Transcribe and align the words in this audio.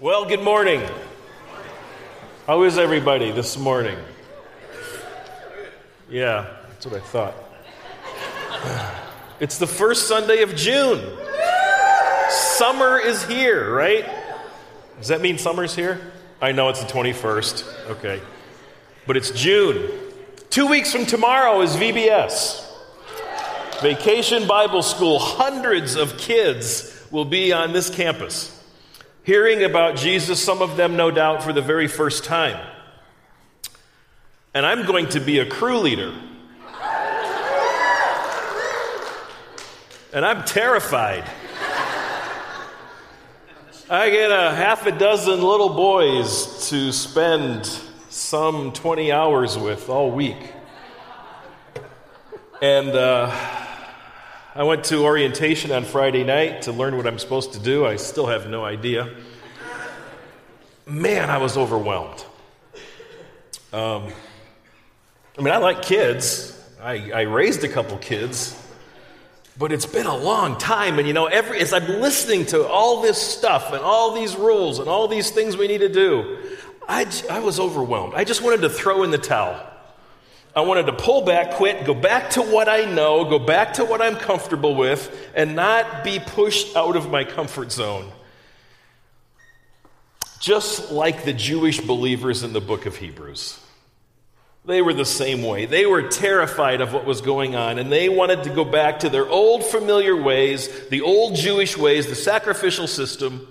Well, 0.00 0.26
good 0.26 0.44
morning. 0.44 0.80
How 2.46 2.62
is 2.62 2.78
everybody 2.78 3.32
this 3.32 3.58
morning? 3.58 3.98
Yeah, 6.08 6.46
that's 6.68 6.86
what 6.86 6.94
I 6.94 7.00
thought. 7.00 7.34
It's 9.40 9.58
the 9.58 9.66
first 9.66 10.06
Sunday 10.06 10.42
of 10.42 10.54
June. 10.54 11.16
Summer 12.28 12.98
is 13.00 13.24
here, 13.24 13.72
right? 13.72 14.04
Does 14.98 15.08
that 15.08 15.20
mean 15.20 15.36
summer's 15.36 15.74
here? 15.74 16.00
I 16.40 16.52
know 16.52 16.68
it's 16.68 16.82
the 16.82 16.92
21st. 16.92 17.90
Okay. 17.90 18.20
But 19.04 19.16
it's 19.16 19.30
June. 19.30 19.90
Two 20.50 20.66
weeks 20.66 20.92
from 20.92 21.06
tomorrow 21.06 21.60
is 21.60 21.74
VBS. 21.74 22.68
Vacation 23.80 24.46
Bible 24.46 24.82
School. 24.82 25.18
Hundreds 25.18 25.96
of 25.96 26.18
kids 26.18 27.04
will 27.10 27.24
be 27.24 27.52
on 27.52 27.72
this 27.72 27.90
campus 27.90 28.57
hearing 29.28 29.62
about 29.62 29.94
Jesus, 29.94 30.42
some 30.42 30.62
of 30.62 30.78
them, 30.78 30.96
no 30.96 31.10
doubt, 31.10 31.42
for 31.42 31.52
the 31.52 31.60
very 31.60 31.86
first 31.86 32.24
time. 32.24 32.58
And 34.54 34.64
I'm 34.64 34.86
going 34.86 35.06
to 35.10 35.20
be 35.20 35.38
a 35.40 35.44
crew 35.44 35.80
leader. 35.80 36.14
And 40.14 40.24
I'm 40.24 40.44
terrified. 40.46 41.24
I 43.90 44.08
get 44.08 44.30
a 44.30 44.54
half 44.54 44.86
a 44.86 44.92
dozen 44.92 45.42
little 45.42 45.74
boys 45.74 46.70
to 46.70 46.90
spend 46.90 47.66
some 48.08 48.72
20 48.72 49.12
hours 49.12 49.58
with 49.58 49.90
all 49.90 50.10
week. 50.10 50.54
And 52.62 52.88
uh, 52.88 53.66
I 54.58 54.64
went 54.64 54.82
to 54.86 55.04
orientation 55.04 55.70
on 55.70 55.84
Friday 55.84 56.24
night 56.24 56.62
to 56.62 56.72
learn 56.72 56.96
what 56.96 57.06
I'm 57.06 57.20
supposed 57.20 57.52
to 57.52 57.60
do. 57.60 57.86
I 57.86 57.94
still 57.94 58.26
have 58.26 58.48
no 58.50 58.64
idea. 58.64 59.08
Man, 60.84 61.30
I 61.30 61.38
was 61.38 61.56
overwhelmed. 61.56 62.24
Um, 63.72 64.12
I 65.38 65.42
mean, 65.42 65.54
I 65.54 65.58
like 65.58 65.82
kids. 65.82 66.60
I, 66.82 67.12
I 67.12 67.20
raised 67.20 67.62
a 67.62 67.68
couple 67.68 67.98
kids, 67.98 68.60
but 69.56 69.70
it's 69.70 69.86
been 69.86 70.06
a 70.06 70.16
long 70.16 70.58
time. 70.58 70.98
And 70.98 71.06
you 71.06 71.14
know, 71.14 71.26
every, 71.26 71.60
as 71.60 71.72
I'm 71.72 71.86
listening 72.00 72.44
to 72.46 72.66
all 72.66 73.00
this 73.00 73.22
stuff 73.22 73.72
and 73.72 73.80
all 73.80 74.12
these 74.12 74.34
rules 74.34 74.80
and 74.80 74.88
all 74.88 75.06
these 75.06 75.30
things 75.30 75.56
we 75.56 75.68
need 75.68 75.82
to 75.82 75.88
do, 75.88 76.36
I, 76.88 77.06
I 77.30 77.38
was 77.38 77.60
overwhelmed. 77.60 78.14
I 78.16 78.24
just 78.24 78.42
wanted 78.42 78.62
to 78.62 78.70
throw 78.70 79.04
in 79.04 79.12
the 79.12 79.18
towel. 79.18 79.64
I 80.58 80.62
wanted 80.62 80.86
to 80.86 80.92
pull 80.92 81.22
back, 81.22 81.52
quit, 81.52 81.86
go 81.86 81.94
back 81.94 82.30
to 82.30 82.42
what 82.42 82.68
I 82.68 82.84
know, 82.84 83.24
go 83.24 83.38
back 83.38 83.74
to 83.74 83.84
what 83.84 84.02
I'm 84.02 84.16
comfortable 84.16 84.74
with, 84.74 85.30
and 85.32 85.54
not 85.54 86.02
be 86.02 86.18
pushed 86.18 86.74
out 86.74 86.96
of 86.96 87.08
my 87.08 87.22
comfort 87.22 87.70
zone. 87.70 88.10
Just 90.40 90.90
like 90.90 91.24
the 91.24 91.32
Jewish 91.32 91.80
believers 91.80 92.42
in 92.42 92.52
the 92.52 92.60
book 92.60 92.86
of 92.86 92.96
Hebrews. 92.96 93.56
They 94.64 94.82
were 94.82 94.92
the 94.92 95.04
same 95.04 95.44
way. 95.44 95.66
They 95.66 95.86
were 95.86 96.08
terrified 96.08 96.80
of 96.80 96.92
what 96.92 97.04
was 97.04 97.20
going 97.20 97.54
on, 97.54 97.78
and 97.78 97.92
they 97.92 98.08
wanted 98.08 98.42
to 98.42 98.50
go 98.50 98.64
back 98.64 98.98
to 99.00 99.08
their 99.08 99.28
old 99.28 99.64
familiar 99.64 100.20
ways, 100.20 100.88
the 100.88 101.02
old 101.02 101.36
Jewish 101.36 101.78
ways, 101.78 102.08
the 102.08 102.16
sacrificial 102.16 102.88
system. 102.88 103.46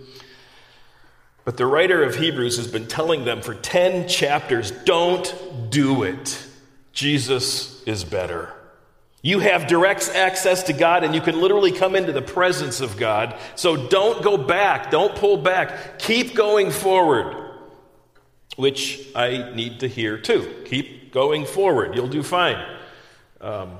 But 1.45 1.55
the 1.55 1.67
writer 1.67 2.03
of 2.03 2.16
Hebrews 2.17 2.58
has 2.58 2.67
been 2.67 2.88
telling 2.88 3.23
them 3.23 3.42
for 3.42 3.53
10 3.53 4.09
chapters 4.09 4.71
don't 4.71 5.69
do 5.69 6.03
it. 6.03 6.44
Jesus 6.98 7.84
is 7.84 8.03
better. 8.03 8.52
You 9.22 9.38
have 9.38 9.67
direct 9.67 10.09
access 10.09 10.64
to 10.64 10.73
God 10.73 11.04
and 11.04 11.14
you 11.14 11.22
can 11.22 11.39
literally 11.39 11.72
come 11.72 11.95
into 11.95 12.12
the 12.12 12.23
presence 12.23 12.81
of 12.81 12.98
God. 12.98 13.36
So 13.56 13.88
don't 13.88 14.23
go 14.23 14.36
back. 14.36 14.89
Don't 14.89 15.16
pull 15.16 15.38
back. 15.38 16.00
Keep 16.00 16.34
going 16.34 16.72
forward, 16.72 17.36
which 18.56 19.09
I 19.16 19.54
need 19.54 19.81
to 19.81 19.88
hear 19.88 20.17
too. 20.17 20.64
Keep 20.66 21.12
going 21.12 21.45
forward. 21.45 21.94
You'll 21.94 22.08
do 22.08 22.23
fine. 22.23 22.58
Um, 23.42 23.78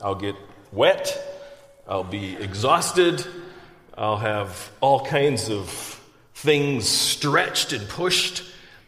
I'll 0.00 0.14
get 0.14 0.34
wet. 0.72 1.22
I'll 1.86 2.02
be 2.02 2.34
exhausted. 2.36 3.26
I'll 3.94 4.16
have 4.16 4.70
all 4.80 5.04
kinds 5.04 5.50
of 5.50 5.68
things 6.32 6.88
stretched 6.88 7.74
and 7.74 7.86
pushed, 7.90 8.42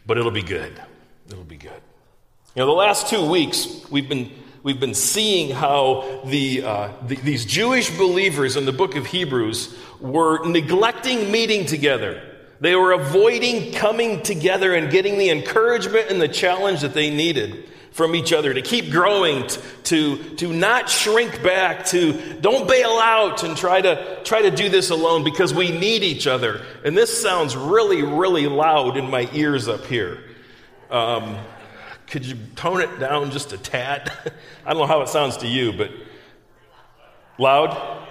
but 0.07 0.17
it'll 0.17 0.31
be 0.31 0.41
good. 0.41 0.81
It'll 1.27 1.43
be 1.43 1.57
good. 1.57 1.80
You 2.53 2.59
know, 2.59 2.65
the 2.65 2.73
last 2.73 3.07
two 3.07 3.29
weeks, 3.29 3.65
we've 3.89 4.09
been, 4.09 4.29
we've 4.61 4.79
been 4.79 4.93
seeing 4.93 5.55
how 5.55 6.21
the, 6.25 6.63
uh, 6.63 6.91
the, 7.07 7.15
these 7.15 7.45
Jewish 7.45 7.97
believers 7.97 8.57
in 8.57 8.65
the 8.65 8.73
book 8.73 8.97
of 8.97 9.05
Hebrews 9.05 9.73
were 10.01 10.45
neglecting 10.45 11.31
meeting 11.31 11.65
together. 11.65 12.21
They 12.59 12.75
were 12.75 12.91
avoiding 12.91 13.71
coming 13.71 14.21
together 14.21 14.75
and 14.75 14.91
getting 14.91 15.17
the 15.17 15.29
encouragement 15.29 16.07
and 16.09 16.21
the 16.21 16.27
challenge 16.27 16.81
that 16.81 16.93
they 16.93 17.09
needed 17.09 17.69
from 17.91 18.15
each 18.15 18.33
other 18.33 18.53
to 18.53 18.61
keep 18.61 18.91
growing, 18.91 19.47
to, 19.83 20.17
to 20.35 20.51
not 20.51 20.89
shrink 20.89 21.41
back, 21.41 21.85
to 21.85 22.37
don't 22.41 22.67
bail 22.67 22.99
out 23.01 23.43
and 23.43 23.55
try 23.55 23.79
to, 23.79 24.21
try 24.25 24.41
to 24.41 24.51
do 24.51 24.67
this 24.67 24.89
alone 24.89 25.23
because 25.23 25.53
we 25.53 25.71
need 25.71 26.03
each 26.03 26.27
other. 26.27 26.65
And 26.83 26.97
this 26.97 27.21
sounds 27.21 27.55
really, 27.55 28.01
really 28.01 28.47
loud 28.47 28.97
in 28.97 29.09
my 29.09 29.29
ears 29.31 29.69
up 29.69 29.85
here. 29.85 30.21
Um, 30.89 31.37
could 32.11 32.25
you 32.25 32.35
tone 32.57 32.81
it 32.81 32.99
down 32.99 33.31
just 33.31 33.53
a 33.53 33.57
tad? 33.57 34.11
I 34.65 34.73
don't 34.73 34.81
know 34.81 34.85
how 34.85 35.01
it 35.01 35.07
sounds 35.07 35.37
to 35.37 35.47
you, 35.47 35.71
but 35.71 35.89
loud? 37.39 38.05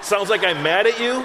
Sounds 0.00 0.30
like 0.30 0.42
I'm 0.42 0.62
mad 0.62 0.86
at 0.86 0.98
you? 0.98 1.22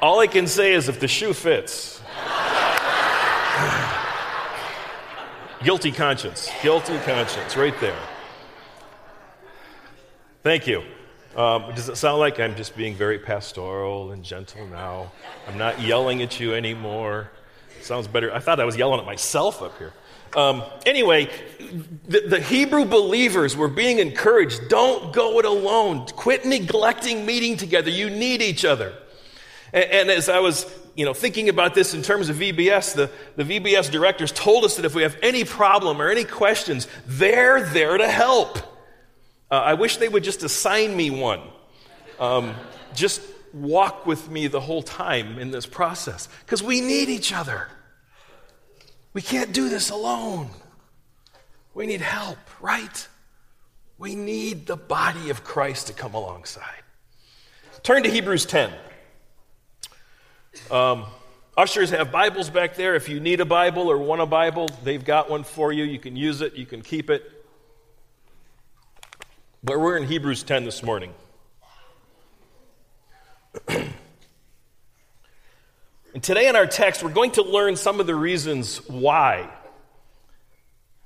All 0.00 0.20
I 0.20 0.26
can 0.26 0.46
say 0.46 0.72
is 0.72 0.88
if 0.88 1.00
the 1.00 1.08
shoe 1.08 1.34
fits. 1.34 2.00
Guilty 5.62 5.92
conscience. 5.92 6.48
Guilty 6.62 6.96
conscience, 7.00 7.58
right 7.58 7.78
there. 7.78 7.98
Thank 10.42 10.66
you. 10.66 10.82
Um, 11.36 11.74
does 11.74 11.90
it 11.90 11.96
sound 11.96 12.18
like 12.18 12.40
I'm 12.40 12.56
just 12.56 12.74
being 12.74 12.94
very 12.94 13.18
pastoral 13.18 14.12
and 14.12 14.24
gentle 14.24 14.66
now? 14.68 15.12
I'm 15.46 15.58
not 15.58 15.80
yelling 15.82 16.22
at 16.22 16.40
you 16.40 16.54
anymore. 16.54 17.30
Sounds 17.82 18.08
better. 18.08 18.32
I 18.32 18.38
thought 18.38 18.58
I 18.58 18.64
was 18.64 18.76
yelling 18.76 19.00
at 19.00 19.06
myself 19.06 19.60
up 19.60 19.76
here. 19.76 19.92
Um, 20.34 20.62
anyway, 20.86 21.30
the, 22.08 22.20
the, 22.20 22.40
Hebrew 22.40 22.84
believers 22.84 23.56
were 23.56 23.68
being 23.68 23.98
encouraged 24.00 24.68
don't 24.68 25.12
go 25.12 25.38
it 25.38 25.44
alone. 25.44 26.06
Quit 26.08 26.44
neglecting 26.44 27.24
meeting 27.24 27.56
together. 27.56 27.90
You 27.90 28.10
need 28.10 28.42
each 28.42 28.64
other. 28.64 28.94
And, 29.72 29.84
and 29.84 30.10
as 30.10 30.28
I 30.28 30.40
was 30.40 30.66
you 30.94 31.04
know, 31.04 31.14
thinking 31.14 31.50
about 31.50 31.74
this 31.74 31.92
in 31.92 32.02
terms 32.02 32.30
of 32.30 32.36
VBS, 32.36 32.94
the, 32.94 33.10
the 33.36 33.44
VBS 33.44 33.90
directors 33.90 34.32
told 34.32 34.64
us 34.64 34.76
that 34.76 34.86
if 34.86 34.94
we 34.94 35.02
have 35.02 35.16
any 35.22 35.44
problem 35.44 36.00
or 36.00 36.08
any 36.08 36.24
questions, 36.24 36.88
they're 37.06 37.62
there 37.62 37.98
to 37.98 38.08
help. 38.08 38.75
Uh, 39.50 39.54
I 39.54 39.74
wish 39.74 39.98
they 39.98 40.08
would 40.08 40.24
just 40.24 40.42
assign 40.42 40.96
me 40.96 41.10
one. 41.10 41.40
Um, 42.18 42.54
just 42.94 43.22
walk 43.52 44.06
with 44.06 44.28
me 44.30 44.48
the 44.48 44.60
whole 44.60 44.82
time 44.82 45.38
in 45.38 45.50
this 45.50 45.66
process 45.66 46.28
because 46.44 46.62
we 46.62 46.80
need 46.80 47.08
each 47.08 47.32
other. 47.32 47.68
We 49.12 49.22
can't 49.22 49.52
do 49.52 49.68
this 49.68 49.90
alone. 49.90 50.50
We 51.74 51.86
need 51.86 52.00
help, 52.00 52.38
right? 52.60 53.08
We 53.98 54.14
need 54.14 54.66
the 54.66 54.76
body 54.76 55.30
of 55.30 55.44
Christ 55.44 55.86
to 55.86 55.92
come 55.92 56.14
alongside. 56.14 56.82
Turn 57.82 58.02
to 58.02 58.10
Hebrews 58.10 58.46
10. 58.46 58.72
Um, 60.70 61.04
ushers 61.56 61.90
have 61.90 62.10
Bibles 62.10 62.50
back 62.50 62.74
there. 62.74 62.94
If 62.94 63.08
you 63.08 63.20
need 63.20 63.40
a 63.40 63.44
Bible 63.44 63.90
or 63.90 63.96
want 63.98 64.20
a 64.20 64.26
Bible, 64.26 64.68
they've 64.82 65.04
got 65.04 65.30
one 65.30 65.44
for 65.44 65.72
you. 65.72 65.84
You 65.84 65.98
can 65.98 66.16
use 66.16 66.40
it, 66.40 66.54
you 66.54 66.66
can 66.66 66.82
keep 66.82 67.10
it. 67.10 67.45
But 69.64 69.80
we're 69.80 69.96
in 69.96 70.06
Hebrews 70.06 70.42
10 70.42 70.64
this 70.64 70.82
morning. 70.82 71.12
and 73.68 73.92
today 76.20 76.48
in 76.48 76.56
our 76.56 76.66
text, 76.66 77.02
we're 77.02 77.10
going 77.10 77.32
to 77.32 77.42
learn 77.42 77.76
some 77.76 77.98
of 77.98 78.06
the 78.06 78.14
reasons 78.14 78.78
why 78.88 79.48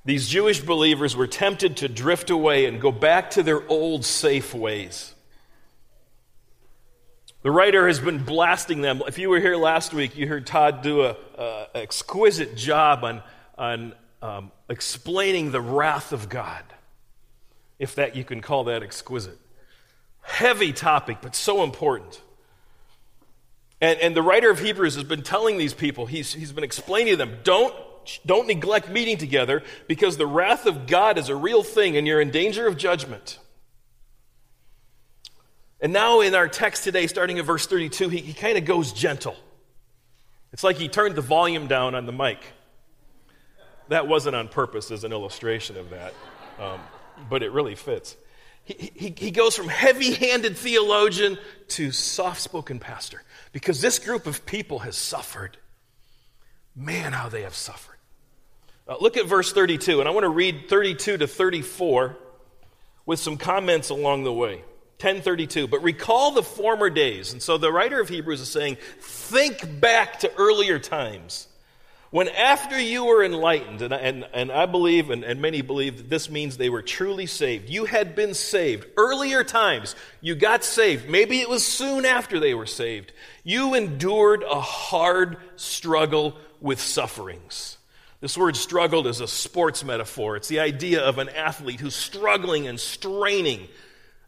these 0.03 0.27
Jewish 0.27 0.59
believers 0.59 1.15
were 1.15 1.27
tempted 1.27 1.77
to 1.77 1.87
drift 1.87 2.29
away 2.29 2.65
and 2.65 2.81
go 2.81 2.91
back 2.91 3.31
to 3.31 3.43
their 3.43 3.67
old 3.69 4.03
safe 4.03 4.53
ways. 4.53 5.15
The 7.43 7.51
writer 7.51 7.87
has 7.87 7.99
been 7.99 8.23
blasting 8.23 8.81
them. 8.81 9.01
If 9.07 9.17
you 9.17 9.29
were 9.29 9.39
here 9.39 9.55
last 9.55 9.93
week, 9.93 10.15
you 10.15 10.27
heard 10.27 10.45
Todd 10.45 10.83
do 10.83 11.05
an 11.05 11.15
exquisite 11.73 12.55
job 12.55 13.03
on, 13.03 13.23
on 13.57 13.95
um, 14.21 14.51
explaining 14.69 15.51
the 15.51 15.61
wrath 15.61 16.11
of 16.11 16.29
God 16.29 16.63
if 17.81 17.95
that 17.95 18.15
you 18.15 18.23
can 18.23 18.41
call 18.41 18.65
that 18.65 18.83
exquisite. 18.83 19.39
Heavy 20.21 20.71
topic, 20.71 21.17
but 21.19 21.35
so 21.35 21.63
important. 21.63 22.21
And, 23.81 23.99
and 23.99 24.15
the 24.15 24.21
writer 24.21 24.51
of 24.51 24.59
Hebrews 24.59 24.93
has 24.93 25.03
been 25.03 25.23
telling 25.23 25.57
these 25.57 25.73
people, 25.73 26.05
he's, 26.05 26.31
he's 26.31 26.51
been 26.51 26.63
explaining 26.63 27.13
to 27.13 27.17
them, 27.17 27.39
don't, 27.43 27.73
don't 28.23 28.45
neglect 28.45 28.87
meeting 28.87 29.17
together 29.17 29.63
because 29.87 30.17
the 30.17 30.27
wrath 30.27 30.67
of 30.67 30.85
God 30.85 31.17
is 31.17 31.29
a 31.29 31.35
real 31.35 31.63
thing 31.63 31.97
and 31.97 32.05
you're 32.05 32.21
in 32.21 32.29
danger 32.29 32.67
of 32.67 32.77
judgment. 32.77 33.39
And 35.81 35.91
now 35.91 36.21
in 36.21 36.35
our 36.35 36.47
text 36.47 36.83
today, 36.83 37.07
starting 37.07 37.39
at 37.39 37.45
verse 37.45 37.65
32, 37.65 38.09
he, 38.09 38.17
he 38.19 38.33
kind 38.33 38.59
of 38.59 38.65
goes 38.65 38.93
gentle. 38.93 39.35
It's 40.53 40.63
like 40.63 40.75
he 40.75 40.87
turned 40.87 41.15
the 41.15 41.21
volume 41.21 41.65
down 41.65 41.95
on 41.95 42.05
the 42.05 42.11
mic. 42.11 42.37
That 43.87 44.07
wasn't 44.07 44.35
on 44.35 44.49
purpose 44.49 44.91
as 44.91 45.03
an 45.03 45.11
illustration 45.11 45.77
of 45.77 45.89
that, 45.89 46.13
um, 46.59 46.79
but 47.29 47.43
it 47.43 47.51
really 47.51 47.75
fits. 47.75 48.15
He, 48.63 48.91
he, 48.93 49.15
he 49.17 49.31
goes 49.31 49.55
from 49.55 49.67
heavy 49.67 50.13
handed 50.13 50.57
theologian 50.57 51.37
to 51.69 51.91
soft 51.91 52.41
spoken 52.41 52.79
pastor 52.79 53.23
because 53.51 53.81
this 53.81 53.99
group 53.99 54.27
of 54.27 54.45
people 54.45 54.79
has 54.79 54.95
suffered. 54.95 55.57
Man, 56.75 57.13
how 57.13 57.29
they 57.29 57.41
have 57.41 57.55
suffered. 57.55 57.97
Uh, 58.87 58.95
look 58.99 59.17
at 59.17 59.25
verse 59.25 59.51
32, 59.51 59.99
and 59.99 60.07
I 60.07 60.11
want 60.11 60.23
to 60.23 60.29
read 60.29 60.69
32 60.69 61.17
to 61.17 61.27
34 61.27 62.17
with 63.05 63.19
some 63.19 63.37
comments 63.37 63.89
along 63.89 64.23
the 64.23 64.33
way. 64.33 64.63
1032. 65.01 65.67
But 65.67 65.81
recall 65.81 66.31
the 66.31 66.43
former 66.43 66.89
days. 66.89 67.33
And 67.33 67.41
so 67.41 67.57
the 67.57 67.71
writer 67.71 67.99
of 67.99 68.07
Hebrews 68.07 68.39
is 68.39 68.49
saying, 68.49 68.77
think 68.99 69.79
back 69.81 70.19
to 70.19 70.31
earlier 70.35 70.77
times. 70.77 71.47
When 72.11 72.27
after 72.27 72.79
you 72.79 73.05
were 73.05 73.23
enlightened, 73.23 73.81
and, 73.81 73.93
and, 73.93 74.27
and 74.33 74.51
I 74.51 74.65
believe, 74.65 75.09
and, 75.09 75.23
and 75.23 75.41
many 75.41 75.61
believe, 75.61 75.97
that 75.97 76.09
this 76.09 76.29
means 76.29 76.57
they 76.57 76.69
were 76.69 76.81
truly 76.81 77.25
saved. 77.25 77.69
You 77.69 77.85
had 77.85 78.15
been 78.15 78.33
saved. 78.33 78.85
Earlier 78.97 79.45
times, 79.45 79.95
you 80.19 80.35
got 80.35 80.65
saved. 80.65 81.09
Maybe 81.09 81.39
it 81.39 81.49
was 81.49 81.65
soon 81.65 82.05
after 82.05 82.39
they 82.39 82.53
were 82.53 82.65
saved. 82.65 83.13
You 83.45 83.75
endured 83.75 84.43
a 84.43 84.59
hard 84.59 85.37
struggle 85.55 86.35
with 86.59 86.81
sufferings. 86.81 87.77
This 88.19 88.37
word 88.37 88.57
struggled 88.57 89.07
is 89.07 89.21
a 89.21 89.27
sports 89.27 89.83
metaphor. 89.83 90.35
It's 90.35 90.49
the 90.49 90.59
idea 90.59 91.01
of 91.01 91.17
an 91.17 91.29
athlete 91.29 91.79
who's 91.79 91.95
struggling 91.95 92.67
and 92.67 92.79
straining 92.79 93.69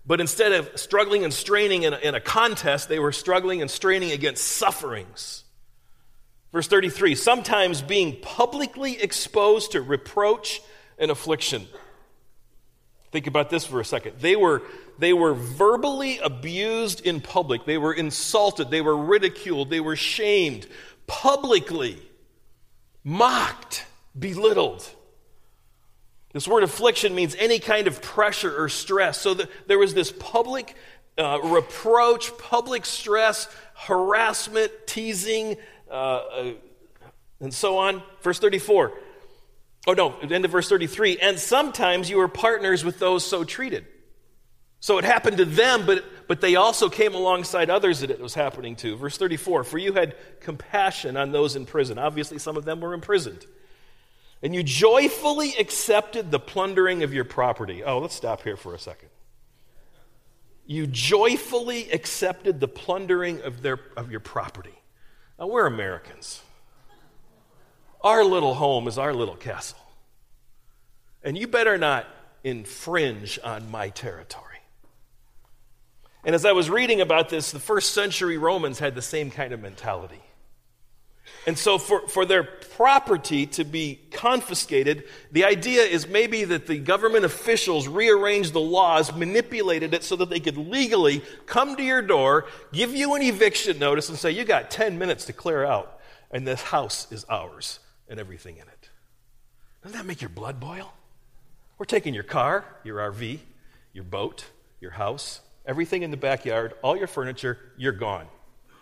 but 0.05 0.19
instead 0.19 0.51
of 0.51 0.69
struggling 0.75 1.23
and 1.23 1.33
straining 1.33 1.83
in 1.83 1.93
a, 1.93 1.97
in 1.97 2.15
a, 2.15 2.19
contest, 2.19 2.89
they 2.89 2.99
were 2.99 3.13
struggling 3.13 3.61
and 3.61 3.71
straining 3.71 4.11
against 4.11 4.43
sufferings. 4.45 5.42
Verse 6.53 6.67
33 6.67 7.15
sometimes 7.15 7.81
being 7.81 8.15
publicly 8.21 9.01
exposed 9.01 9.73
to 9.73 9.81
reproach 9.81 10.61
and 10.97 11.11
affliction. 11.11 11.67
Think 13.11 13.27
about 13.27 13.49
this 13.49 13.65
for 13.65 13.79
a 13.79 13.85
second. 13.85 14.19
They 14.19 14.35
were, 14.35 14.63
they 14.97 15.13
were 15.13 15.33
verbally 15.33 16.19
abused 16.19 17.05
in 17.05 17.21
public, 17.21 17.65
they 17.65 17.77
were 17.77 17.93
insulted, 17.93 18.71
they 18.71 18.81
were 18.81 18.95
ridiculed, 18.95 19.69
they 19.69 19.81
were 19.81 19.95
shamed 19.95 20.67
publicly, 21.05 21.99
mocked, 23.03 23.85
belittled. 24.17 24.87
This 26.33 26.47
word 26.47 26.63
affliction 26.63 27.13
means 27.13 27.35
any 27.35 27.59
kind 27.59 27.87
of 27.87 28.01
pressure 28.01 28.63
or 28.63 28.69
stress. 28.69 29.21
So 29.21 29.35
the, 29.35 29.49
there 29.67 29.77
was 29.77 29.93
this 29.93 30.11
public 30.11 30.75
uh, 31.17 31.39
reproach, 31.43 32.35
public 32.39 32.85
stress, 32.85 33.47
harassment, 33.75 34.71
teasing, 34.87 35.57
uh, 35.93 35.95
uh, 35.95 36.53
and 37.39 37.53
so 37.53 37.77
on. 37.77 38.03
Verse 38.21 38.39
34. 38.39 38.91
Oh, 39.85 39.93
no, 39.93 40.15
end 40.19 40.45
of 40.45 40.51
verse 40.51 40.67
33. 40.67 41.19
And 41.19 41.39
sometimes 41.39 42.09
you 42.09 42.17
were 42.17 42.27
partners 42.27 42.83
with 42.83 42.99
those 42.99 43.25
so 43.25 43.43
treated. 43.43 43.85
So 44.79 44.97
it 44.97 45.05
happened 45.05 45.37
to 45.37 45.45
them, 45.45 45.85
but, 45.85 46.03
but 46.27 46.41
they 46.41 46.55
also 46.55 46.89
came 46.89 47.15
alongside 47.15 47.69
others 47.69 48.01
that 48.01 48.09
it 48.09 48.19
was 48.19 48.33
happening 48.33 48.75
to. 48.77 48.97
Verse 48.97 49.17
34 49.17 49.63
For 49.63 49.77
you 49.77 49.93
had 49.93 50.15
compassion 50.41 51.15
on 51.15 51.31
those 51.31 51.55
in 51.55 51.65
prison. 51.65 51.97
Obviously, 51.97 52.39
some 52.39 52.57
of 52.57 52.65
them 52.65 52.81
were 52.81 52.93
imprisoned 52.93 53.45
and 54.43 54.53
you 54.53 54.61
joyfully 54.61 55.55
accepted 55.57 56.29
the 56.29 56.39
plundering 56.39 57.01
of 57.01 57.13
your 57.13 57.23
property. 57.23 57.81
Oh, 57.81 57.99
let's 57.99 58.13
stop 58.13 58.43
here 58.43 58.57
for 58.57 58.75
a 58.75 58.79
second. 58.79 59.07
You 60.65 60.85
joyfully 60.85 61.89
accepted 61.91 62.59
the 62.59 62.67
plundering 62.67 63.41
of, 63.41 63.61
their, 63.61 63.79
of 63.95 64.11
your 64.11 64.19
property. 64.19 64.77
Now, 65.39 65.47
we're 65.47 65.65
Americans. 65.65 66.41
Our 68.01 68.23
little 68.23 68.53
home 68.53 68.87
is 68.87 68.97
our 68.97 69.13
little 69.13 69.35
castle. 69.35 69.79
And 71.23 71.37
you 71.37 71.47
better 71.47 71.77
not 71.77 72.07
infringe 72.43 73.39
on 73.43 73.71
my 73.71 73.89
territory. 73.89 74.43
And 76.25 76.35
as 76.35 76.45
I 76.45 76.51
was 76.51 76.69
reading 76.69 77.01
about 77.01 77.29
this, 77.29 77.51
the 77.51 77.59
first 77.59 77.93
century 77.93 78.37
Romans 78.37 78.79
had 78.79 78.95
the 78.95 79.01
same 79.01 79.31
kind 79.31 79.53
of 79.53 79.61
mentality. 79.61 80.21
And 81.45 81.57
so, 81.57 81.77
for, 81.77 82.07
for 82.07 82.25
their 82.25 82.43
property 82.43 83.45
to 83.47 83.63
be 83.63 83.99
confiscated, 84.11 85.05
the 85.31 85.45
idea 85.45 85.81
is 85.81 86.07
maybe 86.07 86.45
that 86.45 86.67
the 86.67 86.77
government 86.77 87.25
officials 87.25 87.87
rearranged 87.87 88.53
the 88.53 88.61
laws, 88.61 89.13
manipulated 89.13 89.93
it 89.93 90.03
so 90.03 90.15
that 90.17 90.29
they 90.29 90.39
could 90.39 90.57
legally 90.57 91.21
come 91.45 91.75
to 91.75 91.83
your 91.83 92.01
door, 92.01 92.45
give 92.71 92.95
you 92.95 93.13
an 93.15 93.21
eviction 93.21 93.77
notice, 93.79 94.09
and 94.09 94.17
say, 94.17 94.31
You 94.31 94.45
got 94.45 94.71
10 94.71 94.97
minutes 94.97 95.25
to 95.25 95.33
clear 95.33 95.65
out, 95.65 95.99
and 96.31 96.47
this 96.47 96.61
house 96.61 97.11
is 97.11 97.25
ours 97.29 97.79
and 98.07 98.19
everything 98.19 98.57
in 98.57 98.63
it. 98.63 98.89
Doesn't 99.81 99.97
that 99.97 100.05
make 100.05 100.21
your 100.21 100.29
blood 100.29 100.59
boil? 100.59 100.93
We're 101.77 101.85
taking 101.85 102.13
your 102.13 102.23
car, 102.23 102.63
your 102.83 102.97
RV, 103.11 103.39
your 103.91 104.05
boat, 104.05 104.45
your 104.79 104.91
house, 104.91 105.41
everything 105.65 106.03
in 106.03 106.11
the 106.11 106.17
backyard, 106.17 106.73
all 106.81 106.95
your 106.95 107.07
furniture, 107.07 107.57
you're 107.77 107.91
gone. 107.91 108.27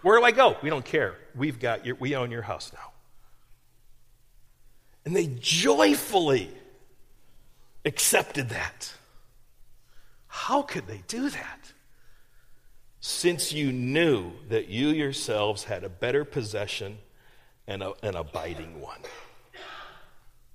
Where 0.01 0.17
do 0.17 0.23
I 0.23 0.31
go? 0.31 0.57
We 0.61 0.69
don't 0.69 0.85
care. 0.85 1.15
We've 1.35 1.59
got 1.59 1.85
your, 1.85 1.95
we 1.95 2.15
own 2.15 2.31
your 2.31 2.41
house 2.41 2.71
now. 2.73 2.91
And 5.05 5.15
they 5.15 5.27
joyfully 5.39 6.49
accepted 7.85 8.49
that. 8.49 8.93
How 10.27 10.61
could 10.61 10.87
they 10.87 11.03
do 11.07 11.29
that? 11.29 11.73
Since 12.99 13.51
you 13.51 13.71
knew 13.71 14.31
that 14.49 14.67
you 14.67 14.89
yourselves 14.89 15.63
had 15.63 15.83
a 15.83 15.89
better 15.89 16.23
possession 16.23 16.99
and 17.67 17.81
a, 17.81 17.93
an 18.03 18.15
abiding 18.15 18.79
one. 18.79 18.99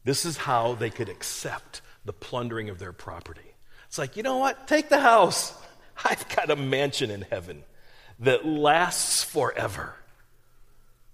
This 0.05 0.25
is 0.25 0.37
how 0.37 0.75
they 0.75 0.91
could 0.91 1.09
accept 1.09 1.83
the 2.05 2.13
plundering 2.13 2.69
of 2.69 2.79
their 2.79 2.93
property. 2.93 3.55
It's 3.89 3.99
like, 3.99 4.17
you 4.17 4.23
know 4.23 4.39
what? 4.39 4.69
Take 4.69 4.89
the 4.89 5.01
house. 5.01 5.53
I've 6.05 6.29
got 6.35 6.51
a 6.51 6.57
mansion 6.57 7.11
in 7.11 7.23
heaven 7.23 7.65
that 8.21 8.47
lasts 8.47 9.23
forever. 9.23 9.95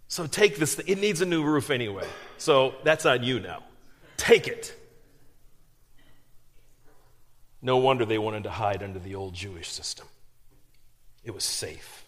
So 0.08 0.26
take 0.26 0.56
this, 0.56 0.78
it 0.78 0.98
needs 0.98 1.20
a 1.20 1.26
new 1.26 1.42
roof 1.42 1.70
anyway. 1.70 2.06
So 2.38 2.74
that's 2.84 3.06
on 3.06 3.22
you 3.22 3.40
now. 3.40 3.62
Take 4.16 4.46
it. 4.46 4.74
No 7.62 7.78
wonder 7.78 8.04
they 8.04 8.18
wanted 8.18 8.42
to 8.44 8.50
hide 8.50 8.82
under 8.82 8.98
the 8.98 9.14
old 9.14 9.34
Jewish 9.34 9.68
system. 9.68 10.06
It 11.24 11.32
was 11.32 11.44
safe. 11.44 12.01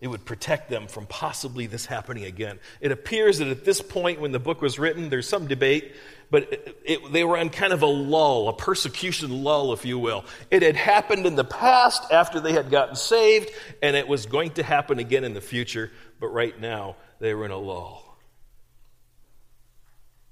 It 0.00 0.08
would 0.08 0.24
protect 0.24 0.70
them 0.70 0.86
from 0.86 1.06
possibly 1.06 1.66
this 1.66 1.86
happening 1.86 2.24
again. 2.24 2.58
It 2.80 2.90
appears 2.90 3.38
that 3.38 3.48
at 3.48 3.64
this 3.64 3.82
point, 3.82 4.20
when 4.20 4.32
the 4.32 4.38
book 4.38 4.62
was 4.62 4.78
written, 4.78 5.10
there's 5.10 5.28
some 5.28 5.46
debate 5.46 5.92
but 6.30 6.52
it, 6.52 6.80
it, 6.84 7.12
they 7.12 7.24
were 7.24 7.36
on 7.36 7.50
kind 7.50 7.72
of 7.72 7.82
a 7.82 7.86
lull, 7.86 8.48
a 8.48 8.52
persecution 8.52 9.42
lull, 9.42 9.72
if 9.72 9.84
you 9.84 9.98
will. 9.98 10.24
It 10.50 10.62
had 10.62 10.76
happened 10.76 11.26
in 11.26 11.34
the 11.34 11.44
past 11.44 12.10
after 12.12 12.40
they 12.40 12.52
had 12.52 12.70
gotten 12.70 12.94
saved, 12.94 13.50
and 13.82 13.96
it 13.96 14.06
was 14.06 14.26
going 14.26 14.52
to 14.52 14.62
happen 14.62 14.98
again 14.98 15.24
in 15.24 15.34
the 15.34 15.40
future, 15.40 15.90
but 16.20 16.28
right 16.28 16.58
now 16.58 16.96
they 17.18 17.34
were 17.34 17.44
in 17.44 17.50
a 17.50 17.58
lull. 17.58 18.06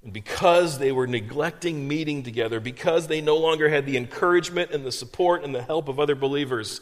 And 0.04 0.12
because 0.12 0.78
they 0.78 0.92
were 0.92 1.09
neglecting 1.09 1.88
meeting 1.88 2.23
together, 2.23 2.61
because 2.61 3.09
they 3.09 3.21
no 3.21 3.37
longer 3.37 3.69
had 3.69 3.85
the 3.85 3.97
encouragement 3.97 4.71
and 4.71 4.87
the 4.87 4.92
support 4.92 5.42
and 5.42 5.52
the 5.52 5.62
help 5.62 5.88
of 5.88 5.99
other 5.99 6.14
believers, 6.14 6.81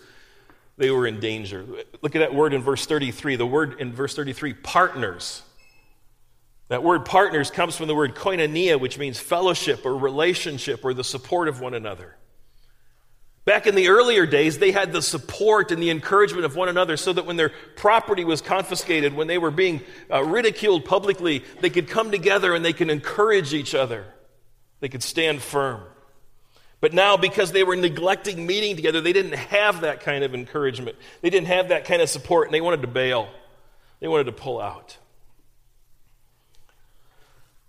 they 0.76 0.90
were 0.90 1.06
in 1.06 1.20
danger. 1.20 1.64
Look 2.02 2.14
at 2.14 2.20
that 2.20 2.34
word 2.34 2.52
in 2.52 2.62
verse 2.62 2.84
33. 2.86 3.36
The 3.36 3.46
word 3.46 3.80
in 3.80 3.92
verse 3.92 4.14
33, 4.14 4.54
partners. 4.54 5.42
That 6.68 6.82
word 6.82 7.04
partners 7.04 7.50
comes 7.50 7.76
from 7.76 7.86
the 7.86 7.94
word 7.94 8.14
koinonia, 8.14 8.78
which 8.78 8.98
means 8.98 9.18
fellowship 9.18 9.86
or 9.86 9.96
relationship 9.96 10.84
or 10.84 10.92
the 10.92 11.04
support 11.04 11.48
of 11.48 11.60
one 11.60 11.74
another. 11.74 12.16
Back 13.46 13.68
in 13.68 13.76
the 13.76 13.88
earlier 13.88 14.26
days, 14.26 14.58
they 14.58 14.72
had 14.72 14.92
the 14.92 15.00
support 15.00 15.70
and 15.70 15.80
the 15.80 15.90
encouragement 15.90 16.44
of 16.44 16.56
one 16.56 16.68
another 16.68 16.96
so 16.96 17.12
that 17.12 17.26
when 17.26 17.36
their 17.36 17.52
property 17.76 18.24
was 18.24 18.40
confiscated, 18.40 19.14
when 19.14 19.28
they 19.28 19.38
were 19.38 19.52
being 19.52 19.82
uh, 20.10 20.24
ridiculed 20.24 20.84
publicly, 20.84 21.44
they 21.60 21.70
could 21.70 21.88
come 21.88 22.10
together 22.10 22.54
and 22.54 22.64
they 22.64 22.72
could 22.72 22.90
encourage 22.90 23.54
each 23.54 23.72
other. 23.72 24.04
They 24.80 24.88
could 24.88 25.04
stand 25.04 25.40
firm. 25.40 25.80
But 26.80 26.92
now, 26.92 27.16
because 27.16 27.52
they 27.52 27.64
were 27.64 27.76
neglecting 27.76 28.46
meeting 28.46 28.76
together, 28.76 29.00
they 29.00 29.12
didn't 29.12 29.34
have 29.34 29.80
that 29.80 30.00
kind 30.00 30.22
of 30.24 30.34
encouragement. 30.34 30.96
They 31.22 31.30
didn't 31.30 31.46
have 31.46 31.68
that 31.68 31.86
kind 31.86 32.02
of 32.02 32.08
support, 32.08 32.48
and 32.48 32.54
they 32.54 32.60
wanted 32.60 32.82
to 32.82 32.88
bail. 32.88 33.28
They 34.00 34.08
wanted 34.08 34.24
to 34.24 34.32
pull 34.32 34.60
out. 34.60 34.98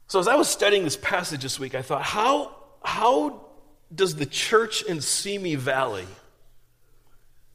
So, 0.08 0.20
as 0.20 0.28
I 0.28 0.36
was 0.36 0.48
studying 0.48 0.84
this 0.84 0.98
passage 0.98 1.42
this 1.42 1.60
week, 1.60 1.76
I 1.76 1.82
thought, 1.82 2.04
how, 2.04 2.56
how 2.84 3.46
does 3.94 4.16
the 4.16 4.26
church 4.26 4.82
in 4.84 5.02
Simi 5.02 5.56
Valley, 5.56 6.06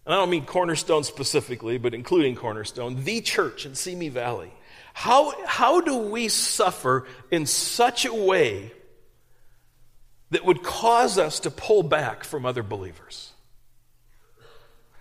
and 0.04 0.14
I 0.14 0.16
don't 0.16 0.30
mean 0.30 0.46
Cornerstone 0.46 1.04
specifically, 1.04 1.78
but 1.78 1.94
including 1.94 2.34
Cornerstone, 2.34 3.04
the 3.04 3.20
church 3.20 3.66
in 3.66 3.74
Simi 3.74 4.08
Valley, 4.08 4.52
how, 4.94 5.32
how 5.46 5.80
do 5.80 5.96
we 5.96 6.28
suffer 6.28 7.06
in 7.30 7.46
such 7.46 8.04
a 8.04 8.12
way 8.12 8.72
that 10.32 10.44
would 10.44 10.62
cause 10.62 11.18
us 11.18 11.40
to 11.40 11.50
pull 11.50 11.82
back 11.82 12.24
from 12.24 12.44
other 12.44 12.62
believers? 12.62 13.32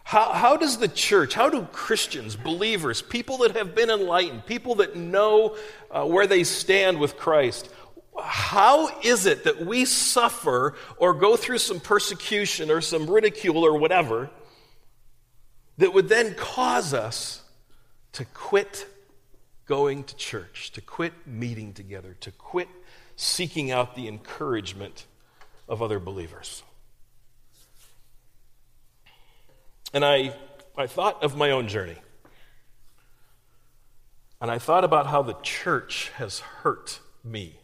How, 0.04 0.34
how 0.34 0.58
does 0.58 0.78
the 0.78 0.90
church, 0.90 1.34
how 1.34 1.50
do 1.50 1.64
Christians, 1.72 2.36
believers, 2.36 3.02
people 3.02 3.38
that 3.40 3.56
have 3.56 3.74
been 3.74 3.90
enlightened, 3.90 4.46
people 4.46 4.76
that 4.76 4.98
know 4.98 5.56
uh, 5.90 6.06
where 6.06 6.28
they 6.28 6.44
stand 6.44 7.00
with 7.00 7.16
Christ, 7.16 7.70
how 8.22 8.90
is 9.04 9.26
it 9.26 9.46
that 9.46 9.66
we 9.66 9.86
suffer 9.86 10.76
or 10.98 11.14
go 11.14 11.38
through 11.38 11.60
some 11.60 11.80
persecution 11.80 12.70
or 12.70 12.82
some 12.82 13.10
ridicule 13.10 13.66
or 13.66 13.78
whatever 13.78 14.30
that 15.78 15.94
would 15.94 16.10
then 16.10 16.36
cause 16.36 16.94
us 16.94 17.42
to 18.12 18.26
quit 18.26 18.86
going 19.66 20.04
to 20.04 20.16
church, 20.18 20.74
to 20.74 20.82
quit 20.82 21.14
meeting 21.26 21.72
together, 21.72 22.18
to 22.20 22.32
quit 22.32 22.68
seeking 23.16 23.72
out 23.72 23.96
the 23.96 24.10
encouragement 24.10 25.06
of 25.72 25.82
other 25.82 26.00
believers? 26.00 26.62
And 29.94 30.06
I, 30.06 30.36
I 30.78 30.86
thought 30.86 31.24
of 31.24 31.36
my 31.36 31.52
own 31.52 31.70
journey. 31.70 31.98
And 34.42 34.52
I 34.52 34.60
thought 34.60 34.84
about 34.84 35.08
how 35.08 35.22
the 35.22 35.36
church 35.42 36.12
has 36.16 36.40
hurt 36.40 37.00
me. 37.24 37.58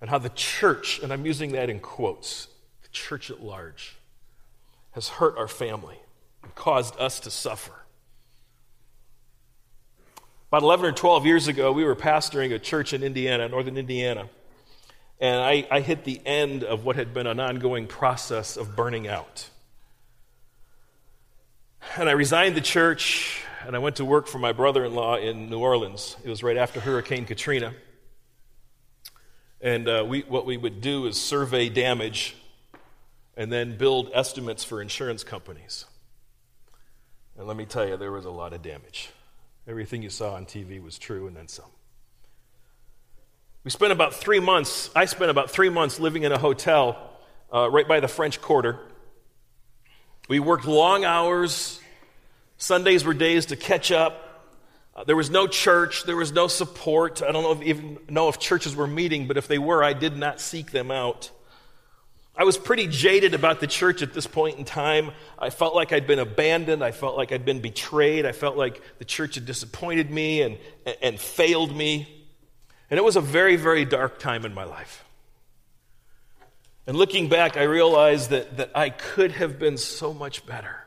And 0.00 0.08
how 0.08 0.18
the 0.18 0.30
church, 0.30 1.00
and 1.02 1.12
I'm 1.12 1.26
using 1.26 1.52
that 1.52 1.68
in 1.68 1.80
quotes, 1.80 2.48
the 2.82 2.88
church 2.88 3.30
at 3.30 3.42
large, 3.42 3.96
has 4.92 5.08
hurt 5.08 5.36
our 5.36 5.48
family 5.48 5.98
and 6.42 6.54
caused 6.54 6.98
us 6.98 7.20
to 7.20 7.30
suffer. 7.30 7.74
About 10.48 10.62
11 10.62 10.86
or 10.86 10.92
12 10.92 11.26
years 11.26 11.48
ago, 11.48 11.72
we 11.72 11.84
were 11.84 11.94
pastoring 11.94 12.54
a 12.54 12.58
church 12.58 12.94
in 12.94 13.02
Indiana, 13.02 13.48
northern 13.48 13.76
Indiana. 13.76 14.30
And 15.20 15.40
I, 15.40 15.66
I 15.70 15.80
hit 15.80 16.04
the 16.04 16.20
end 16.24 16.64
of 16.64 16.84
what 16.84 16.96
had 16.96 17.12
been 17.12 17.26
an 17.26 17.38
ongoing 17.38 17.86
process 17.86 18.56
of 18.56 18.74
burning 18.74 19.06
out. 19.06 19.48
And 21.96 22.08
I 22.08 22.12
resigned 22.12 22.56
the 22.56 22.62
church 22.62 23.42
and 23.66 23.76
I 23.76 23.78
went 23.78 23.96
to 23.96 24.04
work 24.04 24.26
for 24.26 24.38
my 24.38 24.52
brother 24.52 24.84
in 24.84 24.94
law 24.94 25.16
in 25.16 25.50
New 25.50 25.58
Orleans. 25.58 26.16
It 26.24 26.30
was 26.30 26.42
right 26.42 26.56
after 26.56 26.80
Hurricane 26.80 27.26
Katrina. 27.26 27.74
And 29.60 29.86
uh, 29.86 30.04
we, 30.08 30.20
what 30.22 30.46
we 30.46 30.56
would 30.56 30.80
do 30.80 31.06
is 31.06 31.20
survey 31.20 31.68
damage 31.68 32.34
and 33.36 33.52
then 33.52 33.76
build 33.76 34.10
estimates 34.14 34.64
for 34.64 34.80
insurance 34.80 35.22
companies. 35.22 35.84
And 37.36 37.46
let 37.46 37.56
me 37.56 37.66
tell 37.66 37.86
you, 37.86 37.96
there 37.96 38.12
was 38.12 38.24
a 38.24 38.30
lot 38.30 38.54
of 38.54 38.62
damage. 38.62 39.10
Everything 39.68 40.02
you 40.02 40.10
saw 40.10 40.34
on 40.34 40.46
TV 40.46 40.82
was 40.82 40.98
true 40.98 41.26
and 41.26 41.36
then 41.36 41.48
some. 41.48 41.70
We 43.62 43.70
spent 43.70 43.92
about 43.92 44.14
three 44.14 44.40
months, 44.40 44.90
I 44.96 45.04
spent 45.04 45.30
about 45.30 45.50
three 45.50 45.68
months 45.68 46.00
living 46.00 46.22
in 46.22 46.32
a 46.32 46.38
hotel 46.38 47.10
uh, 47.52 47.70
right 47.70 47.86
by 47.86 48.00
the 48.00 48.08
French 48.08 48.40
Quarter. 48.40 48.78
We 50.30 50.40
worked 50.40 50.64
long 50.64 51.04
hours. 51.04 51.78
Sundays 52.56 53.04
were 53.04 53.12
days 53.12 53.46
to 53.46 53.56
catch 53.56 53.92
up. 53.92 54.46
Uh, 54.96 55.04
there 55.04 55.16
was 55.16 55.28
no 55.28 55.46
church. 55.46 56.04
There 56.04 56.16
was 56.16 56.32
no 56.32 56.46
support. 56.46 57.22
I 57.22 57.32
don't 57.32 57.42
know 57.42 57.52
if, 57.52 57.62
even 57.62 57.98
know 58.08 58.30
if 58.30 58.38
churches 58.38 58.74
were 58.74 58.86
meeting, 58.86 59.28
but 59.28 59.36
if 59.36 59.46
they 59.46 59.58
were, 59.58 59.84
I 59.84 59.92
did 59.92 60.16
not 60.16 60.40
seek 60.40 60.70
them 60.70 60.90
out. 60.90 61.30
I 62.34 62.44
was 62.44 62.56
pretty 62.56 62.86
jaded 62.86 63.34
about 63.34 63.60
the 63.60 63.66
church 63.66 64.00
at 64.00 64.14
this 64.14 64.26
point 64.26 64.58
in 64.58 64.64
time. 64.64 65.10
I 65.38 65.50
felt 65.50 65.74
like 65.74 65.92
I'd 65.92 66.06
been 66.06 66.18
abandoned. 66.18 66.82
I 66.82 66.92
felt 66.92 67.14
like 67.14 67.30
I'd 67.30 67.44
been 67.44 67.60
betrayed. 67.60 68.24
I 68.24 68.32
felt 68.32 68.56
like 68.56 68.80
the 68.98 69.04
church 69.04 69.34
had 69.34 69.44
disappointed 69.44 70.10
me 70.10 70.40
and, 70.40 70.58
and 71.02 71.20
failed 71.20 71.76
me. 71.76 72.19
And 72.90 72.98
it 72.98 73.04
was 73.04 73.16
a 73.16 73.20
very, 73.20 73.56
very 73.56 73.84
dark 73.84 74.18
time 74.18 74.44
in 74.44 74.52
my 74.52 74.64
life. 74.64 75.04
And 76.86 76.96
looking 76.96 77.28
back, 77.28 77.56
I 77.56 77.62
realized 77.62 78.30
that, 78.30 78.56
that 78.56 78.72
I 78.74 78.90
could 78.90 79.30
have 79.32 79.58
been 79.58 79.78
so 79.78 80.12
much 80.12 80.44
better 80.44 80.86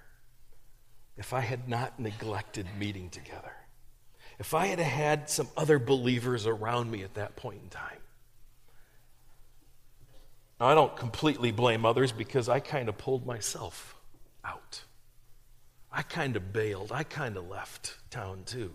if 1.18 1.32
I 1.32 1.40
had 1.40 1.70
not 1.70 2.00
neglected 2.00 2.68
meeting 2.78 3.10
together. 3.10 3.54
If 4.38 4.54
I 4.54 4.66
had 4.66 4.80
had 4.80 5.30
some 5.30 5.48
other 5.56 5.80
believers 5.80 6.46
around 6.46 6.92
me 6.92 7.04
at 7.04 7.14
that 7.14 7.36
point 7.38 7.62
in 7.64 7.70
time. 7.70 8.00
I 10.60 10.76
don't 10.76 10.96
completely 10.96 11.52
blame 11.52 11.86
others 11.86 12.12
because 12.12 12.50
I 12.50 12.60
kind 12.60 12.90
of 12.90 12.98
pulled 12.98 13.26
myself 13.26 13.96
out. 14.44 14.82
I 15.92 16.02
kind 16.02 16.36
of 16.36 16.52
bailed. 16.52 16.92
I 16.92 17.04
kind 17.04 17.38
of 17.38 17.48
left 17.48 17.98
town 18.10 18.44
too. 18.46 18.74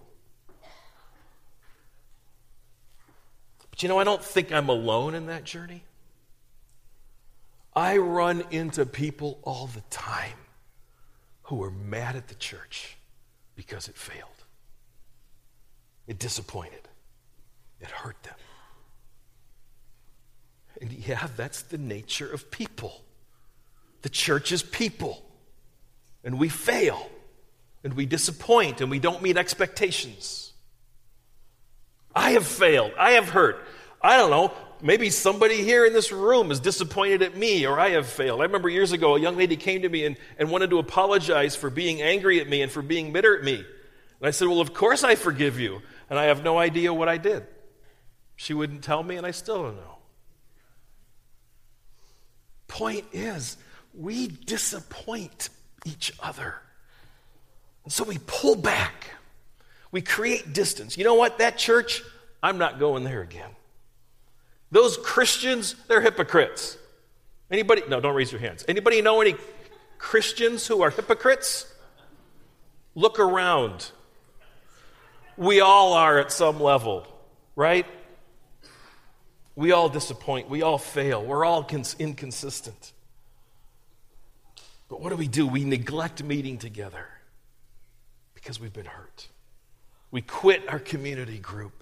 But 3.78 3.84
you 3.84 3.88
know, 3.90 3.98
I 4.00 4.02
don't 4.02 4.24
think 4.24 4.50
I'm 4.50 4.68
alone 4.68 5.14
in 5.14 5.26
that 5.26 5.44
journey. 5.44 5.84
I 7.76 7.98
run 7.98 8.42
into 8.50 8.84
people 8.84 9.38
all 9.44 9.68
the 9.68 9.82
time 9.82 10.36
who 11.44 11.62
are 11.62 11.70
mad 11.70 12.16
at 12.16 12.26
the 12.26 12.34
church 12.34 12.96
because 13.54 13.86
it 13.86 13.96
failed. 13.96 14.44
It 16.08 16.18
disappointed. 16.18 16.88
It 17.80 17.88
hurt 17.88 18.20
them. 18.24 18.34
And 20.80 20.90
yeah, 20.90 21.28
that's 21.36 21.62
the 21.62 21.78
nature 21.78 22.28
of 22.28 22.50
people. 22.50 23.04
The 24.02 24.08
church 24.08 24.50
is 24.50 24.60
people. 24.60 25.24
And 26.24 26.36
we 26.40 26.48
fail. 26.48 27.08
And 27.84 27.94
we 27.94 28.06
disappoint. 28.06 28.80
And 28.80 28.90
we 28.90 28.98
don't 28.98 29.22
meet 29.22 29.36
expectations. 29.36 30.47
I 32.18 32.30
have 32.30 32.46
failed. 32.46 32.92
I 32.98 33.12
have 33.12 33.28
hurt. 33.28 33.64
I 34.02 34.16
don't 34.16 34.30
know 34.30 34.52
maybe 34.82 35.10
somebody 35.10 35.62
here 35.62 35.84
in 35.84 35.92
this 35.92 36.12
room 36.12 36.50
is 36.50 36.60
disappointed 36.60 37.22
at 37.22 37.36
me 37.36 37.66
or 37.66 37.78
I 37.78 37.90
have 37.90 38.06
failed. 38.06 38.40
I 38.40 38.44
remember 38.44 38.68
years 38.68 38.92
ago, 38.92 39.16
a 39.16 39.20
young 39.20 39.36
lady 39.36 39.56
came 39.56 39.82
to 39.82 39.88
me 39.88 40.04
and, 40.04 40.16
and 40.38 40.50
wanted 40.50 40.70
to 40.70 40.78
apologize 40.78 41.56
for 41.56 41.70
being 41.70 42.02
angry 42.02 42.40
at 42.40 42.48
me 42.48 42.62
and 42.62 42.70
for 42.70 42.82
being 42.82 43.12
bitter 43.12 43.36
at 43.36 43.44
me. 43.44 43.56
And 43.56 44.26
I 44.26 44.30
said, 44.30 44.48
Well, 44.48 44.60
of 44.60 44.74
course 44.74 45.04
I 45.04 45.14
forgive 45.14 45.58
you. 45.58 45.80
And 46.10 46.18
I 46.18 46.24
have 46.24 46.42
no 46.42 46.58
idea 46.58 46.92
what 46.92 47.08
I 47.08 47.18
did. 47.18 47.46
She 48.36 48.54
wouldn't 48.54 48.82
tell 48.82 49.02
me, 49.02 49.16
and 49.16 49.26
I 49.26 49.32
still 49.32 49.62
don't 49.64 49.76
know. 49.76 49.98
Point 52.66 53.04
is, 53.12 53.56
we 53.94 54.28
disappoint 54.28 55.50
each 55.84 56.12
other. 56.20 56.54
And 57.84 57.92
so 57.92 58.04
we 58.04 58.18
pull 58.26 58.54
back. 58.54 59.10
We 59.90 60.02
create 60.02 60.52
distance. 60.52 60.98
You 60.98 61.04
know 61.04 61.14
what? 61.14 61.38
That 61.38 61.56
church, 61.56 62.02
I'm 62.42 62.58
not 62.58 62.78
going 62.78 63.04
there 63.04 63.22
again. 63.22 63.50
Those 64.70 64.98
Christians, 64.98 65.74
they're 65.88 66.02
hypocrites. 66.02 66.76
Anybody? 67.50 67.82
No, 67.88 68.00
don't 68.00 68.14
raise 68.14 68.30
your 68.30 68.40
hands. 68.40 68.64
Anybody 68.68 69.00
know 69.00 69.20
any 69.20 69.34
Christians 69.98 70.66
who 70.66 70.82
are 70.82 70.90
hypocrites? 70.90 71.72
Look 72.94 73.18
around. 73.18 73.90
We 75.36 75.60
all 75.60 75.94
are 75.94 76.18
at 76.18 76.32
some 76.32 76.60
level, 76.60 77.06
right? 77.56 77.86
We 79.54 79.72
all 79.72 79.88
disappoint. 79.88 80.50
We 80.50 80.62
all 80.62 80.78
fail. 80.78 81.24
We're 81.24 81.44
all 81.44 81.64
cons- 81.64 81.96
inconsistent. 81.98 82.92
But 84.88 85.00
what 85.00 85.10
do 85.10 85.16
we 85.16 85.28
do? 85.28 85.46
We 85.46 85.64
neglect 85.64 86.22
meeting 86.22 86.58
together 86.58 87.06
because 88.34 88.60
we've 88.60 88.72
been 88.72 88.86
hurt. 88.86 89.28
We 90.10 90.22
quit 90.22 90.68
our 90.68 90.78
community 90.78 91.38
group 91.38 91.78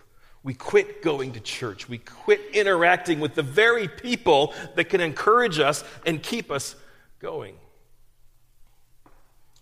we 0.47 0.55
quit 0.55 1.03
going 1.03 1.33
to 1.33 1.41
church. 1.41 1.89
We 1.89 1.99
quit 1.99 2.41
interacting 2.53 3.19
with 3.19 3.35
the 3.35 3.43
very 3.43 3.89
people 3.89 4.55
that 4.77 4.85
can 4.85 5.01
encourage 5.01 5.59
us 5.59 5.83
and 6.07 6.23
keep 6.23 6.53
us 6.53 6.77
going. 7.19 7.57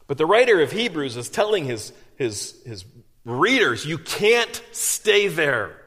But 0.07 0.19
the 0.19 0.27
writer 0.27 0.61
of 0.61 0.71
Hebrews 0.71 1.17
is 1.17 1.31
telling 1.31 1.65
his, 1.65 1.95
his, 2.17 2.63
his 2.67 2.85
readers, 3.25 3.87
you 3.87 3.97
can't 3.97 4.63
stay 4.73 5.29
there. 5.29 5.81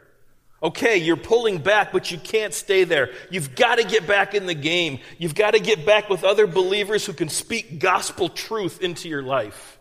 Okay, 0.63 0.98
you're 0.98 1.15
pulling 1.15 1.60
back, 1.60 1.91
but 1.91 2.10
you 2.10 2.17
can't 2.17 2.55
stay 2.55 2.84
there. 2.84 3.12
You've 3.29 3.53
got 3.53 3.75
to 3.75 3.84
get 3.84 4.07
back 4.07 4.34
in 4.34 4.48
the 4.48 4.55
game. 4.55 4.98
You've 5.19 5.36
got 5.36 5.51
to 5.51 5.60
get 5.60 5.86
back 5.86 6.10
with 6.10 6.24
other 6.24 6.48
believers 6.48 7.05
who 7.05 7.13
can 7.13 7.29
speak 7.29 7.77
gospel 7.77 8.29
truth 8.29 8.81
into 8.81 9.07
your 9.10 9.22
life. 9.22 9.76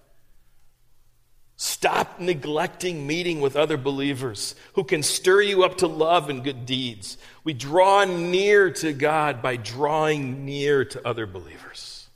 Stop 1.57 2.21
neglecting 2.21 3.07
meeting 3.07 3.41
with 3.41 3.57
other 3.57 3.79
believers 3.79 4.55
who 4.75 4.85
can 4.85 5.03
stir 5.03 5.41
you 5.41 5.65
up 5.65 5.79
to 5.79 5.87
love 5.87 6.29
and 6.29 6.45
good 6.45 6.67
deeds. 6.67 7.17
We 7.45 7.55
draw 7.55 8.05
near 8.05 8.71
to 8.73 8.93
God 8.93 9.41
by 9.41 9.57
drawing 9.57 10.45
near 10.45 10.85
to 10.85 11.07
other 11.07 11.27
believers. 11.27 12.09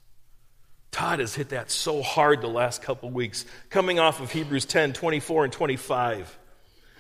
Todd 0.91 1.21
has 1.21 1.35
hit 1.35 1.51
that 1.51 1.71
so 1.71 2.03
hard 2.03 2.43
the 2.43 2.49
last 2.49 2.83
couple 2.83 3.11
weeks, 3.11 3.47
coming 3.71 3.99
off 3.99 4.21
of 4.21 4.31
Hebrews 4.31 4.67
10 4.67 4.93
24 4.93 5.45
and 5.45 5.53
25. 5.53 6.39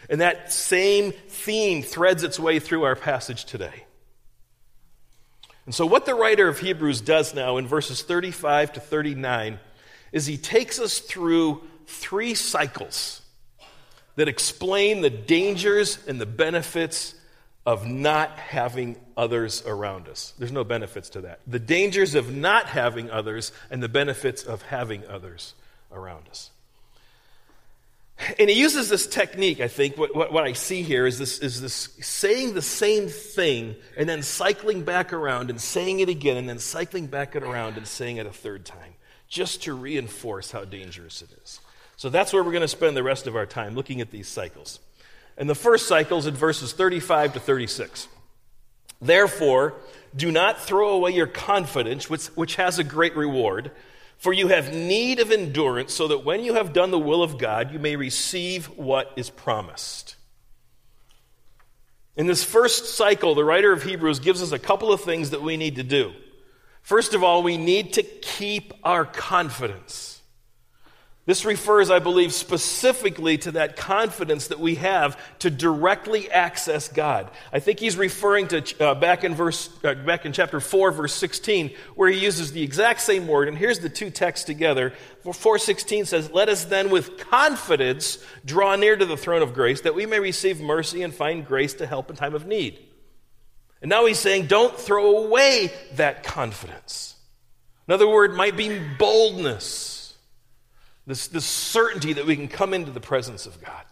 And 0.08 0.22
that 0.22 0.50
same 0.52 1.12
theme 1.12 1.82
threads 1.82 2.22
its 2.24 2.40
way 2.40 2.58
through 2.58 2.84
our 2.84 2.96
passage 2.96 3.44
today. 3.44 3.84
And 5.66 5.74
so, 5.74 5.84
what 5.84 6.06
the 6.06 6.14
writer 6.14 6.48
of 6.48 6.58
Hebrews 6.58 7.02
does 7.02 7.34
now 7.34 7.58
in 7.58 7.66
verses 7.66 8.02
35 8.02 8.72
to 8.74 8.80
39 8.80 9.60
is 10.10 10.26
he 10.26 10.38
takes 10.38 10.80
us 10.80 10.98
through 11.00 11.62
three 11.90 12.34
cycles 12.34 13.22
that 14.16 14.28
explain 14.28 15.00
the 15.00 15.10
dangers 15.10 15.98
and 16.06 16.20
the 16.20 16.26
benefits 16.26 17.14
of 17.66 17.86
not 17.86 18.30
having 18.38 18.96
others 19.16 19.62
around 19.66 20.08
us. 20.08 20.32
There's 20.38 20.52
no 20.52 20.64
benefits 20.64 21.10
to 21.10 21.22
that. 21.22 21.40
The 21.46 21.58
dangers 21.58 22.14
of 22.14 22.34
not 22.34 22.66
having 22.66 23.10
others 23.10 23.52
and 23.70 23.82
the 23.82 23.88
benefits 23.88 24.42
of 24.42 24.62
having 24.62 25.06
others 25.06 25.54
around 25.92 26.28
us. 26.28 26.50
And 28.38 28.50
he 28.50 28.58
uses 28.58 28.88
this 28.88 29.06
technique, 29.06 29.60
I 29.60 29.68
think. 29.68 29.96
What, 29.96 30.14
what, 30.14 30.32
what, 30.32 30.44
I 30.44 30.52
see 30.52 30.82
here 30.82 31.06
is 31.06 31.18
this, 31.18 31.38
is 31.38 31.62
this 31.62 31.88
saying 32.00 32.52
the 32.54 32.62
same 32.62 33.08
thing 33.08 33.76
and 33.96 34.08
then 34.08 34.22
cycling 34.22 34.82
back 34.82 35.12
around 35.12 35.48
and 35.48 35.60
saying 35.60 36.00
it 36.00 36.08
again 36.08 36.36
and 36.36 36.48
then 36.48 36.58
cycling 36.58 37.06
back 37.06 37.34
it 37.34 37.42
around 37.42 37.76
and 37.78 37.86
saying 37.86 38.18
it 38.18 38.26
a 38.26 38.32
third 38.32 38.66
time, 38.66 38.94
just 39.28 39.62
to 39.62 39.74
reinforce 39.74 40.50
how 40.50 40.64
dangerous 40.64 41.22
it 41.22 41.30
is. 41.42 41.60
So 42.00 42.08
that's 42.08 42.32
where 42.32 42.42
we're 42.42 42.52
going 42.52 42.62
to 42.62 42.68
spend 42.68 42.96
the 42.96 43.02
rest 43.02 43.26
of 43.26 43.36
our 43.36 43.44
time 43.44 43.74
looking 43.74 44.00
at 44.00 44.10
these 44.10 44.26
cycles. 44.26 44.80
And 45.36 45.50
the 45.50 45.54
first 45.54 45.86
cycle 45.86 46.16
is 46.16 46.26
in 46.26 46.32
verses 46.32 46.72
35 46.72 47.34
to 47.34 47.40
36. 47.40 48.08
Therefore, 49.02 49.74
do 50.16 50.32
not 50.32 50.58
throw 50.58 50.94
away 50.94 51.10
your 51.10 51.26
confidence, 51.26 52.08
which, 52.08 52.28
which 52.28 52.56
has 52.56 52.78
a 52.78 52.84
great 52.84 53.14
reward 53.14 53.70
for 54.16 54.32
you 54.32 54.48
have 54.48 54.72
need 54.72 55.20
of 55.20 55.30
endurance, 55.30 55.92
so 55.92 56.08
that 56.08 56.24
when 56.24 56.42
you 56.42 56.54
have 56.54 56.72
done 56.72 56.90
the 56.90 56.98
will 56.98 57.22
of 57.22 57.36
God, 57.36 57.70
you 57.70 57.78
may 57.78 57.96
receive 57.96 58.64
what 58.78 59.12
is 59.16 59.28
promised. 59.28 60.16
In 62.16 62.26
this 62.26 62.42
first 62.42 62.96
cycle, 62.96 63.34
the 63.34 63.44
writer 63.44 63.74
of 63.74 63.82
Hebrews 63.82 64.20
gives 64.20 64.42
us 64.42 64.52
a 64.52 64.58
couple 64.58 64.90
of 64.90 65.02
things 65.02 65.30
that 65.30 65.42
we 65.42 65.58
need 65.58 65.76
to 65.76 65.82
do. 65.82 66.14
First 66.80 67.12
of 67.12 67.22
all, 67.22 67.42
we 67.42 67.58
need 67.58 67.92
to 67.94 68.02
keep 68.02 68.72
our 68.84 69.04
confidence. 69.04 70.19
This 71.26 71.44
refers, 71.44 71.90
I 71.90 71.98
believe, 71.98 72.32
specifically 72.32 73.36
to 73.38 73.52
that 73.52 73.76
confidence 73.76 74.48
that 74.48 74.58
we 74.58 74.76
have 74.76 75.20
to 75.40 75.50
directly 75.50 76.30
access 76.30 76.88
God. 76.88 77.30
I 77.52 77.60
think 77.60 77.78
he's 77.78 77.96
referring 77.96 78.48
to 78.48 78.82
uh, 78.82 78.94
back 78.94 79.22
in 79.22 79.34
verse 79.34 79.68
uh, 79.84 79.94
back 79.94 80.24
in 80.24 80.32
chapter 80.32 80.60
4 80.60 80.92
verse 80.92 81.14
16 81.14 81.72
where 81.94 82.10
he 82.10 82.18
uses 82.18 82.52
the 82.52 82.62
exact 82.62 83.02
same 83.02 83.28
word 83.28 83.48
and 83.48 83.56
here's 83.56 83.80
the 83.80 83.90
two 83.90 84.10
texts 84.10 84.46
together. 84.46 84.94
4:16 85.24 86.06
says, 86.06 86.30
"Let 86.32 86.48
us 86.48 86.64
then 86.64 86.88
with 86.88 87.18
confidence 87.18 88.18
draw 88.44 88.74
near 88.76 88.96
to 88.96 89.04
the 89.04 89.18
throne 89.18 89.42
of 89.42 89.52
grace 89.52 89.82
that 89.82 89.94
we 89.94 90.06
may 90.06 90.18
receive 90.18 90.60
mercy 90.60 91.02
and 91.02 91.14
find 91.14 91.46
grace 91.46 91.74
to 91.74 91.86
help 91.86 92.08
in 92.08 92.16
time 92.16 92.34
of 92.34 92.46
need." 92.46 92.78
And 93.82 93.88
now 93.88 94.06
he's 94.06 94.18
saying, 94.18 94.46
don't 94.46 94.78
throw 94.78 95.24
away 95.24 95.72
that 95.94 96.22
confidence. 96.22 97.16
Another 97.86 98.06
word 98.06 98.34
might 98.34 98.56
be 98.56 98.78
boldness 98.98 99.99
this, 101.06 101.28
this 101.28 101.44
certainty 101.44 102.12
that 102.14 102.26
we 102.26 102.36
can 102.36 102.48
come 102.48 102.74
into 102.74 102.90
the 102.90 103.00
presence 103.00 103.46
of 103.46 103.60
God. 103.60 103.84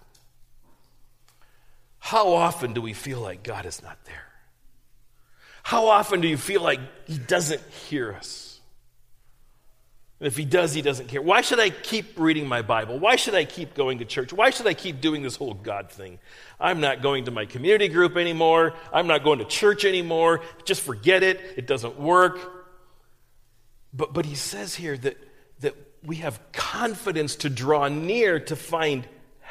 How 1.98 2.34
often 2.34 2.72
do 2.72 2.80
we 2.80 2.92
feel 2.92 3.20
like 3.20 3.42
God 3.42 3.66
is 3.66 3.82
not 3.82 4.02
there? 4.04 4.24
How 5.62 5.88
often 5.88 6.20
do 6.20 6.28
you 6.28 6.38
feel 6.38 6.62
like 6.62 6.80
He 7.06 7.18
doesn't 7.18 7.60
hear 7.88 8.14
us? 8.14 8.60
And 10.20 10.26
if 10.26 10.36
He 10.36 10.44
does, 10.44 10.72
He 10.72 10.80
doesn't 10.80 11.08
care. 11.08 11.20
Why 11.20 11.42
should 11.42 11.60
I 11.60 11.70
keep 11.70 12.18
reading 12.18 12.46
my 12.46 12.62
Bible? 12.62 12.98
Why 12.98 13.16
should 13.16 13.34
I 13.34 13.44
keep 13.44 13.74
going 13.74 13.98
to 13.98 14.04
church? 14.04 14.32
Why 14.32 14.50
should 14.50 14.66
I 14.66 14.74
keep 14.74 15.00
doing 15.00 15.22
this 15.22 15.36
whole 15.36 15.54
God 15.54 15.90
thing? 15.90 16.18
I'm 16.58 16.80
not 16.80 17.02
going 17.02 17.26
to 17.26 17.30
my 17.30 17.44
community 17.44 17.88
group 17.88 18.16
anymore. 18.16 18.74
I'm 18.92 19.06
not 19.06 19.24
going 19.24 19.40
to 19.40 19.44
church 19.44 19.84
anymore. 19.84 20.40
Just 20.64 20.80
forget 20.80 21.22
it. 21.22 21.40
It 21.56 21.66
doesn't 21.66 21.98
work. 21.98 22.38
But, 23.92 24.14
but 24.14 24.24
He 24.24 24.34
says 24.34 24.74
here 24.74 24.96
that, 24.96 25.18
that 25.60 25.74
we 26.04 26.16
have 26.16 26.40
confidence 26.52 27.36
to 27.36 27.50
draw 27.50 27.88
near 27.88 28.40
to 28.40 28.56
find 28.56 29.06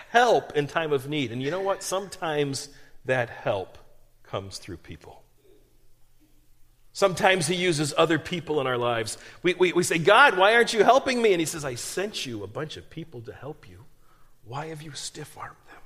help 0.10 0.56
in 0.56 0.68
time 0.68 0.94
of 0.94 1.10
need. 1.10 1.32
And 1.32 1.42
you 1.42 1.52
know 1.52 1.62
what? 1.62 1.84
Sometimes 1.84 2.70
that 3.06 3.30
help 3.30 3.78
comes 4.24 4.58
through 4.58 4.78
people. 4.78 5.24
Sometimes 6.94 7.46
he 7.46 7.56
uses 7.56 7.94
other 7.96 8.18
people 8.18 8.60
in 8.60 8.66
our 8.66 8.78
lives. 8.78 9.20
We, 9.44 9.54
we, 9.54 9.72
we 9.72 9.84
say, 9.84 10.00
God, 10.00 10.36
why 10.36 10.56
aren't 10.56 10.74
you 10.74 10.84
helping 10.84 11.22
me? 11.22 11.32
And 11.32 11.40
he 11.40 11.46
says, 11.46 11.64
I 11.64 11.76
sent 11.76 12.26
you 12.26 12.44
a 12.44 12.48
bunch 12.48 12.76
of 12.76 12.90
people 12.90 13.22
to 13.22 13.34
help 13.34 13.70
you. 13.70 13.86
Why 14.46 14.68
have 14.68 14.82
you 14.82 14.92
stiff 14.94 15.38
armed 15.38 15.56
them? 15.72 15.82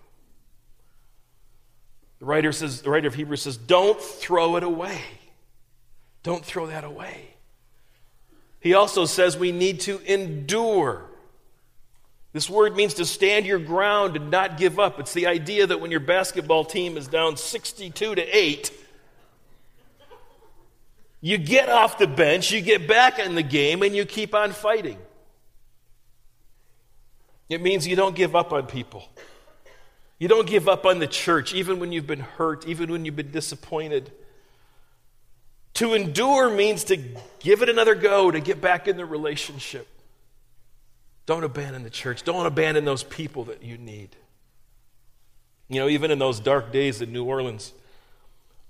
The 2.20 2.26
writer, 2.26 2.52
says, 2.52 2.82
the 2.82 2.90
writer 2.90 3.08
of 3.08 3.16
Hebrews 3.16 3.42
says, 3.42 3.58
Don't 3.58 4.00
throw 4.00 4.56
it 4.56 4.64
away. 4.64 5.02
Don't 6.24 6.46
throw 6.46 6.68
that 6.68 6.84
away. 6.84 7.31
He 8.62 8.76
also 8.76 9.06
says 9.06 9.36
we 9.36 9.52
need 9.52 9.82
to 9.82 10.00
endure. 10.06 11.04
This 12.32 12.50
word 12.50 12.78
means 12.78 12.94
to 12.94 13.06
stand 13.06 13.46
your 13.46 13.60
ground 13.60 14.16
and 14.16 14.32
not 14.32 14.58
give 14.58 14.80
up. 14.80 15.00
It's 15.00 15.14
the 15.14 15.28
idea 15.28 15.68
that 15.68 15.82
when 15.82 15.92
your 15.92 16.00
basketball 16.00 16.64
team 16.64 16.96
is 16.96 17.08
down 17.08 17.36
62 17.36 18.16
to 18.16 18.22
8, 18.22 18.72
you 21.20 21.38
get 21.38 21.70
off 21.70 21.98
the 21.98 22.08
bench, 22.08 22.52
you 22.52 22.62
get 22.62 22.88
back 22.88 23.20
in 23.20 23.36
the 23.36 23.44
game, 23.44 23.82
and 23.82 23.96
you 23.96 24.06
keep 24.06 24.34
on 24.34 24.52
fighting. 24.54 24.98
It 27.50 27.62
means 27.62 27.86
you 27.86 27.96
don't 27.96 28.16
give 28.16 28.36
up 28.36 28.54
on 28.54 28.66
people. 28.68 29.10
You 30.20 30.28
don't 30.28 30.48
give 30.48 30.70
up 30.70 30.86
on 30.86 31.00
the 31.00 31.08
church, 31.08 31.54
even 31.54 31.80
when 31.80 31.92
you've 31.92 32.08
been 32.08 32.20
hurt, 32.20 32.68
even 32.68 32.92
when 32.92 33.06
you've 33.06 33.16
been 33.16 33.32
disappointed. 33.32 34.12
To 35.76 35.94
endure 35.94 36.50
means 36.50 36.86
to 36.86 36.98
give 37.40 37.62
it 37.62 37.70
another 37.70 37.96
go, 37.96 38.30
to 38.32 38.40
get 38.40 38.62
back 38.62 38.88
in 38.88 38.98
the 38.98 39.06
relationship. 39.06 39.88
Don't 41.26 41.44
abandon 41.44 41.84
the 41.84 41.90
church. 41.90 42.24
Don't 42.24 42.46
abandon 42.46 42.86
those 42.86 43.04
people 43.04 43.46
that 43.46 43.64
you 43.64 43.78
need. 43.78 44.16
You 45.70 45.80
know, 45.80 45.88
even 45.88 46.12
in 46.12 46.20
those 46.20 46.40
dark 46.40 46.72
days 46.72 47.02
in 47.02 47.14
New 47.14 47.24
Orleans, 47.24 47.74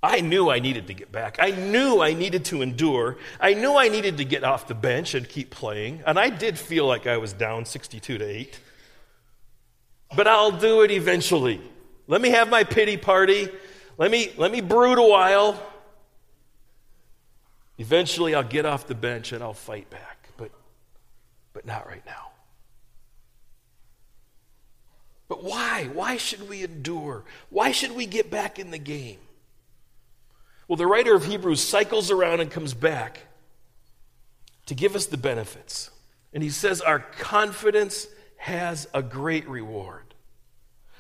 I 0.04 0.22
knew 0.22 0.50
I 0.50 0.60
needed 0.60 0.88
to 0.88 0.94
get 0.94 1.12
back. 1.12 1.38
I 1.40 1.52
knew 1.52 2.02
I 2.02 2.14
needed 2.14 2.46
to 2.46 2.62
endure. 2.62 3.18
I 3.40 3.54
knew 3.54 3.76
I 3.76 3.88
needed 3.88 4.18
to 4.18 4.26
get 4.26 4.44
off 4.44 4.68
the 4.68 4.76
bench 4.76 5.14
and 5.14 5.28
keep 5.28 5.52
playing. 5.52 6.04
And 6.06 6.20
I 6.20 6.30
did 6.30 6.58
feel 6.58 6.88
like 6.88 7.08
I 7.08 7.18
was 7.18 7.34
down 7.34 7.66
62 7.66 8.18
to 8.18 8.24
8. 8.24 8.60
But 10.16 10.28
I'll 10.28 10.52
do 10.52 10.82
it 10.82 10.92
eventually. 10.92 11.62
Let 12.08 12.20
me 12.20 12.30
have 12.30 12.50
my 12.50 12.64
pity 12.64 12.98
party. 12.98 13.50
Let 13.98 14.12
me, 14.12 14.32
let 14.38 14.52
me 14.52 14.62
brood 14.62 14.98
a 14.98 15.08
while. 15.08 15.62
Eventually, 17.82 18.36
I'll 18.36 18.44
get 18.44 18.68
off 18.68 18.86
the 18.86 18.94
bench 18.94 19.32
and 19.32 19.42
I'll 19.44 19.56
fight 19.56 19.90
back, 19.90 20.30
but, 20.38 20.52
but 21.52 21.66
not 21.66 21.88
right 21.88 22.06
now. 22.06 22.30
But 25.28 25.44
why? 25.44 25.90
Why 25.92 26.18
should 26.18 26.48
we 26.48 26.64
endure? 26.64 27.24
Why 27.50 27.72
should 27.72 27.94
we 27.94 28.06
get 28.06 28.30
back 28.30 28.60
in 28.60 28.70
the 28.70 28.78
game? 28.78 29.18
Well, 30.68 30.78
the 30.78 30.86
writer 30.86 31.16
of 31.16 31.26
Hebrews 31.26 31.60
cycles 31.60 32.12
around 32.12 32.40
and 32.40 32.52
comes 32.52 32.76
back 32.76 33.22
to 34.68 34.76
give 34.76 34.96
us 34.96 35.08
the 35.08 35.18
benefits. 35.18 35.90
And 36.34 36.44
he 36.44 36.52
says, 36.52 36.82
Our 36.82 37.00
confidence 37.00 38.06
has 38.38 38.88
a 38.94 39.02
great 39.02 39.50
reward, 39.50 40.14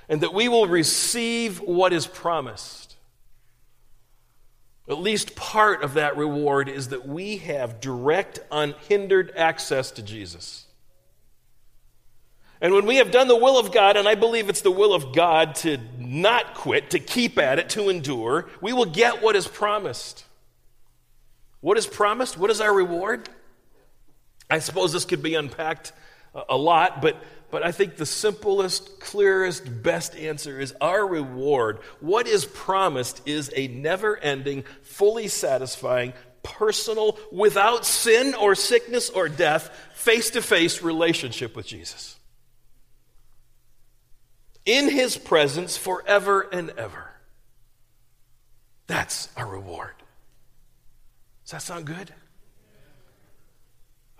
and 0.09 0.21
that 0.21 0.33
we 0.33 0.47
will 0.47 0.65
receive 0.65 1.59
what 1.59 1.93
is 1.93 2.07
promised. 2.07 2.90
At 4.91 4.99
least 4.99 5.37
part 5.37 5.83
of 5.83 5.93
that 5.93 6.17
reward 6.17 6.67
is 6.67 6.89
that 6.89 7.07
we 7.07 7.37
have 7.37 7.79
direct, 7.79 8.41
unhindered 8.51 9.31
access 9.37 9.89
to 9.91 10.03
Jesus. 10.03 10.65
And 12.59 12.73
when 12.73 12.85
we 12.85 12.97
have 12.97 13.09
done 13.09 13.29
the 13.29 13.37
will 13.37 13.57
of 13.57 13.71
God, 13.71 13.95
and 13.95 14.05
I 14.05 14.15
believe 14.15 14.49
it's 14.49 14.59
the 14.59 14.69
will 14.69 14.93
of 14.93 15.13
God 15.15 15.55
to 15.55 15.77
not 15.97 16.55
quit, 16.55 16.89
to 16.89 16.99
keep 16.99 17.39
at 17.39 17.57
it, 17.57 17.69
to 17.69 17.87
endure, 17.87 18.49
we 18.59 18.73
will 18.73 18.85
get 18.85 19.21
what 19.21 19.37
is 19.37 19.47
promised. 19.47 20.25
What 21.61 21.77
is 21.77 21.87
promised? 21.87 22.37
What 22.37 22.51
is 22.51 22.59
our 22.59 22.73
reward? 22.73 23.29
I 24.49 24.59
suppose 24.59 24.91
this 24.91 25.05
could 25.05 25.23
be 25.23 25.35
unpacked 25.35 25.93
a 26.49 26.57
lot, 26.57 27.01
but 27.01 27.15
but 27.51 27.63
I 27.63 27.71
think 27.71 27.97
the 27.97 28.05
simplest, 28.05 28.99
clearest, 28.99 29.83
best 29.83 30.15
answer 30.15 30.59
is 30.59 30.73
our 30.81 31.05
reward. 31.05 31.79
What 31.99 32.27
is 32.27 32.45
promised 32.45 33.21
is 33.27 33.51
a 33.55 33.67
never 33.67 34.17
ending, 34.17 34.63
fully 34.81 35.27
satisfying, 35.27 36.13
personal, 36.43 37.19
without 37.31 37.85
sin 37.85 38.33
or 38.33 38.55
sickness 38.55 39.09
or 39.09 39.29
death, 39.29 39.69
face 39.93 40.31
to 40.31 40.41
face 40.41 40.81
relationship 40.81 41.55
with 41.55 41.67
Jesus. 41.67 42.17
In 44.65 44.89
his 44.89 45.17
presence 45.17 45.75
forever 45.75 46.41
and 46.41 46.69
ever. 46.71 47.11
That's 48.87 49.29
our 49.35 49.45
reward. 49.45 49.93
Does 51.43 51.51
that 51.51 51.61
sound 51.61 51.85
good? 51.85 52.13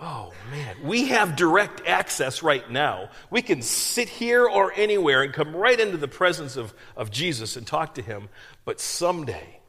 Oh, 0.04 0.34
man. 0.50 0.78
We 0.84 1.10
have 1.10 1.36
direct 1.36 1.86
access 1.86 2.42
right 2.42 2.68
now. 2.72 3.10
We 3.30 3.44
can 3.44 3.62
sit 3.62 4.10
here 4.10 4.48
or 4.48 4.74
anywhere 4.74 5.22
and 5.22 5.32
come 5.32 5.56
right 5.56 5.80
into 5.80 5.98
the 5.98 6.08
presence 6.08 6.58
of, 6.58 6.74
of 6.98 7.12
Jesus 7.12 7.56
and 7.56 7.68
talk 7.68 7.94
to 7.96 8.02
him. 8.02 8.30
But 8.66 8.80
someday, 8.80 9.60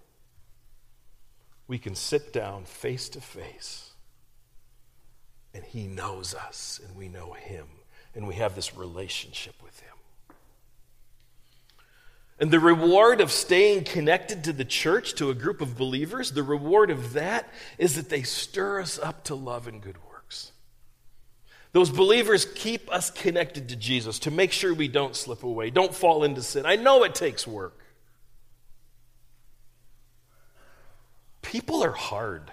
we 1.69 1.79
can 1.79 1.95
sit 1.95 2.33
down 2.33 2.65
face 2.65 3.11
to 3.11 3.21
face 3.21 3.91
and 5.55 5.63
he 5.65 5.87
knows 5.87 6.35
us 6.35 6.81
and 6.87 6.97
we 6.97 7.09
know 7.09 7.35
him 7.35 7.67
and 8.15 8.27
we 8.27 8.35
have 8.37 8.55
this 8.55 8.75
relationship 8.75 9.55
with 9.63 9.79
him. 9.81 9.93
And 12.39 12.51
the 12.51 12.59
reward 12.59 13.21
of 13.21 13.31
staying 13.31 13.85
connected 13.85 14.45
to 14.45 14.53
the 14.53 14.65
church, 14.65 15.15
to 15.17 15.31
a 15.31 15.35
group 15.35 15.61
of 15.61 15.77
believers, 15.77 16.33
the 16.33 16.43
reward 16.43 16.91
of 16.91 17.13
that 17.13 17.49
is 17.77 17.97
that 17.97 18.09
they 18.09 18.23
stir 18.23 18.81
us 18.81 18.99
up 18.99 19.25
to 19.25 19.35
love 19.35 19.69
and 19.69 19.81
good 19.81 19.97
works. 19.99 20.12
Those 21.73 21.91
believers 21.91 22.45
keep 22.45 22.93
us 22.93 23.11
connected 23.11 23.71
to 23.71 23.77
Jesus 23.77 24.19
to 24.21 24.31
make 24.31 24.53
sure 24.53 24.75
we 24.75 24.89
don't 24.89 25.17
slip 25.17 25.43
away, 25.43 25.71
don't 25.71 25.95
fall 25.95 26.23
into 26.23 26.43
sin. 26.43 26.67
I 26.67 26.77
know 26.77 27.03
it 27.03 27.15
takes 27.15 27.47
work. 27.47 27.79
People 31.41 31.83
are 31.83 31.93
hard. 31.93 32.53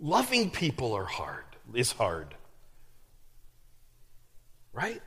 Loving 0.00 0.50
people 0.50 0.94
are 0.94 1.04
hard, 1.04 1.44
is 1.74 1.92
hard. 1.92 2.34
Right? 4.72 5.00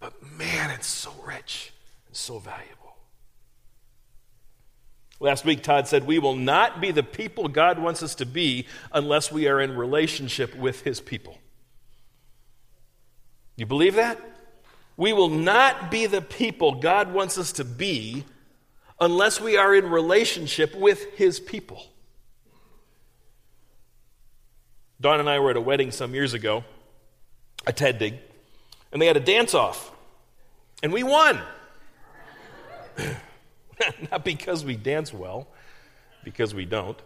But 0.00 0.14
man, 0.36 0.70
it's 0.70 0.88
so 0.88 1.12
rich 1.24 1.72
and 2.08 2.16
so 2.16 2.38
valuable. 2.38 2.81
Last 5.22 5.44
week, 5.44 5.62
Todd 5.62 5.86
said, 5.86 6.04
We 6.04 6.18
will 6.18 6.34
not 6.34 6.80
be 6.80 6.90
the 6.90 7.04
people 7.04 7.46
God 7.46 7.78
wants 7.78 8.02
us 8.02 8.16
to 8.16 8.26
be 8.26 8.66
unless 8.92 9.30
we 9.30 9.46
are 9.46 9.60
in 9.60 9.76
relationship 9.76 10.52
with 10.56 10.82
His 10.82 11.00
people. 11.00 11.38
You 13.54 13.64
believe 13.64 13.94
that? 13.94 14.20
We 14.96 15.12
will 15.12 15.28
not 15.28 15.92
be 15.92 16.06
the 16.06 16.22
people 16.22 16.80
God 16.80 17.12
wants 17.12 17.38
us 17.38 17.52
to 17.52 17.64
be 17.64 18.24
unless 19.00 19.40
we 19.40 19.56
are 19.56 19.72
in 19.72 19.90
relationship 19.90 20.74
with 20.74 21.14
His 21.14 21.38
people. 21.38 21.86
Don 25.00 25.20
and 25.20 25.30
I 25.30 25.38
were 25.38 25.50
at 25.50 25.56
a 25.56 25.60
wedding 25.60 25.92
some 25.92 26.14
years 26.14 26.34
ago, 26.34 26.64
a 27.64 27.72
TED 27.72 28.20
and 28.90 29.00
they 29.00 29.06
had 29.06 29.16
a 29.16 29.20
dance 29.20 29.54
off. 29.54 29.92
And 30.82 30.92
we 30.92 31.04
won. 31.04 31.40
Not 34.10 34.24
because 34.24 34.64
we 34.64 34.76
dance 34.76 35.12
well, 35.12 35.48
because 36.24 36.54
we 36.54 36.64
don't, 36.64 37.00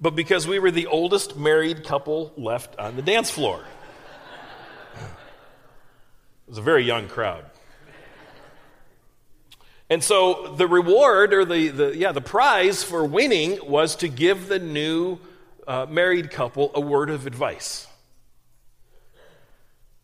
but 0.00 0.14
because 0.14 0.46
we 0.46 0.58
were 0.58 0.70
the 0.70 0.86
oldest 0.86 1.36
married 1.36 1.84
couple 1.84 2.32
left 2.36 2.78
on 2.78 2.96
the 2.96 3.02
dance 3.02 3.30
floor. 3.30 3.64
It 6.46 6.50
was 6.50 6.58
a 6.58 6.62
very 6.62 6.84
young 6.84 7.08
crowd. 7.08 7.46
And 9.88 10.02
so 10.02 10.54
the 10.56 10.66
reward, 10.66 11.32
or 11.32 11.44
the, 11.44 11.68
the 11.68 11.96
yeah, 11.96 12.12
the 12.12 12.20
prize 12.20 12.82
for 12.82 13.04
winning 13.04 13.58
was 13.66 13.96
to 13.96 14.08
give 14.08 14.48
the 14.48 14.58
new 14.58 15.18
uh, 15.66 15.86
married 15.88 16.30
couple 16.30 16.70
a 16.74 16.80
word 16.80 17.10
of 17.10 17.26
advice. 17.26 17.86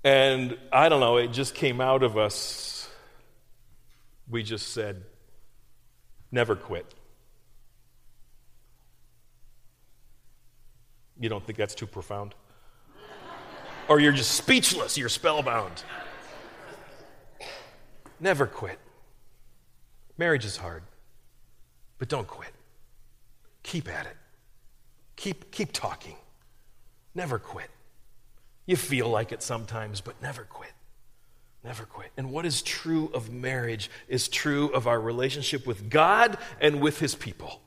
And 0.02 0.56
I 0.72 0.88
don't 0.88 1.00
know, 1.00 1.18
it 1.18 1.28
just 1.28 1.54
came 1.54 1.80
out 1.80 2.02
of 2.02 2.16
us. 2.16 2.69
We 4.30 4.42
just 4.42 4.72
said, 4.72 5.02
never 6.30 6.54
quit. 6.54 6.94
You 11.18 11.28
don't 11.28 11.44
think 11.44 11.58
that's 11.58 11.74
too 11.74 11.86
profound? 11.86 12.34
or 13.88 13.98
you're 13.98 14.12
just 14.12 14.30
speechless, 14.32 14.96
you're 14.96 15.08
spellbound. 15.08 15.82
Never 18.20 18.46
quit. 18.46 18.78
Marriage 20.16 20.44
is 20.44 20.56
hard, 20.56 20.84
but 21.98 22.08
don't 22.08 22.28
quit. 22.28 22.52
Keep 23.64 23.88
at 23.88 24.06
it. 24.06 24.16
Keep, 25.16 25.50
keep 25.50 25.72
talking. 25.72 26.14
Never 27.16 27.38
quit. 27.38 27.68
You 28.66 28.76
feel 28.76 29.08
like 29.08 29.32
it 29.32 29.42
sometimes, 29.42 30.00
but 30.00 30.22
never 30.22 30.44
quit. 30.44 30.72
Never 31.62 31.84
quit. 31.84 32.10
And 32.16 32.30
what 32.30 32.46
is 32.46 32.62
true 32.62 33.10
of 33.12 33.30
marriage 33.30 33.90
is 34.08 34.28
true 34.28 34.68
of 34.68 34.86
our 34.86 34.98
relationship 34.98 35.66
with 35.66 35.90
God 35.90 36.38
and 36.60 36.80
with 36.80 36.98
His 36.98 37.14
people. 37.14 37.60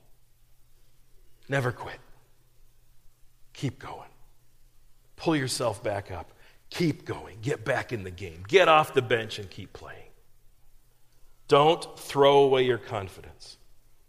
Never 1.48 1.72
quit. 1.72 2.00
Keep 3.54 3.80
going. 3.80 4.10
Pull 5.16 5.36
yourself 5.36 5.84
back 5.84 6.12
up. 6.12 6.32
Keep 6.70 7.06
going. 7.06 7.38
Get 7.42 7.64
back 7.64 7.94
in 7.94 8.04
the 8.04 8.12
game. 8.12 8.44
Get 8.48 8.68
off 8.68 8.96
the 8.96 9.02
bench 9.02 9.38
and 9.38 9.50
keep 9.50 9.74
playing. 9.74 10.00
Don't 11.48 12.00
throw 12.00 12.40
away 12.40 12.64
your 12.64 12.80
confidence. 12.80 13.58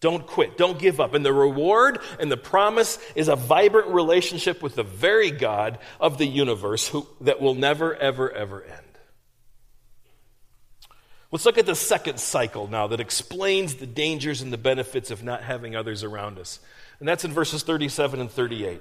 Don't 0.01 0.27
quit. 0.27 0.57
Don't 0.57 0.79
give 0.79 1.01
up. 1.01 1.13
And 1.15 1.25
the 1.25 1.33
reward 1.33 1.99
and 2.19 2.33
the 2.33 2.37
promise 2.37 2.99
is 3.15 3.29
a 3.29 3.37
vibrant 3.37 3.89
relationship 3.89 4.63
with 4.63 4.77
the 4.77 4.83
very 4.83 5.31
God 5.31 5.79
of 6.01 6.17
the 6.17 6.27
universe 6.27 6.89
who, 6.89 7.07
that 7.21 7.41
will 7.41 7.55
never, 7.55 7.95
ever, 7.95 8.31
ever 8.31 8.63
end. 8.63 8.84
Let's 11.35 11.47
look 11.47 11.59
at 11.59 11.67
the 11.67 11.75
second 11.75 12.21
cycle 12.21 12.69
now 12.69 12.87
that 12.87 13.01
explains 13.01 13.75
the 13.75 13.89
dangers 13.89 14.41
and 14.41 14.53
the 14.53 14.57
benefits 14.57 15.11
of 15.11 15.25
not 15.25 15.43
having 15.43 15.75
others 15.75 16.05
around 16.05 16.39
us. 16.39 16.61
And 17.01 17.09
that's 17.09 17.25
in 17.25 17.33
verses 17.33 17.65
37 17.65 18.21
and 18.21 18.31
38. 18.31 18.81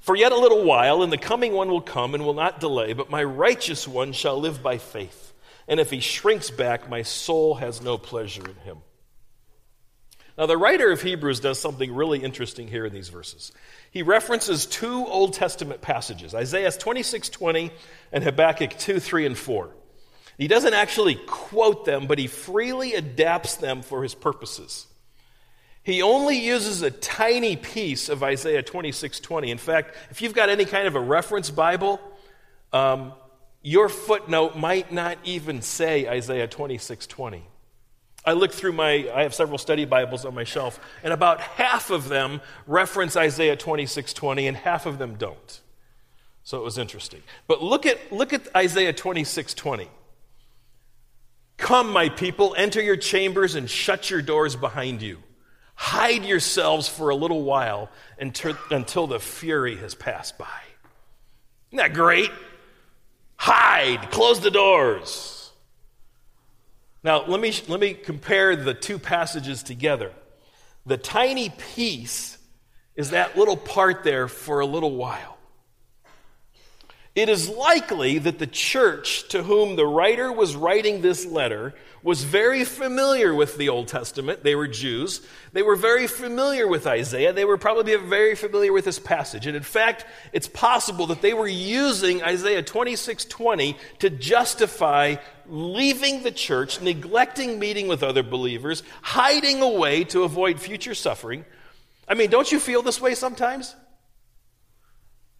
For 0.00 0.14
yet 0.14 0.32
a 0.32 0.38
little 0.38 0.62
while, 0.62 1.02
and 1.02 1.10
the 1.10 1.16
coming 1.16 1.54
one 1.54 1.70
will 1.70 1.80
come 1.80 2.14
and 2.14 2.26
will 2.26 2.34
not 2.34 2.60
delay, 2.60 2.92
but 2.92 3.08
my 3.08 3.24
righteous 3.24 3.88
one 3.88 4.12
shall 4.12 4.38
live 4.38 4.62
by 4.62 4.76
faith. 4.76 5.32
And 5.66 5.80
if 5.80 5.90
he 5.90 6.00
shrinks 6.00 6.50
back, 6.50 6.90
my 6.90 7.00
soul 7.00 7.54
has 7.54 7.80
no 7.80 7.96
pleasure 7.96 8.44
in 8.44 8.56
him. 8.56 8.82
Now, 10.36 10.44
the 10.44 10.58
writer 10.58 10.92
of 10.92 11.00
Hebrews 11.00 11.40
does 11.40 11.58
something 11.58 11.94
really 11.94 12.22
interesting 12.22 12.68
here 12.68 12.84
in 12.84 12.92
these 12.92 13.08
verses. 13.08 13.52
He 13.90 14.02
references 14.02 14.66
two 14.66 15.06
Old 15.06 15.32
Testament 15.32 15.80
passages, 15.80 16.34
Isaiah 16.34 16.72
26 16.72 17.30
20 17.30 17.70
and 18.12 18.22
Habakkuk 18.22 18.76
2 18.78 19.00
3 19.00 19.24
and 19.24 19.38
4. 19.38 19.70
He 20.38 20.48
doesn't 20.48 20.74
actually 20.74 21.16
quote 21.26 21.84
them, 21.84 22.06
but 22.06 22.18
he 22.18 22.26
freely 22.26 22.94
adapts 22.94 23.56
them 23.56 23.82
for 23.82 24.02
his 24.02 24.14
purposes. 24.14 24.86
He 25.82 26.00
only 26.00 26.38
uses 26.38 26.82
a 26.82 26.90
tiny 26.90 27.56
piece 27.56 28.08
of 28.08 28.22
Isaiah 28.22 28.62
26 28.62 29.20
20. 29.20 29.50
In 29.50 29.58
fact, 29.58 29.96
if 30.10 30.22
you've 30.22 30.34
got 30.34 30.48
any 30.48 30.64
kind 30.64 30.86
of 30.86 30.94
a 30.94 31.00
reference 31.00 31.50
Bible, 31.50 32.00
um, 32.72 33.12
your 33.62 33.88
footnote 33.88 34.56
might 34.56 34.92
not 34.92 35.18
even 35.24 35.60
say 35.60 36.08
Isaiah 36.08 36.46
26 36.46 37.06
20. 37.06 37.44
I 38.24 38.32
looked 38.34 38.54
through 38.54 38.72
my, 38.72 39.10
I 39.12 39.22
have 39.24 39.34
several 39.34 39.58
study 39.58 39.84
Bibles 39.84 40.24
on 40.24 40.34
my 40.34 40.44
shelf, 40.44 40.78
and 41.02 41.12
about 41.12 41.40
half 41.40 41.90
of 41.90 42.08
them 42.08 42.40
reference 42.68 43.16
Isaiah 43.16 43.56
26 43.56 44.12
20, 44.12 44.46
and 44.46 44.56
half 44.56 44.86
of 44.86 44.98
them 44.98 45.16
don't. 45.16 45.60
So 46.44 46.58
it 46.58 46.64
was 46.64 46.78
interesting. 46.78 47.22
But 47.48 47.62
look 47.62 47.86
at, 47.86 48.12
look 48.12 48.32
at 48.32 48.54
Isaiah 48.56 48.92
26 48.92 49.54
20. 49.54 49.88
Come, 51.56 51.92
my 51.92 52.08
people, 52.08 52.54
enter 52.56 52.82
your 52.82 52.96
chambers 52.96 53.54
and 53.54 53.68
shut 53.68 54.10
your 54.10 54.22
doors 54.22 54.56
behind 54.56 55.02
you. 55.02 55.18
Hide 55.74 56.24
yourselves 56.24 56.88
for 56.88 57.10
a 57.10 57.14
little 57.16 57.42
while 57.42 57.90
until, 58.18 59.06
the 59.06 59.20
fury 59.20 59.76
has 59.76 59.94
passed 59.94 60.38
by. 60.38 60.46
Isn't 61.70 61.78
that 61.78 61.94
great? 61.94 62.30
Hide, 63.36 64.10
close 64.10 64.40
the 64.40 64.50
doors. 64.50 65.50
Now, 67.02 67.26
let 67.26 67.40
me, 67.40 67.52
let 67.66 67.80
me 67.80 67.94
compare 67.94 68.54
the 68.54 68.74
two 68.74 68.98
passages 68.98 69.62
together. 69.62 70.12
The 70.86 70.96
tiny 70.96 71.50
piece 71.50 72.38
is 72.94 73.10
that 73.10 73.36
little 73.36 73.56
part 73.56 74.04
there 74.04 74.28
for 74.28 74.60
a 74.60 74.66
little 74.66 74.94
while. 74.94 75.31
It 77.14 77.28
is 77.28 77.46
likely 77.48 78.18
that 78.18 78.38
the 78.38 78.46
church 78.46 79.28
to 79.28 79.42
whom 79.42 79.76
the 79.76 79.86
writer 79.86 80.32
was 80.32 80.56
writing 80.56 81.02
this 81.02 81.26
letter 81.26 81.74
was 82.02 82.24
very 82.24 82.64
familiar 82.64 83.34
with 83.34 83.58
the 83.58 83.68
Old 83.68 83.86
Testament. 83.88 84.42
They 84.42 84.54
were 84.54 84.66
Jews. 84.66 85.20
They 85.52 85.62
were 85.62 85.76
very 85.76 86.06
familiar 86.06 86.66
with 86.66 86.86
Isaiah. 86.86 87.34
They 87.34 87.44
were 87.44 87.58
probably 87.58 87.94
very 87.96 88.34
familiar 88.34 88.72
with 88.72 88.86
this 88.86 88.98
passage. 88.98 89.46
And 89.46 89.54
in 89.54 89.62
fact, 89.62 90.06
it's 90.32 90.48
possible 90.48 91.06
that 91.08 91.20
they 91.20 91.34
were 91.34 91.46
using 91.46 92.22
Isaiah 92.22 92.62
26:20 92.62 93.76
to 93.98 94.08
justify 94.08 95.16
leaving 95.46 96.22
the 96.22 96.32
church, 96.32 96.80
neglecting 96.80 97.58
meeting 97.58 97.88
with 97.88 98.02
other 98.02 98.22
believers, 98.22 98.82
hiding 99.02 99.60
away 99.60 100.04
to 100.04 100.24
avoid 100.24 100.58
future 100.58 100.94
suffering. 100.94 101.44
I 102.08 102.14
mean, 102.14 102.30
don't 102.30 102.50
you 102.50 102.58
feel 102.58 102.80
this 102.80 103.02
way 103.02 103.14
sometimes? 103.14 103.76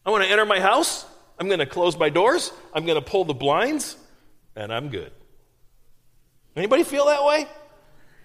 I 0.04 0.10
want 0.10 0.22
to 0.24 0.30
enter 0.30 0.44
my 0.44 0.60
house. 0.60 1.06
I'm 1.38 1.46
going 1.46 1.58
to 1.58 1.66
close 1.66 1.98
my 1.98 2.08
doors, 2.08 2.52
I'm 2.72 2.84
going 2.86 3.02
to 3.02 3.04
pull 3.04 3.24
the 3.24 3.34
blinds, 3.34 3.96
and 4.54 4.72
I'm 4.72 4.88
good. 4.88 5.12
Anybody 6.54 6.84
feel 6.84 7.06
that 7.06 7.24
way? 7.24 7.46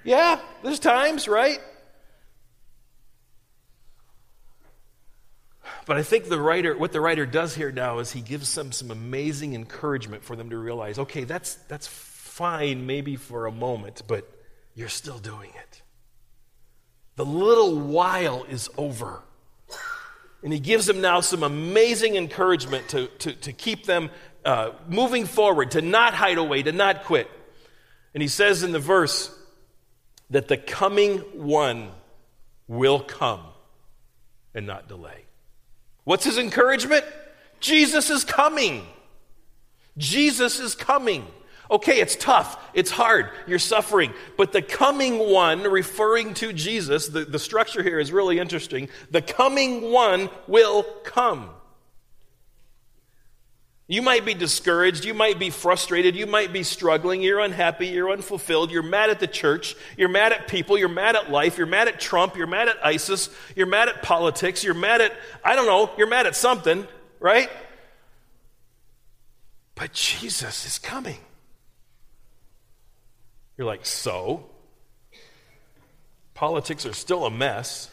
Yeah, 0.03 0.39
there's 0.63 0.79
times, 0.79 1.27
right? 1.27 1.59
But 5.85 5.97
I 5.97 6.03
think 6.03 6.27
the 6.27 6.39
writer, 6.39 6.77
what 6.77 6.91
the 6.91 6.99
writer 6.99 7.25
does 7.25 7.55
here 7.55 7.71
now 7.71 7.99
is 7.99 8.11
he 8.11 8.21
gives 8.21 8.53
them 8.53 8.73
some 8.73 8.91
amazing 8.91 9.53
encouragement 9.53 10.23
for 10.23 10.35
them 10.35 10.49
to 10.49 10.57
realize, 10.57 10.99
okay, 10.99 11.23
that's, 11.23 11.55
that's 11.69 11.87
fine 11.87 12.85
maybe 12.85 13.15
for 13.15 13.45
a 13.45 13.51
moment, 13.51 14.03
but 14.05 14.29
you're 14.75 14.89
still 14.89 15.17
doing 15.17 15.49
it. 15.49 15.81
The 17.15 17.25
little 17.25 17.79
while 17.79 18.43
is 18.43 18.69
over. 18.77 19.23
And 20.43 20.53
he 20.53 20.59
gives 20.59 20.85
them 20.85 21.01
now 21.01 21.19
some 21.21 21.43
amazing 21.43 22.15
encouragement 22.15 22.89
to, 22.89 23.07
to, 23.07 23.33
to 23.33 23.53
keep 23.53 23.85
them 23.85 24.09
uh, 24.45 24.71
moving 24.87 25.25
forward, 25.25 25.71
to 25.71 25.81
not 25.81 26.13
hide 26.13 26.37
away, 26.37 26.63
to 26.63 26.71
not 26.71 27.03
quit. 27.03 27.29
And 28.13 28.21
he 28.21 28.27
says 28.27 28.63
in 28.63 28.71
the 28.71 28.79
verse 28.79 29.33
that 30.29 30.47
the 30.47 30.57
coming 30.57 31.17
one 31.33 31.89
will 32.67 32.99
come 32.99 33.41
and 34.53 34.65
not 34.65 34.87
delay. 34.87 35.25
What's 36.03 36.23
his 36.23 36.37
encouragement? 36.37 37.03
Jesus 37.59 38.09
is 38.09 38.23
coming. 38.23 38.85
Jesus 39.97 40.59
is 40.59 40.75
coming. 40.75 41.25
Okay, 41.69 41.99
it's 41.99 42.15
tough, 42.15 42.57
it's 42.73 42.91
hard, 42.91 43.29
you're 43.45 43.59
suffering, 43.59 44.13
but 44.37 44.53
the 44.53 44.61
coming 44.61 45.19
one, 45.19 45.63
referring 45.63 46.33
to 46.35 46.53
Jesus, 46.53 47.07
the, 47.07 47.25
the 47.25 47.39
structure 47.39 47.83
here 47.83 47.99
is 47.99 48.11
really 48.11 48.39
interesting. 48.39 48.87
The 49.11 49.21
coming 49.21 49.91
one 49.91 50.29
will 50.47 50.83
come. 51.03 51.49
You 53.89 54.01
might 54.01 54.25
be 54.25 54.33
discouraged, 54.33 55.05
you 55.05 55.13
might 55.13 55.39
be 55.39 55.49
frustrated, 55.49 56.15
you 56.15 56.25
might 56.25 56.51
be 56.51 56.63
struggling, 56.63 57.21
you're 57.21 57.39
unhappy, 57.39 57.87
you're 57.87 58.11
unfulfilled, 58.11 58.69
you're 58.69 58.83
mad 58.83 59.09
at 59.09 59.21
the 59.21 59.27
church, 59.27 59.75
you're 59.97 60.09
mad 60.09 60.33
at 60.33 60.49
people, 60.49 60.77
you're 60.77 60.89
mad 60.89 61.15
at 61.15 61.31
life, 61.31 61.57
you're 61.57 61.67
mad 61.67 61.87
at 61.87 61.97
Trump, 61.97 62.35
you're 62.35 62.47
mad 62.47 62.67
at 62.67 62.85
ISIS, 62.85 63.29
you're 63.55 63.65
mad 63.65 63.87
at 63.87 64.03
politics, 64.03 64.61
you're 64.61 64.73
mad 64.73 64.99
at, 64.99 65.13
I 65.43 65.55
don't 65.55 65.67
know, 65.67 65.89
you're 65.97 66.07
mad 66.07 66.27
at 66.27 66.35
something, 66.35 66.85
right? 67.21 67.49
But 69.75 69.93
Jesus 69.93 70.65
is 70.65 70.79
coming. 70.79 71.19
You're 73.57 73.67
like, 73.67 73.85
so? 73.85 74.45
Politics 76.33 76.85
are 76.85 76.93
still 76.93 77.25
a 77.25 77.31
mess. 77.31 77.89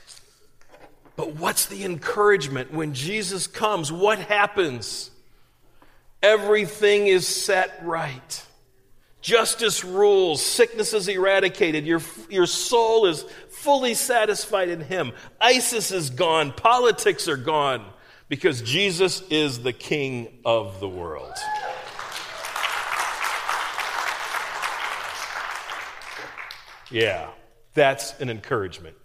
But 1.16 1.36
what's 1.36 1.66
the 1.66 1.84
encouragement 1.84 2.72
when 2.72 2.92
Jesus 2.92 3.46
comes? 3.46 3.90
What 3.90 4.18
happens? 4.18 5.10
Everything 6.22 7.06
is 7.06 7.26
set 7.26 7.80
right. 7.82 8.46
Justice 9.20 9.84
rules, 9.84 10.44
sickness 10.44 10.92
is 10.92 11.08
eradicated, 11.08 11.86
your, 11.86 12.02
your 12.28 12.44
soul 12.44 13.06
is 13.06 13.24
fully 13.48 13.94
satisfied 13.94 14.68
in 14.68 14.82
Him. 14.82 15.12
ISIS 15.40 15.92
is 15.92 16.10
gone, 16.10 16.52
politics 16.52 17.26
are 17.26 17.38
gone, 17.38 17.86
because 18.28 18.60
Jesus 18.60 19.22
is 19.30 19.62
the 19.62 19.72
King 19.72 20.28
of 20.44 20.78
the 20.78 20.88
world. 20.88 21.32
Yeah, 26.94 27.26
that's 27.74 28.18
an 28.20 28.30
encouragement. 28.30 28.96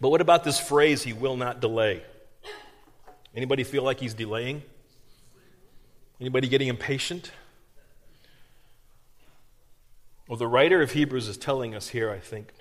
But 0.00 0.08
what 0.08 0.20
about 0.20 0.42
this 0.42 0.58
phrase, 0.58 1.04
he 1.04 1.12
will 1.12 1.36
not 1.36 1.60
delay? 1.60 2.02
Anybody 3.36 3.62
feel 3.62 3.84
like 3.84 4.00
he's 4.00 4.12
delaying? 4.12 4.64
Anybody 6.20 6.48
getting 6.48 6.66
impatient? 6.66 7.30
Well, 10.26 10.38
the 10.38 10.48
writer 10.48 10.82
of 10.82 10.90
Hebrews 10.90 11.28
is 11.28 11.36
telling 11.36 11.76
us 11.76 11.90
here, 11.90 12.10
I 12.10 12.18
think, 12.18 12.52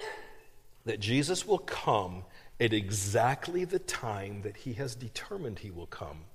that 0.85 0.99
Jesus 0.99 1.47
will 1.47 1.57
come 1.57 2.25
at 2.59 2.73
exactly 2.73 3.65
the 3.65 3.79
time 3.79 4.43
that 4.43 4.55
he 4.57 4.73
has 4.73 4.93
determined 4.93 5.59
he 5.59 5.71
will 5.71 5.87
come, 5.87 6.25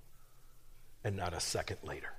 and 1.05 1.17
not 1.17 1.35
a 1.35 1.41
second 1.41 1.79
later. 1.85 2.15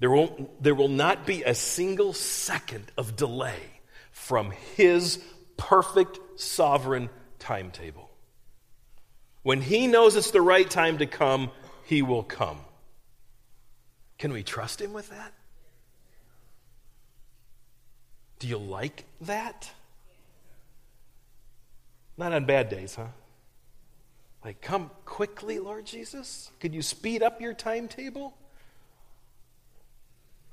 There, 0.00 0.10
won't, 0.10 0.62
there 0.62 0.74
will 0.74 0.88
not 0.88 1.26
be 1.26 1.42
a 1.42 1.54
single 1.54 2.12
second 2.14 2.90
of 2.96 3.16
delay 3.16 3.60
from 4.10 4.50
his 4.76 5.22
perfect 5.56 6.18
sovereign 6.36 7.10
timetable. 7.38 8.10
When 9.42 9.60
he 9.60 9.86
knows 9.86 10.16
it's 10.16 10.30
the 10.30 10.42
right 10.42 10.68
time 10.68 10.98
to 10.98 11.06
come, 11.06 11.50
he 11.84 12.02
will 12.02 12.22
come. 12.22 12.58
Can 14.18 14.32
we 14.32 14.42
trust 14.42 14.80
him 14.80 14.92
with 14.92 15.10
that? 15.10 15.32
Do 18.38 18.48
you 18.48 18.58
like 18.58 19.04
that? 19.22 19.70
Not 22.16 22.32
on 22.32 22.46
bad 22.46 22.70
days, 22.70 22.94
huh? 22.94 23.06
Like, 24.44 24.62
come 24.62 24.90
quickly, 25.04 25.58
Lord 25.58 25.84
Jesus? 25.84 26.50
Could 26.60 26.74
you 26.74 26.80
speed 26.80 27.22
up 27.22 27.40
your 27.42 27.52
timetable? 27.52 28.34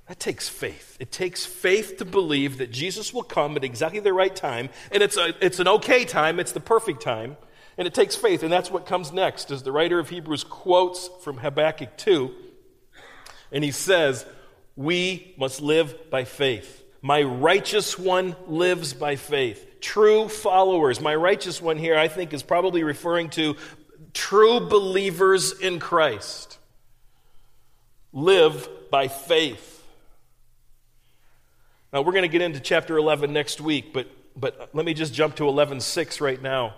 That 0.08 0.20
takes 0.20 0.48
faith. 0.48 0.96
It 1.00 1.12
takes 1.12 1.46
faith 1.46 1.98
to 1.98 2.06
believe 2.06 2.60
that 2.60 2.72
Jesus 2.72 3.14
will 3.14 3.24
come 3.24 3.58
at 3.58 3.64
exactly 3.64 4.00
the 4.00 4.14
right 4.14 4.36
time, 4.36 4.70
and 4.92 5.04
it's, 5.04 5.18
a, 5.18 5.34
it's 5.46 5.60
an 5.60 5.68
okay 5.68 6.06
time, 6.06 6.40
it's 6.40 6.54
the 6.54 6.60
perfect 6.60 7.02
time. 7.02 7.38
And 7.78 7.86
it 7.86 7.94
takes 7.94 8.16
faith, 8.16 8.42
and 8.42 8.52
that's 8.52 8.72
what 8.72 8.88
comes 8.88 9.12
next, 9.12 9.52
as 9.52 9.62
the 9.62 9.72
writer 9.72 10.00
of 10.00 10.10
Hebrews 10.10 10.44
quotes 10.44 11.10
from 11.22 11.38
Habakkuk 11.38 11.96
2. 11.98 12.34
And 13.52 13.64
he 13.64 13.72
says, 13.72 14.26
We 14.76 15.36
must 15.38 15.62
live 15.62 16.10
by 16.10 16.24
faith. 16.24 16.84
My 17.04 17.22
righteous 17.22 18.00
one 18.00 18.36
lives 18.48 18.94
by 18.94 19.16
faith. 19.16 19.80
True 19.80 20.28
followers. 20.28 21.00
My 21.00 21.14
righteous 21.14 21.62
one 21.62 21.78
here, 21.78 21.96
I 21.96 22.08
think, 22.08 22.34
is 22.34 22.42
probably 22.42 22.84
referring 22.84 23.30
to 23.32 23.56
true 24.14 24.60
believers 24.62 25.60
in 25.60 25.80
Christ. 25.80 26.58
Live 28.12 28.68
by 28.90 29.08
faith. 29.08 29.77
Now, 31.98 32.04
we're 32.04 32.12
going 32.12 32.22
to 32.22 32.28
get 32.28 32.44
into 32.44 32.60
chapter 32.60 32.96
11 32.96 33.34
next 33.34 33.60
week, 33.60 33.92
but, 33.92 34.08
but 34.36 34.70
let 34.72 34.86
me 34.86 34.94
just 34.94 35.16
jump 35.16 35.36
to 35.38 35.46
11.6 35.46 36.22
right 36.22 36.40
now. 36.40 36.76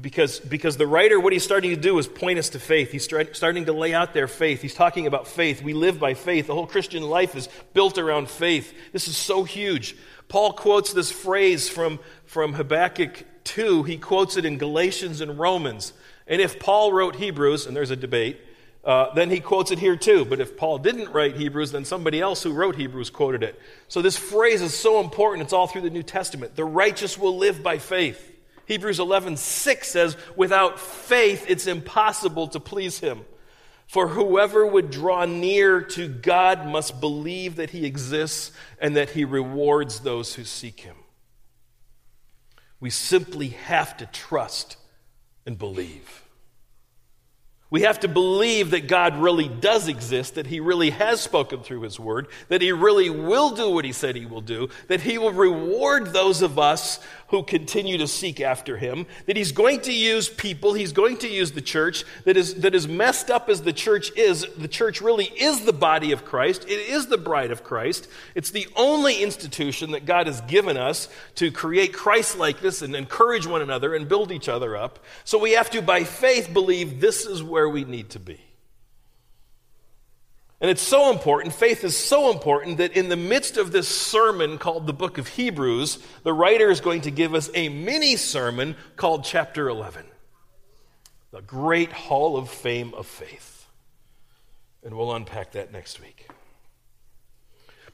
Because, 0.00 0.38
because 0.38 0.76
the 0.76 0.86
writer, 0.86 1.18
what 1.18 1.32
he's 1.32 1.42
starting 1.42 1.70
to 1.70 1.76
do 1.76 1.98
is 1.98 2.06
point 2.06 2.38
us 2.38 2.50
to 2.50 2.60
faith. 2.60 2.92
He's 2.92 3.02
start, 3.02 3.34
starting 3.34 3.64
to 3.64 3.72
lay 3.72 3.92
out 3.92 4.14
their 4.14 4.28
faith. 4.28 4.62
He's 4.62 4.72
talking 4.72 5.08
about 5.08 5.26
faith. 5.26 5.60
We 5.60 5.72
live 5.72 5.98
by 5.98 6.14
faith. 6.14 6.46
The 6.46 6.54
whole 6.54 6.68
Christian 6.68 7.02
life 7.02 7.34
is 7.34 7.48
built 7.72 7.98
around 7.98 8.30
faith. 8.30 8.72
This 8.92 9.08
is 9.08 9.16
so 9.16 9.42
huge. 9.42 9.96
Paul 10.28 10.52
quotes 10.52 10.92
this 10.92 11.10
phrase 11.10 11.68
from, 11.68 11.98
from 12.24 12.52
Habakkuk 12.52 13.24
2. 13.42 13.82
He 13.82 13.96
quotes 13.96 14.36
it 14.36 14.44
in 14.44 14.58
Galatians 14.58 15.20
and 15.20 15.36
Romans. 15.36 15.94
And 16.28 16.40
if 16.40 16.60
Paul 16.60 16.92
wrote 16.92 17.16
Hebrews, 17.16 17.66
and 17.66 17.76
there's 17.76 17.90
a 17.90 17.96
debate, 17.96 18.40
uh, 18.84 19.14
then 19.14 19.30
he 19.30 19.40
quotes 19.40 19.70
it 19.70 19.78
here 19.78 19.96
too. 19.96 20.24
But 20.24 20.40
if 20.40 20.56
Paul 20.56 20.78
didn't 20.78 21.12
write 21.12 21.36
Hebrews, 21.36 21.72
then 21.72 21.84
somebody 21.84 22.20
else 22.20 22.42
who 22.42 22.52
wrote 22.52 22.76
Hebrews 22.76 23.10
quoted 23.10 23.42
it. 23.42 23.58
So 23.88 24.02
this 24.02 24.16
phrase 24.16 24.60
is 24.60 24.74
so 24.74 25.00
important. 25.00 25.42
It's 25.42 25.52
all 25.52 25.66
through 25.66 25.82
the 25.82 25.90
New 25.90 26.02
Testament. 26.02 26.54
The 26.56 26.64
righteous 26.64 27.16
will 27.16 27.36
live 27.36 27.62
by 27.62 27.78
faith. 27.78 28.32
Hebrews 28.66 29.00
11, 29.00 29.36
6 29.36 29.88
says, 29.88 30.16
Without 30.36 30.78
faith, 30.78 31.46
it's 31.48 31.66
impossible 31.66 32.48
to 32.48 32.60
please 32.60 32.98
him. 32.98 33.20
For 33.86 34.08
whoever 34.08 34.66
would 34.66 34.90
draw 34.90 35.24
near 35.24 35.82
to 35.82 36.08
God 36.08 36.66
must 36.66 37.00
believe 37.00 37.56
that 37.56 37.70
he 37.70 37.84
exists 37.84 38.50
and 38.78 38.96
that 38.96 39.10
he 39.10 39.24
rewards 39.24 40.00
those 40.00 40.34
who 40.34 40.44
seek 40.44 40.80
him. 40.80 40.96
We 42.80 42.90
simply 42.90 43.48
have 43.48 43.96
to 43.98 44.06
trust 44.06 44.76
and 45.46 45.58
believe. 45.58 46.23
We 47.74 47.82
have 47.82 47.98
to 48.00 48.08
believe 48.08 48.70
that 48.70 48.86
God 48.86 49.18
really 49.18 49.48
does 49.48 49.88
exist, 49.88 50.36
that 50.36 50.46
He 50.46 50.60
really 50.60 50.90
has 50.90 51.20
spoken 51.20 51.64
through 51.64 51.80
His 51.80 51.98
Word, 51.98 52.28
that 52.46 52.62
He 52.62 52.70
really 52.70 53.10
will 53.10 53.50
do 53.50 53.68
what 53.68 53.84
He 53.84 53.90
said 53.90 54.14
He 54.14 54.26
will 54.26 54.42
do, 54.42 54.68
that 54.86 55.00
He 55.00 55.18
will 55.18 55.32
reward 55.32 56.12
those 56.12 56.40
of 56.40 56.56
us 56.56 57.00
who 57.34 57.42
continue 57.42 57.98
to 57.98 58.06
seek 58.06 58.40
after 58.40 58.76
him, 58.76 59.06
that 59.26 59.36
he's 59.36 59.52
going 59.52 59.80
to 59.80 59.92
use 59.92 60.28
people, 60.28 60.72
he's 60.72 60.92
going 60.92 61.16
to 61.18 61.28
use 61.28 61.52
the 61.52 61.60
church, 61.60 62.04
that 62.24 62.36
is, 62.36 62.54
that 62.56 62.74
is 62.74 62.86
messed 62.86 63.30
up 63.30 63.48
as 63.48 63.62
the 63.62 63.72
church 63.72 64.16
is. 64.16 64.46
The 64.56 64.68
church 64.68 65.00
really 65.00 65.24
is 65.24 65.64
the 65.64 65.72
body 65.72 66.12
of 66.12 66.24
Christ, 66.24 66.64
it 66.64 66.78
is 66.78 67.08
the 67.08 67.18
bride 67.18 67.50
of 67.50 67.64
Christ. 67.64 68.08
It's 68.34 68.50
the 68.50 68.68
only 68.76 69.22
institution 69.22 69.90
that 69.92 70.06
God 70.06 70.26
has 70.26 70.40
given 70.42 70.76
us 70.76 71.08
to 71.36 71.50
create 71.50 71.92
Christ 71.92 72.38
likeness 72.38 72.82
and 72.82 72.94
encourage 72.94 73.46
one 73.46 73.62
another 73.62 73.94
and 73.94 74.08
build 74.08 74.30
each 74.30 74.48
other 74.48 74.76
up. 74.76 75.00
So 75.24 75.38
we 75.38 75.52
have 75.52 75.70
to, 75.70 75.82
by 75.82 76.04
faith, 76.04 76.52
believe 76.52 77.00
this 77.00 77.26
is 77.26 77.42
where 77.42 77.68
we 77.68 77.84
need 77.84 78.10
to 78.10 78.20
be. 78.20 78.43
And 80.64 80.70
it's 80.70 80.80
so 80.80 81.10
important, 81.10 81.52
faith 81.52 81.84
is 81.84 81.94
so 81.94 82.30
important, 82.30 82.78
that 82.78 82.96
in 82.96 83.10
the 83.10 83.18
midst 83.18 83.58
of 83.58 83.70
this 83.70 83.86
sermon 83.86 84.56
called 84.56 84.86
the 84.86 84.94
book 84.94 85.18
of 85.18 85.28
Hebrews, 85.28 85.98
the 86.22 86.32
writer 86.32 86.70
is 86.70 86.80
going 86.80 87.02
to 87.02 87.10
give 87.10 87.34
us 87.34 87.50
a 87.52 87.68
mini 87.68 88.16
sermon 88.16 88.74
called 88.96 89.24
chapter 89.24 89.68
11 89.68 90.06
The 91.32 91.42
Great 91.42 91.92
Hall 91.92 92.38
of 92.38 92.48
Fame 92.48 92.94
of 92.94 93.06
Faith. 93.06 93.66
And 94.82 94.96
we'll 94.96 95.14
unpack 95.14 95.52
that 95.52 95.70
next 95.70 96.00
week. 96.00 96.28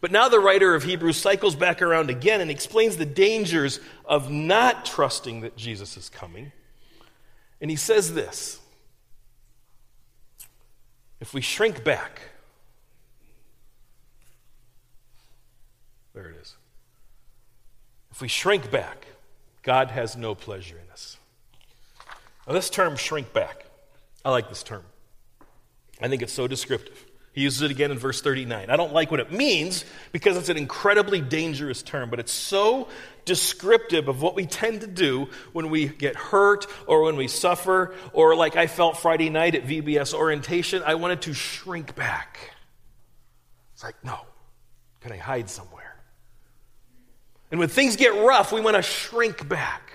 But 0.01 0.13
now 0.13 0.29
the 0.29 0.39
writer 0.39 0.73
of 0.77 0.85
Hebrews 0.85 1.17
cycles 1.17 1.57
back 1.57 1.83
around 1.83 2.09
again 2.09 2.41
and 2.41 2.53
explains 2.53 2.97
the 2.97 3.05
dangers 3.05 3.81
of 4.05 4.31
not 4.31 4.85
trusting 4.85 5.41
that 5.41 5.57
Jesus 5.57 5.97
is 5.97 6.09
coming. 6.09 6.53
And 7.61 7.69
he 7.69 7.77
says 7.77 8.15
this 8.15 8.61
If 11.19 11.35
we 11.35 11.41
shrink 11.41 11.83
back, 11.83 12.31
There 16.15 16.27
it 16.27 16.37
is. 16.41 16.57
If 18.11 18.21
we 18.21 18.29
shrink 18.29 18.71
back, 18.71 19.07
God 19.63 19.91
has 19.91 20.17
no 20.17 20.35
pleasure 20.35 20.77
in 20.77 20.91
us. 20.91 21.17
Now, 22.47 22.55
this 22.55 22.71
term, 22.71 22.97
shrink 22.97 23.33
back, 23.33 23.65
I 24.25 24.31
like 24.31 24.49
this 24.49 24.63
term. 24.63 24.83
I 26.01 26.09
think 26.09 26.23
it's 26.23 26.33
so 26.33 26.49
descriptive. 26.49 27.05
He 27.33 27.43
uses 27.43 27.63
it 27.63 27.71
again 27.71 27.93
in 27.93 27.99
verse 27.99 28.21
39. 28.21 28.71
I 28.71 28.77
don't 28.77 28.93
like 28.93 29.11
what 29.13 29.21
it 29.21 29.31
means 29.31 29.85
because 30.11 30.37
it's 30.37 30.49
an 30.49 30.57
incredibly 30.57 31.21
dangerous 31.21 31.81
term, 31.83 32.11
but 32.11 32.19
it's 32.19 32.33
so 32.33 32.89
descriptive 33.25 34.09
of 34.09 34.21
what 34.21 34.35
we 34.35 34.47
tend 34.47 34.81
to 34.81 34.89
do 34.89 35.29
when 35.53 35.71
we 35.71 35.87
get 35.87 36.17
hurt 36.17 36.67
or 36.89 37.03
when 37.03 37.17
we 37.17 37.29
suffer, 37.29 37.95
or 38.13 38.35
like 38.35 38.57
I 38.57 38.67
felt 38.67 38.97
Friday 38.97 39.31
night 39.31 39.55
at 39.55 39.65
VBS 39.65 40.13
orientation, 40.13 40.83
I 40.85 40.97
wanted 40.97 41.23
to 41.23 41.35
shrink 41.35 41.95
back. 41.95 42.55
It's 43.75 43.85
like, 43.85 44.03
no, 44.03 44.19
can 45.01 45.13
I 45.13 45.17
hide 45.17 45.49
somewhere? 45.49 45.80
And 47.51 47.59
when 47.59 47.69
things 47.69 47.97
get 47.97 48.15
rough, 48.15 48.53
we 48.53 48.61
want 48.61 48.77
to 48.77 48.83
shrink 48.83 49.49
back. 49.49 49.91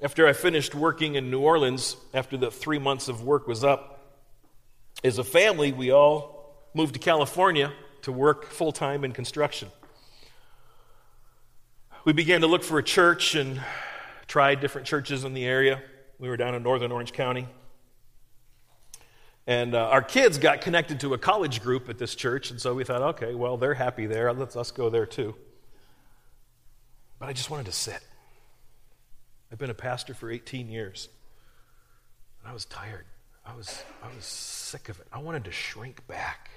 After 0.00 0.26
I 0.26 0.34
finished 0.34 0.74
working 0.74 1.14
in 1.14 1.30
New 1.30 1.40
Orleans, 1.40 1.96
after 2.12 2.36
the 2.36 2.50
three 2.50 2.78
months 2.78 3.08
of 3.08 3.22
work 3.22 3.48
was 3.48 3.64
up, 3.64 3.96
as 5.02 5.18
a 5.18 5.24
family, 5.24 5.72
we 5.72 5.90
all 5.90 6.68
moved 6.74 6.94
to 6.94 7.00
California 7.00 7.72
to 8.02 8.12
work 8.12 8.50
full 8.50 8.72
time 8.72 9.04
in 9.04 9.12
construction. 9.12 9.70
We 12.04 12.12
began 12.12 12.42
to 12.42 12.46
look 12.46 12.62
for 12.62 12.78
a 12.78 12.82
church 12.82 13.34
and 13.34 13.60
tried 14.28 14.60
different 14.60 14.86
churches 14.86 15.24
in 15.24 15.32
the 15.32 15.44
area. 15.44 15.82
We 16.18 16.28
were 16.28 16.36
down 16.36 16.54
in 16.54 16.62
northern 16.62 16.92
Orange 16.92 17.12
County. 17.12 17.48
And 19.46 19.74
uh, 19.74 19.88
our 19.88 20.02
kids 20.02 20.38
got 20.38 20.60
connected 20.60 21.00
to 21.00 21.14
a 21.14 21.18
college 21.18 21.62
group 21.62 21.88
at 21.88 21.98
this 21.98 22.14
church, 22.16 22.50
and 22.50 22.60
so 22.60 22.74
we 22.74 22.82
thought, 22.82 23.02
okay, 23.02 23.34
well, 23.34 23.56
they're 23.56 23.74
happy 23.74 24.06
there. 24.06 24.32
Let's 24.32 24.56
us 24.56 24.72
go 24.72 24.90
there 24.90 25.06
too. 25.06 25.36
But 27.18 27.28
I 27.28 27.32
just 27.32 27.48
wanted 27.48 27.66
to 27.66 27.72
sit. 27.72 28.00
I've 29.50 29.58
been 29.58 29.70
a 29.70 29.74
pastor 29.74 30.14
for 30.14 30.30
18 30.30 30.68
years. 30.68 31.08
And 32.40 32.50
I 32.50 32.52
was 32.52 32.64
tired. 32.64 33.06
I 33.46 33.54
was, 33.54 33.82
I 34.02 34.08
was 34.14 34.24
sick 34.24 34.88
of 34.88 34.98
it. 34.98 35.06
I 35.12 35.20
wanted 35.20 35.44
to 35.44 35.52
shrink 35.52 36.06
back. 36.08 36.50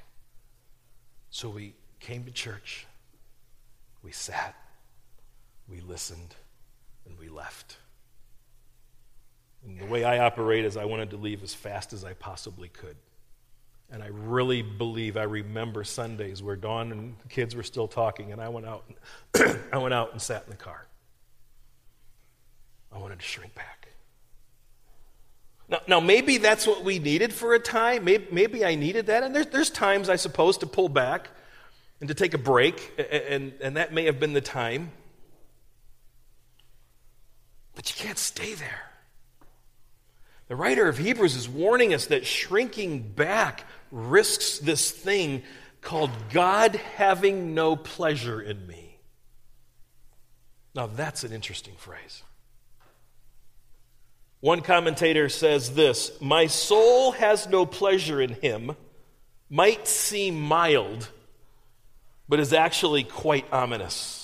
So 1.29 1.49
we 1.49 1.75
came 1.99 2.23
to 2.23 2.31
church. 2.31 2.87
We 4.03 4.11
sat. 4.11 4.55
We 5.69 5.81
listened. 5.81 6.35
And 7.05 7.17
we 7.19 7.29
left. 7.29 7.77
And 9.65 9.79
the 9.79 9.85
way 9.85 10.03
I 10.03 10.19
operate 10.19 10.65
is 10.65 10.77
I 10.77 10.85
wanted 10.85 11.11
to 11.11 11.17
leave 11.17 11.43
as 11.43 11.53
fast 11.53 11.93
as 11.93 12.03
I 12.03 12.13
possibly 12.13 12.69
could. 12.69 12.95
And 13.91 14.03
I 14.03 14.07
really 14.07 14.61
believe 14.61 15.17
I 15.17 15.23
remember 15.23 15.83
Sundays 15.83 16.43
where 16.43 16.55
Dawn 16.55 16.91
and 16.91 17.15
the 17.21 17.27
kids 17.27 17.55
were 17.55 17.63
still 17.63 17.87
talking, 17.87 18.31
and 18.31 18.39
I 18.39 18.49
went 18.49 18.67
out. 18.67 18.85
And 19.33 19.59
I 19.73 19.77
went 19.77 19.93
out 19.93 20.11
and 20.11 20.21
sat 20.21 20.43
in 20.43 20.51
the 20.51 20.57
car. 20.57 20.85
I 22.91 22.99
wanted 22.99 23.19
to 23.19 23.25
shrink 23.25 23.55
back. 23.55 23.87
Now, 25.67 25.79
now, 25.87 25.99
maybe 25.99 26.37
that's 26.37 26.65
what 26.65 26.83
we 26.83 26.97
needed 26.97 27.31
for 27.31 27.53
a 27.53 27.59
time. 27.59 28.03
Maybe, 28.03 28.27
maybe 28.31 28.65
I 28.65 28.75
needed 28.75 29.07
that. 29.07 29.23
And 29.23 29.35
there's, 29.35 29.47
there's 29.47 29.69
times, 29.69 30.09
I 30.09 30.15
suppose, 30.15 30.57
to 30.59 30.67
pull 30.67 30.89
back 30.89 31.29
and 31.99 32.07
to 32.07 32.15
take 32.15 32.33
a 32.33 32.39
break, 32.39 32.91
and, 33.29 33.53
and 33.61 33.77
that 33.77 33.93
may 33.93 34.05
have 34.05 34.19
been 34.19 34.33
the 34.33 34.41
time. 34.41 34.91
But 37.75 37.89
you 37.89 38.03
can't 38.03 38.17
stay 38.17 38.55
there. 38.55 38.88
The 40.49 40.55
writer 40.55 40.89
of 40.89 40.97
Hebrews 40.97 41.35
is 41.35 41.47
warning 41.47 41.93
us 41.93 42.07
that 42.07 42.25
shrinking 42.25 43.03
back 43.03 43.65
risks 43.91 44.57
this 44.57 44.89
thing 44.89 45.43
called 45.79 46.09
God 46.31 46.75
having 46.75 47.53
no 47.53 47.75
pleasure 47.75 48.41
in 48.41 48.65
me. 48.67 48.97
Now, 50.73 50.87
that's 50.87 51.23
an 51.23 51.31
interesting 51.31 51.75
phrase. 51.77 52.23
One 54.39 54.61
commentator 54.61 55.29
says 55.29 55.75
this 55.75 56.19
My 56.19 56.47
soul 56.47 57.11
has 57.11 57.47
no 57.47 57.67
pleasure 57.67 58.19
in 58.19 58.33
him, 58.33 58.75
might 59.51 59.87
seem 59.87 60.39
mild, 60.41 61.09
but 62.27 62.39
is 62.39 62.53
actually 62.53 63.03
quite 63.03 63.45
ominous. 63.53 64.18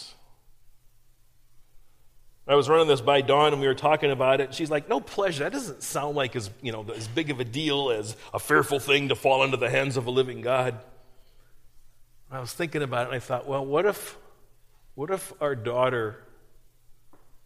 I 2.48 2.56
was 2.56 2.70
running 2.70 2.88
this 2.88 3.02
by 3.02 3.22
Dawn 3.22 3.54
and 3.54 3.62
we 3.62 3.68
were 3.68 3.74
talking 3.74 4.12
about 4.12 4.40
it. 4.40 4.54
She's 4.54 4.70
like, 4.70 4.88
"No 4.88 5.00
pleasure. 5.00 5.44
That 5.44 5.54
doesn't 5.54 5.82
sound 5.82 6.16
like 6.16 6.36
as 6.36 6.52
you 6.62 6.72
know 6.72 6.86
as 6.96 7.08
big 7.08 7.32
of 7.32 7.40
a 7.40 7.44
deal 7.44 7.90
as 7.90 8.16
a 8.34 8.40
fearful 8.40 8.80
thing 8.80 9.10
to 9.10 9.16
fall 9.16 9.44
into 9.44 9.58
the 9.58 9.70
hands 9.70 9.98
of 9.98 10.06
a 10.06 10.12
living 10.12 10.42
God." 10.42 10.80
I 12.30 12.40
was 12.40 12.54
thinking 12.54 12.82
about 12.82 13.04
it 13.04 13.08
and 13.08 13.16
I 13.16 13.20
thought, 13.20 13.48
well, 13.48 13.66
what 13.66 13.86
if, 13.86 14.18
what 14.96 15.10
if 15.12 15.32
our 15.40 15.56
daughter 15.56 16.26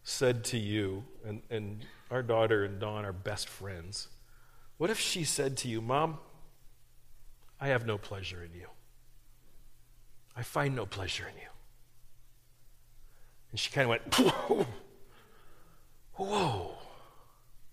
said 0.02 0.44
to 0.44 0.58
you, 0.58 1.04
and, 1.24 1.42
and 1.50 1.84
our 2.10 2.22
daughter 2.22 2.64
and 2.64 2.80
Dawn 2.80 3.04
are 3.04 3.12
best 3.12 3.48
friends. 3.48 4.08
What 4.78 4.90
if 4.90 4.98
she 4.98 5.24
said 5.24 5.56
to 5.58 5.68
you, 5.68 5.80
Mom, 5.80 6.18
I 7.60 7.68
have 7.68 7.86
no 7.86 7.98
pleasure 7.98 8.42
in 8.42 8.58
you? 8.58 8.66
I 10.34 10.42
find 10.42 10.74
no 10.74 10.86
pleasure 10.86 11.26
in 11.28 11.34
you. 11.34 11.48
And 13.50 13.60
she 13.60 13.70
kind 13.70 13.90
of 13.90 14.18
went, 14.18 14.66
whoa, 16.26 16.72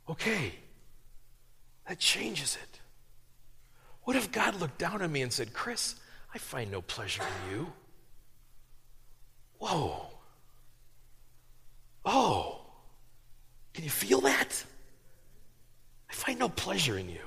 okay, 0.10 0.54
that 1.88 2.00
changes 2.00 2.58
it. 2.62 2.80
What 4.04 4.16
if 4.16 4.32
God 4.32 4.60
looked 4.60 4.78
down 4.78 5.02
on 5.02 5.12
me 5.12 5.22
and 5.22 5.34
said, 5.34 5.54
Chris, 5.54 5.96
I 6.34 6.38
find 6.38 6.72
no 6.72 6.82
pleasure 6.82 7.24
in 7.24 7.52
you? 7.52 7.74
Whoa. 9.60 10.08
Oh. 12.06 12.62
Can 13.74 13.84
you 13.84 13.90
feel 13.90 14.22
that? 14.22 14.64
I 16.10 16.14
find 16.14 16.40
no 16.40 16.50
pleasure 16.50 16.98
in 16.98 17.10
you. 17.10 17.20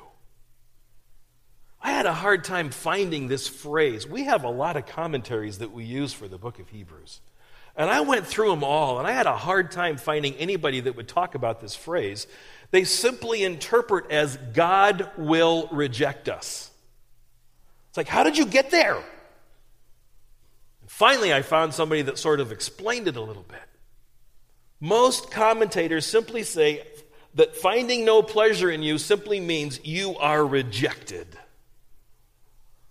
I 1.83 1.93
had 1.93 2.07
a 2.07 2.13
hard 2.13 2.45
time 2.45 2.71
finding 2.71 3.29
this 3.29 3.47
phrase. 3.47 4.07
We 4.07 4.25
have 4.25 4.45
a 4.45 4.51
lot 4.51 4.77
of 4.77 4.87
commentaries 4.87 5.59
that 5.59 5.73
we 5.73 5.85
use 5.85 6.13
for 6.13 6.29
the 6.29 6.39
book 6.39 6.59
of 6.59 6.69
Hebrews. 6.69 7.21
And 7.77 7.89
I 7.89 8.01
went 8.01 8.27
through 8.27 8.51
them 8.51 8.65
all, 8.65 8.99
and 8.99 9.07
I 9.07 9.13
had 9.13 9.27
a 9.27 9.37
hard 9.37 9.71
time 9.71 9.97
finding 9.97 10.35
anybody 10.35 10.81
that 10.81 10.97
would 10.97 11.09
talk 11.09 11.35
about 11.35 11.61
this 11.61 11.75
phrase. 11.75 12.27
They 12.71 12.85
simply 12.85 13.43
interpret 13.43 14.11
as 14.11 14.37
God 14.53 15.11
will 15.17 15.69
reject 15.73 16.29
us. 16.29 16.71
It's 17.89 17.97
like, 17.97 18.09
how 18.09 18.23
did 18.23 18.39
you 18.39 18.47
get 18.47 18.71
there? 18.71 18.97
And 18.97 20.91
finally, 20.91 21.33
I 21.33 21.43
found 21.43 21.75
somebody 21.75 22.03
that 22.03 22.19
sort 22.19 22.41
of 22.41 22.53
explained 22.53 23.09
it 23.09 23.17
a 23.17 23.23
little 23.23 23.45
bit. 23.45 23.63
Most 24.81 25.31
commentators 25.31 26.07
simply 26.07 26.43
say 26.43 26.87
that 27.35 27.57
finding 27.57 28.05
no 28.05 28.23
pleasure 28.23 28.71
in 28.71 28.83
you 28.83 28.99
simply 28.99 29.41
means 29.41 29.81
you 29.85 30.17
are 30.17 30.45
rejected. 30.45 31.27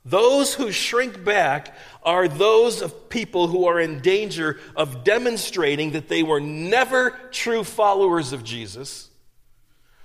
Those 0.09 0.55
who 0.55 0.71
shrink 0.71 1.23
back 1.23 1.75
are 2.01 2.27
those 2.27 2.81
of 2.81 3.09
people 3.09 3.47
who 3.47 3.65
are 3.65 3.79
in 3.79 4.01
danger 4.01 4.59
of 4.75 5.03
demonstrating 5.03 5.91
that 5.91 6.07
they 6.07 6.23
were 6.23 6.39
never 6.39 7.11
true 7.31 7.63
followers 7.63 8.33
of 8.33 8.43
Jesus. 8.43 9.09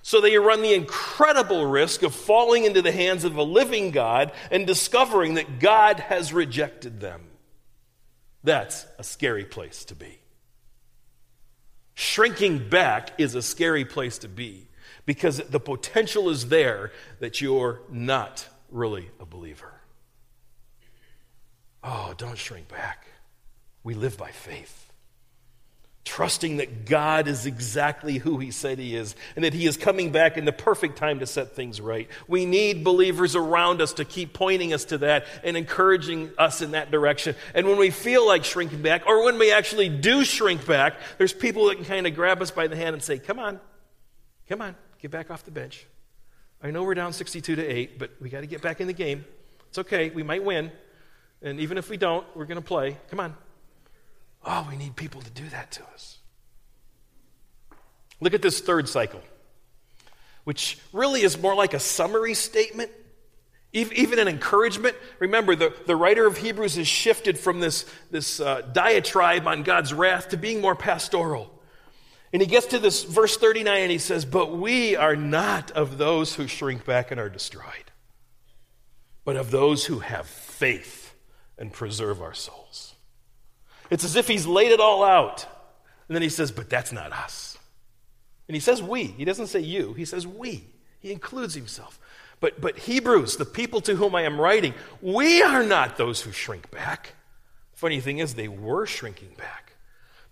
So 0.03 0.21
they 0.21 0.37
run 0.37 0.61
the 0.61 0.75
incredible 0.75 1.65
risk 1.65 2.03
of 2.03 2.15
falling 2.15 2.67
into 2.67 2.83
the 2.83 2.93
hands 2.93 3.25
of 3.25 3.37
a 3.37 3.43
living 3.43 3.91
God 3.91 4.33
and 4.51 4.67
discovering 4.67 5.35
that 5.35 5.59
God 5.61 5.99
has 5.99 6.33
rejected 6.33 7.01
them. 7.01 7.23
That's 8.43 8.87
a 8.99 9.05
scary 9.05 9.47
place 9.47 9.87
to 9.87 9.95
be. 9.95 10.19
Shrinking 11.95 12.69
back 12.69 13.13
is 13.17 13.35
a 13.35 13.41
scary 13.41 13.87
place 13.87 14.19
to 14.19 14.29
be 14.29 14.69
because 15.07 15.39
the 15.39 15.61
potential 15.61 16.29
is 16.29 16.49
there 16.49 16.93
that 17.21 17.41
you're 17.41 17.81
not 17.89 18.47
really 18.71 19.09
a 19.19 19.25
believer. 19.25 19.74
Oh, 21.85 22.15
don't 22.17 22.39
shrink 22.39 22.67
back. 22.67 23.07
We 23.85 23.95
live 23.95 24.19
by 24.19 24.31
faith 24.31 24.85
trusting 26.05 26.59
that 26.59 26.85
God 26.85 27.29
is 27.29 27.47
exactly 27.47 28.19
who 28.19 28.39
He 28.39 28.51
said 28.51 28.79
He 28.79 28.95
is 28.95 29.17
and 29.37 29.45
that 29.45 29.55
He 29.55 29.67
is 29.67 29.77
coming 29.77 30.13
back 30.13 30.37
in 30.37 30.45
the 30.45 30.53
perfect 30.53 30.97
time 30.97 31.21
to 31.21 31.27
set 31.27 31.57
things 31.57 31.81
right. 31.81 32.09
We 32.29 32.45
need 32.45 32.85
believers 32.85 33.35
around 33.35 33.81
us 33.81 33.95
to 33.95 34.05
keep 34.05 34.33
pointing 34.33 34.73
us 34.73 34.85
to 34.87 34.99
that 34.99 35.27
and 35.43 35.57
encouraging 35.57 36.31
us 36.39 36.61
in 36.61 36.73
that 36.73 36.91
direction. 36.91 37.35
And 37.55 37.67
when 37.67 37.79
we 37.79 37.91
feel 37.91 38.27
like 38.27 38.45
shrinking 38.45 38.83
back, 38.83 39.07
or 39.07 39.25
when 39.25 39.39
we 39.39 39.51
actually 39.53 39.89
do 39.89 40.25
shrink 40.25 40.67
back, 40.67 40.95
there's 41.19 41.33
people 41.33 41.67
that 41.67 41.77
can 41.77 41.85
kind 41.85 42.07
of 42.07 42.15
grab 42.15 42.43
us 42.43 42.51
by 42.51 42.67
the 42.69 42.77
hand 42.77 42.95
and 42.95 43.03
say, 43.03 43.19
Come 43.19 43.39
on, 43.39 43.59
come 44.49 44.61
on, 44.61 44.77
get 45.01 45.11
back 45.11 45.31
off 45.31 45.45
the 45.45 45.51
bench. 45.51 45.87
I 46.63 46.71
know 46.71 46.83
we're 46.83 46.95
down 46.95 47.13
62 47.13 47.57
to 47.57 47.67
8, 47.67 47.99
but 47.99 48.11
we 48.21 48.31
got 48.31 48.41
to 48.41 48.47
get 48.47 48.63
back 48.63 48.81
in 48.81 48.87
the 48.87 48.95
game. 48.95 49.25
It's 49.69 49.79
okay, 49.79 50.11
we 50.11 50.23
might 50.23 50.45
win. 50.45 50.71
And 51.45 51.61
even 51.61 51.79
if 51.79 51.89
we 51.89 51.97
don't, 51.97 52.27
we're 52.35 52.47
going 52.47 52.61
to 52.61 52.67
play. 52.67 52.97
Come 53.11 53.21
on, 53.21 53.37
Oh, 54.47 54.67
we 54.71 54.77
need 54.77 54.95
people 54.97 55.23
to 55.23 55.31
do 55.31 55.49
that 55.49 55.71
to 55.73 55.83
us. 55.95 56.19
Look 58.21 58.35
at 58.35 58.43
this 58.43 58.61
third 58.61 58.89
cycle, 58.89 59.21
which 60.45 60.79
really 60.93 61.23
is 61.23 61.41
more 61.41 61.55
like 61.55 61.75
a 61.75 61.81
summary 61.81 62.35
statement, 62.35 62.91
even 63.73 64.19
an 64.19 64.29
encouragement. 64.29 64.97
Remember, 65.19 65.57
the, 65.57 65.75
the 65.87 65.97
writer 65.97 66.27
of 66.27 66.39
Hebrews 66.39 66.77
has 66.77 66.87
shifted 66.87 67.39
from 67.39 67.61
this, 67.61 67.87
this 68.11 68.39
uh, 68.39 68.61
diatribe 68.73 69.49
on 69.49 69.63
God's 69.63 69.93
wrath 69.93 70.29
to 70.29 70.37
being 70.37 70.61
more 70.61 70.77
pastoral. 70.77 71.51
And 72.33 72.41
he 72.43 72.47
gets 72.47 72.67
to 72.67 72.79
this 72.79 73.05
verse 73.05 73.37
39 73.37 73.83
and 73.83 73.91
he 73.91 73.99
says, 73.99 74.25
But 74.25 74.57
we 74.57 74.97
are 74.97 75.17
not 75.17 75.71
of 75.73 75.99
those 75.99 76.35
who 76.35 76.47
shrink 76.47 76.85
back 76.85 77.11
and 77.11 77.21
are 77.21 77.29
destroyed, 77.29 77.91
but 79.25 79.37
of 79.37 79.51
those 79.51 79.87
who 79.87 80.01
have 80.01 80.27
faith 80.27 81.04
and 81.59 81.73
preserve 81.73 82.21
our 82.21 82.35
souls. 82.35 82.95
It's 83.91 84.05
as 84.05 84.17
if 84.17 84.29
he's 84.29 84.47
laid 84.47 84.73
it 84.73 84.81
all 84.81 85.05
out. 85.05 85.47
And 86.09 86.15
then 86.15 86.23
he 86.23 86.29
says, 86.29 86.51
But 86.51 86.71
that's 86.71 86.93
not 86.93 87.13
us. 87.13 87.59
And 88.49 88.55
he 88.55 88.61
says 88.61 88.83
we. 88.83 89.05
He 89.05 89.25
doesn't 89.25 89.47
say 89.47 89.61
you, 89.61 89.95
he 89.95 90.05
says 90.05 90.27
we. 90.27 90.65
He 91.01 91.13
includes 91.13 91.55
himself. 91.55 91.99
But, 92.41 92.61
but 92.61 92.79
Hebrews, 92.79 93.37
the 93.37 93.45
people 93.45 93.81
to 93.83 93.95
whom 93.95 94.15
I 94.15 94.23
am 94.23 94.41
writing, 94.41 94.75
we 95.01 95.43
are 95.43 95.63
not 95.63 95.97
those 95.97 96.23
who 96.23 96.33
shrink 96.33 96.71
back. 96.71 97.15
Funny 97.73 98.01
thing 98.01 98.19
is, 98.19 98.35
they 98.35 98.49
were 98.49 98.87
shrinking 98.87 99.35
back. 99.37 99.75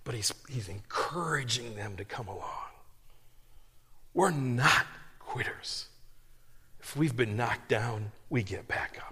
But 0.04 0.14
he's, 0.14 0.32
he's 0.48 0.68
encouraging 0.68 1.76
them 1.76 1.96
to 1.96 2.04
come 2.04 2.28
along. 2.28 2.70
We're 4.14 4.30
not 4.30 4.86
quitters. 5.18 5.86
If 6.80 6.96
we've 6.96 7.16
been 7.16 7.36
knocked 7.36 7.68
down, 7.68 8.12
we 8.28 8.42
get 8.42 8.66
back 8.68 8.98
up. 9.06 9.11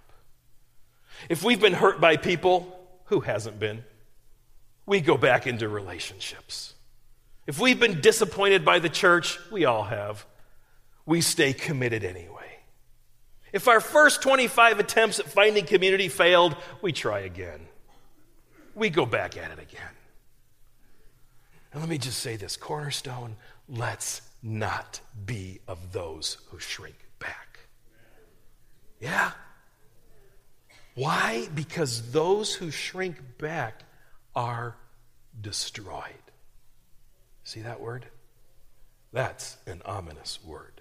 If 1.29 1.43
we've 1.43 1.61
been 1.61 1.75
hurt 1.75 2.01
by 2.01 2.17
people, 2.17 2.77
who 3.07 3.21
hasn't 3.21 3.59
been? 3.59 3.85
We 4.87 5.01
go 5.01 5.17
back 5.17 5.47
into 5.47 5.69
relationships. 5.69 6.75
If 7.47 7.59
we've 7.59 7.79
been 7.79 8.01
disappointed 8.01 8.65
by 8.65 8.79
the 8.79 8.89
church, 8.89 9.39
we 9.51 9.65
all 9.65 9.85
have, 9.85 10.25
we 11.07 11.21
stay 11.21 11.53
committed 11.53 12.05
anyway. 12.05 12.59
If 13.53 13.67
our 13.67 13.81
first 13.81 14.23
25 14.23 14.79
attempts 14.79 15.19
at 15.19 15.27
finding 15.27 15.67
community 15.67 16.09
failed, 16.09 16.57
we 16.83 16.93
try 16.93 17.21
again. 17.21 17.61
We 18.75 18.91
go 18.91 19.05
back 19.05 19.37
at 19.37 19.51
it 19.51 19.59
again. 19.59 19.83
And 21.73 21.83
let 21.83 21.89
me 21.89 21.99
just 21.99 22.19
say 22.19 22.37
this 22.37 22.57
Cornerstone, 22.57 23.37
let's 23.69 24.23
not 24.43 25.01
be 25.27 25.61
of 25.69 25.93
those 25.93 26.39
who 26.49 26.59
shrink 26.59 26.97
back. 27.19 27.59
Yeah? 29.01 29.33
Why? 30.95 31.49
Because 31.55 32.13
those 32.13 32.55
who 32.55 32.71
shrink 32.71 33.17
back 33.39 33.83
are 34.35 34.77
destroyed. 35.41 36.05
See 37.45 37.61
that 37.61 37.81
word? 37.81 38.07
That's 39.13 39.57
an 39.67 39.83
ominous 39.85 40.39
word. 40.45 40.81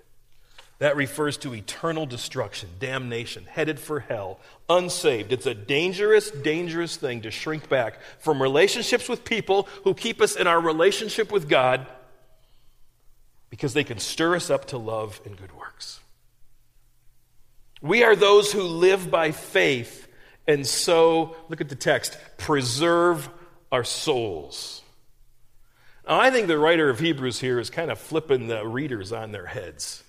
That 0.80 0.95
refers 0.95 1.36
to 1.38 1.53
eternal 1.53 2.05
destruction, 2.05 2.70
damnation, 2.80 3.45
headed 3.45 3.80
for 3.80 3.99
hell, 3.99 4.39
unsaved. 4.70 5.34
It's 5.34 5.45
a 5.45 5.53
dangerous, 5.53 6.32
dangerous 6.32 6.95
thing 6.95 7.22
to 7.22 7.32
shrink 7.32 7.68
back 7.68 7.99
from 8.20 8.41
relationships 8.41 9.10
with 9.10 9.26
people 9.26 9.68
who 9.84 9.93
keep 9.93 10.22
us 10.22 10.38
in 10.38 10.47
our 10.47 10.62
relationship 10.62 11.32
with 11.32 11.49
God 11.49 11.86
because 13.49 13.74
they 13.74 13.84
can 13.84 13.99
stir 13.99 14.36
us 14.36 14.49
up 14.49 14.66
to 14.66 14.78
love 14.78 15.20
and 15.26 15.36
good 15.36 15.51
works. 15.57 15.99
We 17.82 18.03
are 18.03 18.15
those 18.15 18.51
who 18.51 18.63
live 18.63 19.09
by 19.09 19.32
faith 19.32 20.07
and 20.49 20.65
so, 20.65 21.36
look 21.47 21.61
at 21.61 21.69
the 21.69 21.75
text, 21.75 22.17
preserve 22.38 23.30
our 23.71 23.84
souls. 23.84 24.82
Now, 26.07 26.19
I 26.19 26.32
think 26.32 26.47
the 26.47 26.57
writer 26.57 26.89
of 26.89 26.99
Hebrews 26.99 27.39
here 27.39 27.59
is 27.59 27.69
kind 27.69 27.91
of 27.91 27.99
flipping 27.99 28.47
the 28.47 28.65
readers 28.65 29.11
on 29.11 29.32
their 29.32 29.45
heads. 29.45 30.03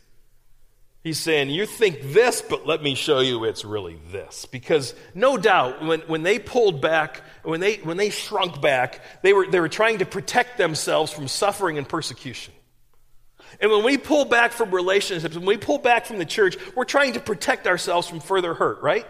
He's 1.05 1.19
saying, 1.19 1.51
You 1.51 1.67
think 1.67 2.01
this, 2.15 2.41
but 2.41 2.67
let 2.67 2.83
me 2.83 2.95
show 2.95 3.21
you 3.21 3.45
it's 3.45 3.67
really 3.67 3.99
this. 4.11 4.47
Because 4.47 4.95
no 5.15 5.37
doubt, 5.37 5.85
when, 5.85 6.01
when 6.01 6.23
they 6.23 6.39
pulled 6.39 6.81
back, 6.81 7.21
when 7.43 7.61
they, 7.61 7.77
when 7.77 7.99
they 7.99 8.09
shrunk 8.09 8.63
back, 8.63 9.03
they 9.21 9.35
were, 9.35 9.47
they 9.47 9.61
were 9.61 9.69
trying 9.69 9.99
to 9.99 10.07
protect 10.07 10.57
themselves 10.57 11.13
from 11.13 11.29
suffering 11.29 11.77
and 11.77 11.87
persecution. 11.87 12.55
And 13.61 13.71
when 13.71 13.85
we 13.85 13.99
pull 13.99 14.25
back 14.25 14.53
from 14.53 14.71
relationships, 14.71 15.35
when 15.35 15.47
we 15.47 15.57
pull 15.57 15.79
back 15.79 16.07
from 16.07 16.19
the 16.19 16.25
church, 16.25 16.57
we're 16.77 16.85
trying 16.85 17.15
to 17.15 17.21
protect 17.21 17.67
ourselves 17.67 18.07
from 18.07 18.21
further 18.21 18.55
hurt, 18.55 18.83
right? 18.83 19.07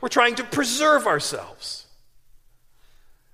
We're 0.00 0.08
trying 0.08 0.36
to 0.36 0.44
preserve 0.44 1.06
ourselves. 1.06 1.86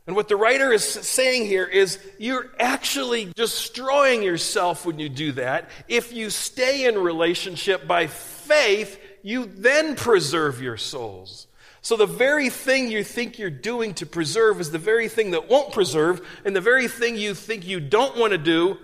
And 0.07 0.15
what 0.17 0.29
the 0.29 0.37
writer 0.37 0.71
is 0.71 0.85
saying 0.85 1.47
here 1.47 1.65
is 1.65 1.99
you're 2.19 2.51
actually 2.59 3.33
destroying 3.35 4.23
yourself 4.23 4.85
when 4.85 4.99
you 4.99 5.09
do 5.09 5.33
that. 5.33 5.71
If 5.89 6.13
you 6.13 6.29
stay 6.29 6.87
in 6.87 6.99
relationship 6.99 7.87
by 7.87 8.09
faith, 8.09 9.01
you 9.23 9.47
then 9.47 9.97
preserve 9.97 10.61
your 10.61 10.77
souls. 10.77 11.47
So 11.81 11.97
the 11.97 12.07
very 12.07 12.51
thing 12.51 12.91
you 12.91 13.03
think 13.03 13.39
you're 13.39 13.51
doing 13.51 13.95
to 13.95 14.07
preserve 14.07 14.61
is 14.61 14.71
the 14.71 14.79
very 14.79 15.09
thing 15.09 15.31
that 15.33 15.49
won't 15.49 15.73
preserve, 15.73 16.27
and 16.45 16.55
the 16.55 16.61
very 16.61 16.89
thing 16.89 17.17
you 17.17 17.35
think 17.35 17.67
you 17.67 17.81
don't 17.81 18.17
want 18.17 18.33
to 18.33 18.39
do, 18.39 18.79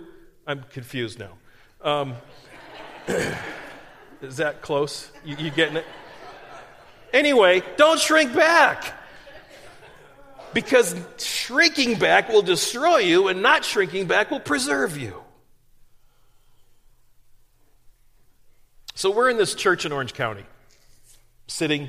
I'm 0.51 0.63
confused 0.63 1.17
now. 1.17 1.31
Um, 1.81 2.15
is 4.21 4.35
that 4.35 4.61
close? 4.61 5.09
You, 5.23 5.37
you 5.37 5.49
getting 5.49 5.77
it? 5.77 5.85
Anyway, 7.13 7.63
don't 7.77 7.97
shrink 7.97 8.35
back. 8.35 8.97
Because 10.53 10.93
shrinking 11.17 11.97
back 11.97 12.27
will 12.27 12.41
destroy 12.41 12.97
you, 12.97 13.29
and 13.29 13.41
not 13.41 13.63
shrinking 13.63 14.07
back 14.07 14.29
will 14.29 14.41
preserve 14.41 14.97
you. 14.97 15.23
So 18.93 19.09
we're 19.09 19.29
in 19.29 19.37
this 19.37 19.55
church 19.55 19.85
in 19.85 19.93
Orange 19.93 20.13
County, 20.13 20.43
sitting, 21.47 21.87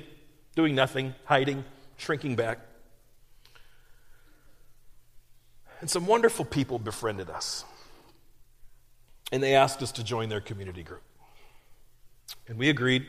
doing 0.54 0.76
nothing, 0.76 1.16
hiding, 1.24 1.64
shrinking 1.96 2.36
back. 2.36 2.60
And 5.80 5.90
some 5.90 6.06
wonderful 6.06 6.44
people 6.44 6.78
befriended 6.78 7.28
us. 7.28 7.64
And 9.33 9.43
they 9.43 9.55
asked 9.57 9.83
us 9.83 9.91
to 9.93 10.05
join 10.05 10.28
their 10.28 10.41
community 10.41 10.85
group. 10.85 11.03
And 12.47 12.59
we 12.59 12.68
agreed. 12.68 13.07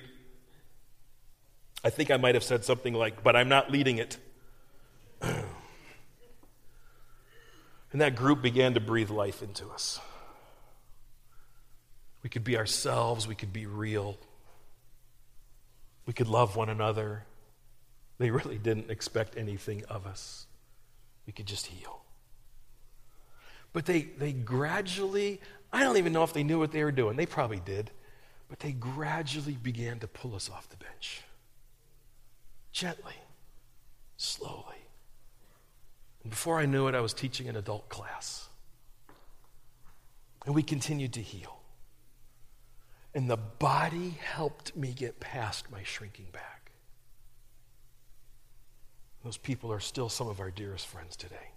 I 1.83 1.89
think 1.89 2.09
I 2.09 2.17
might 2.17 2.33
have 2.33 2.43
said 2.43 2.63
something 2.63 2.93
like, 2.93 3.23
but 3.23 3.35
I'm 3.35 3.49
not 3.49 3.69
leading 3.69 3.97
it. 3.97 4.17
and 5.21 5.43
that 7.91 8.15
group 8.15 8.41
began 8.41 8.73
to 8.73 8.79
breathe 8.79 9.09
life 9.09 9.43
into 9.43 9.67
us. 9.67 9.99
We 12.23 12.29
could 12.29 12.45
be 12.45 12.57
ourselves, 12.57 13.27
we 13.27 13.35
could 13.35 13.51
be 13.51 13.65
real, 13.65 14.17
we 16.05 16.13
could 16.13 16.29
love 16.29 16.55
one 16.55 16.69
another. 16.69 17.25
They 18.17 18.31
really 18.31 18.57
didn't 18.57 18.89
expect 18.89 19.35
anything 19.37 19.83
of 19.89 20.05
us. 20.05 20.45
We 21.25 21.33
could 21.33 21.45
just 21.45 21.65
heal. 21.65 22.01
But 23.73 23.85
they, 23.85 24.03
they 24.03 24.31
gradually, 24.31 25.41
I 25.73 25.83
don't 25.83 25.97
even 25.97 26.13
know 26.13 26.23
if 26.23 26.33
they 26.33 26.43
knew 26.43 26.59
what 26.59 26.71
they 26.71 26.83
were 26.83 26.91
doing. 26.91 27.17
They 27.17 27.25
probably 27.25 27.59
did. 27.59 27.89
But 28.47 28.59
they 28.59 28.71
gradually 28.71 29.57
began 29.61 29.97
to 29.99 30.07
pull 30.07 30.35
us 30.35 30.49
off 30.49 30.69
the 30.69 30.77
bench. 30.77 31.23
Gently, 32.71 33.15
slowly. 34.15 34.87
And 36.21 36.29
before 36.29 36.59
I 36.59 36.67
knew 36.67 36.87
it, 36.87 36.93
I 36.93 37.01
was 37.01 37.13
teaching 37.13 37.49
an 37.49 37.55
adult 37.55 37.89
class. 37.89 38.47
And 40.45 40.53
we 40.53 40.61
continued 40.61 41.13
to 41.13 41.21
heal. 41.21 41.59
And 43.15 43.27
the 43.27 43.37
body 43.37 44.19
helped 44.21 44.75
me 44.75 44.93
get 44.93 45.19
past 45.19 45.71
my 45.71 45.81
shrinking 45.81 46.27
back. 46.31 46.71
Those 49.23 49.37
people 49.37 49.71
are 49.71 49.79
still 49.79 50.09
some 50.09 50.27
of 50.27 50.39
our 50.39 50.51
dearest 50.51 50.85
friends 50.85 51.15
today. 51.15 51.51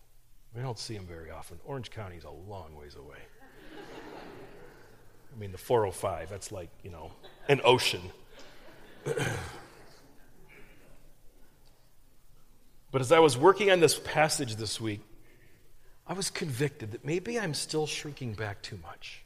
We 0.55 0.63
don't 0.63 0.79
see 0.79 0.95
them 0.95 1.07
very 1.07 1.31
often. 1.31 1.59
Orange 1.67 1.91
County 1.91 2.17
is 2.17 2.25
a 2.25 2.31
long 2.31 2.75
ways 2.77 2.95
away. 2.95 3.19
I 5.35 5.39
mean, 5.39 5.53
the 5.53 5.59
405, 5.59 6.31
that's 6.31 6.51
like, 6.51 6.71
you 6.83 6.91
know, 6.91 7.13
an 7.49 7.61
ocean. 7.65 8.01
But 12.97 13.03
as 13.03 13.13
I 13.13 13.19
was 13.19 13.37
working 13.37 13.71
on 13.71 13.81
this 13.81 13.99
passage 13.99 14.57
this 14.57 14.81
week, 14.81 15.03
I 16.07 16.15
was 16.15 16.31
convicted 16.31 16.93
that 16.93 17.05
maybe 17.05 17.39
I'm 17.39 17.53
still 17.53 17.87
shrinking 17.87 18.33
back 18.33 18.63
too 18.63 18.79
much. 18.83 19.23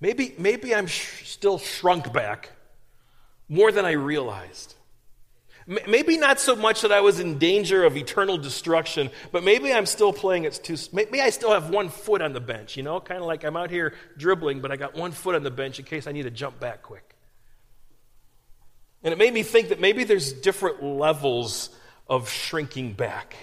Maybe, 0.00 0.34
maybe 0.38 0.74
I'm 0.74 0.88
sh- 0.88 1.24
still 1.24 1.58
shrunk 1.58 2.12
back 2.12 2.50
more 3.48 3.70
than 3.70 3.84
I 3.84 3.92
realized. 3.92 4.74
Maybe 5.66 6.18
not 6.18 6.40
so 6.40 6.56
much 6.56 6.82
that 6.82 6.90
I 6.90 7.00
was 7.00 7.20
in 7.20 7.38
danger 7.38 7.84
of 7.84 7.96
eternal 7.96 8.36
destruction, 8.36 9.10
but 9.30 9.44
maybe 9.44 9.72
I'm 9.72 9.86
still 9.86 10.12
playing 10.12 10.44
it 10.44 10.60
too. 10.62 10.76
Maybe 10.92 11.20
I 11.20 11.30
still 11.30 11.52
have 11.52 11.70
one 11.70 11.88
foot 11.88 12.20
on 12.20 12.32
the 12.32 12.40
bench, 12.40 12.76
you 12.76 12.82
know, 12.82 12.98
kind 13.00 13.20
of 13.20 13.26
like 13.26 13.44
I'm 13.44 13.56
out 13.56 13.70
here 13.70 13.94
dribbling, 14.16 14.60
but 14.60 14.72
I 14.72 14.76
got 14.76 14.94
one 14.94 15.12
foot 15.12 15.34
on 15.34 15.42
the 15.42 15.50
bench 15.50 15.78
in 15.78 15.84
case 15.84 16.06
I 16.06 16.12
need 16.12 16.24
to 16.24 16.30
jump 16.30 16.58
back 16.58 16.82
quick. 16.82 17.14
And 19.04 19.12
it 19.12 19.18
made 19.18 19.32
me 19.32 19.42
think 19.42 19.68
that 19.68 19.80
maybe 19.80 20.04
there's 20.04 20.32
different 20.32 20.82
levels 20.82 21.70
of 22.08 22.28
shrinking 22.28 22.92
back. 22.92 23.36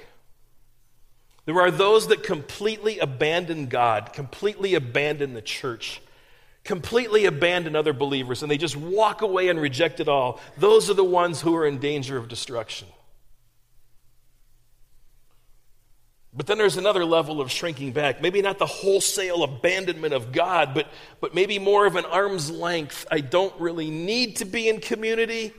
There 1.45 1.59
are 1.59 1.71
those 1.71 2.07
that 2.07 2.23
completely 2.23 2.99
abandon 2.99 3.67
God, 3.67 4.13
completely 4.13 4.75
abandon 4.75 5.33
the 5.33 5.41
church, 5.41 6.01
completely 6.69 7.25
abandon 7.25 7.75
other 7.75 7.93
believers, 7.93 8.43
and 8.43 8.51
they 8.51 8.55
just 8.55 8.77
walk 8.77 9.23
away 9.23 9.47
and 9.47 9.59
reject 9.59 9.99
it 9.99 10.07
all. 10.07 10.39
Those 10.55 10.87
are 10.87 10.93
the 10.93 11.03
ones 11.03 11.41
who 11.41 11.55
are 11.55 11.65
in 11.65 11.79
danger 11.79 12.15
of 12.15 12.27
destruction. 12.27 12.87
But 16.31 16.45
then 16.45 16.59
there's 16.59 16.77
another 16.77 17.05
level 17.05 17.41
of 17.41 17.51
shrinking 17.51 17.93
back. 17.93 18.21
Maybe 18.21 18.43
not 18.43 18.59
the 18.59 18.67
wholesale 18.67 19.41
abandonment 19.41 20.13
of 20.13 20.31
God, 20.31 20.75
but, 20.75 20.85
but 21.19 21.33
maybe 21.33 21.57
more 21.57 21.87
of 21.87 21.95
an 21.95 22.05
arm's 22.05 22.51
length. 22.51 23.07
I 23.09 23.21
don't 23.21 23.59
really 23.59 23.89
need 23.89 24.35
to 24.35 24.45
be 24.45 24.69
in 24.69 24.79
community. 24.79 25.55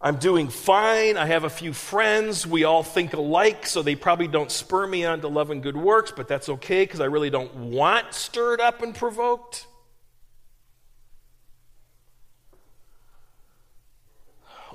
I'm 0.00 0.16
doing 0.16 0.48
fine. 0.48 1.18
I 1.18 1.26
have 1.26 1.44
a 1.44 1.50
few 1.50 1.72
friends. 1.72 2.48
We 2.48 2.64
all 2.64 2.82
think 2.82 3.12
alike, 3.12 3.64
so 3.64 3.80
they 3.80 3.94
probably 3.94 4.26
don't 4.26 4.50
spur 4.50 4.88
me 4.88 5.04
on 5.04 5.20
to 5.20 5.28
love 5.28 5.52
and 5.52 5.62
good 5.62 5.76
works, 5.76 6.10
but 6.10 6.26
that's 6.26 6.48
okay 6.48 6.82
because 6.82 6.98
I 6.98 7.04
really 7.04 7.30
don't 7.30 7.54
want 7.54 8.12
stirred 8.12 8.60
up 8.60 8.82
and 8.82 8.92
provoked. 8.92 9.68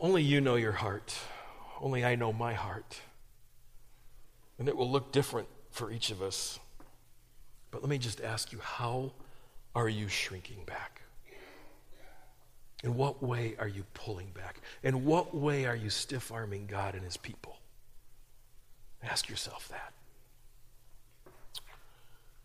Only 0.01 0.23
you 0.23 0.41
know 0.41 0.55
your 0.55 0.73
heart. 0.73 1.17
Only 1.79 2.03
I 2.03 2.15
know 2.15 2.33
my 2.33 2.53
heart. 2.53 2.99
And 4.59 4.67
it 4.67 4.75
will 4.75 4.89
look 4.89 5.11
different 5.11 5.47
for 5.71 5.91
each 5.91 6.11
of 6.11 6.21
us. 6.21 6.59
But 7.71 7.81
let 7.81 7.89
me 7.89 7.97
just 7.97 8.21
ask 8.21 8.51
you 8.51 8.59
how 8.59 9.11
are 9.73 9.89
you 9.89 10.07
shrinking 10.07 10.63
back? 10.65 11.01
In 12.83 12.95
what 12.95 13.23
way 13.23 13.55
are 13.59 13.67
you 13.67 13.83
pulling 13.93 14.27
back? 14.27 14.61
In 14.83 15.05
what 15.05 15.35
way 15.35 15.65
are 15.65 15.75
you 15.75 15.89
stiff 15.89 16.31
arming 16.31 16.67
God 16.67 16.93
and 16.93 17.03
his 17.03 17.17
people? 17.17 17.57
Ask 19.03 19.29
yourself 19.29 19.67
that. 19.69 19.93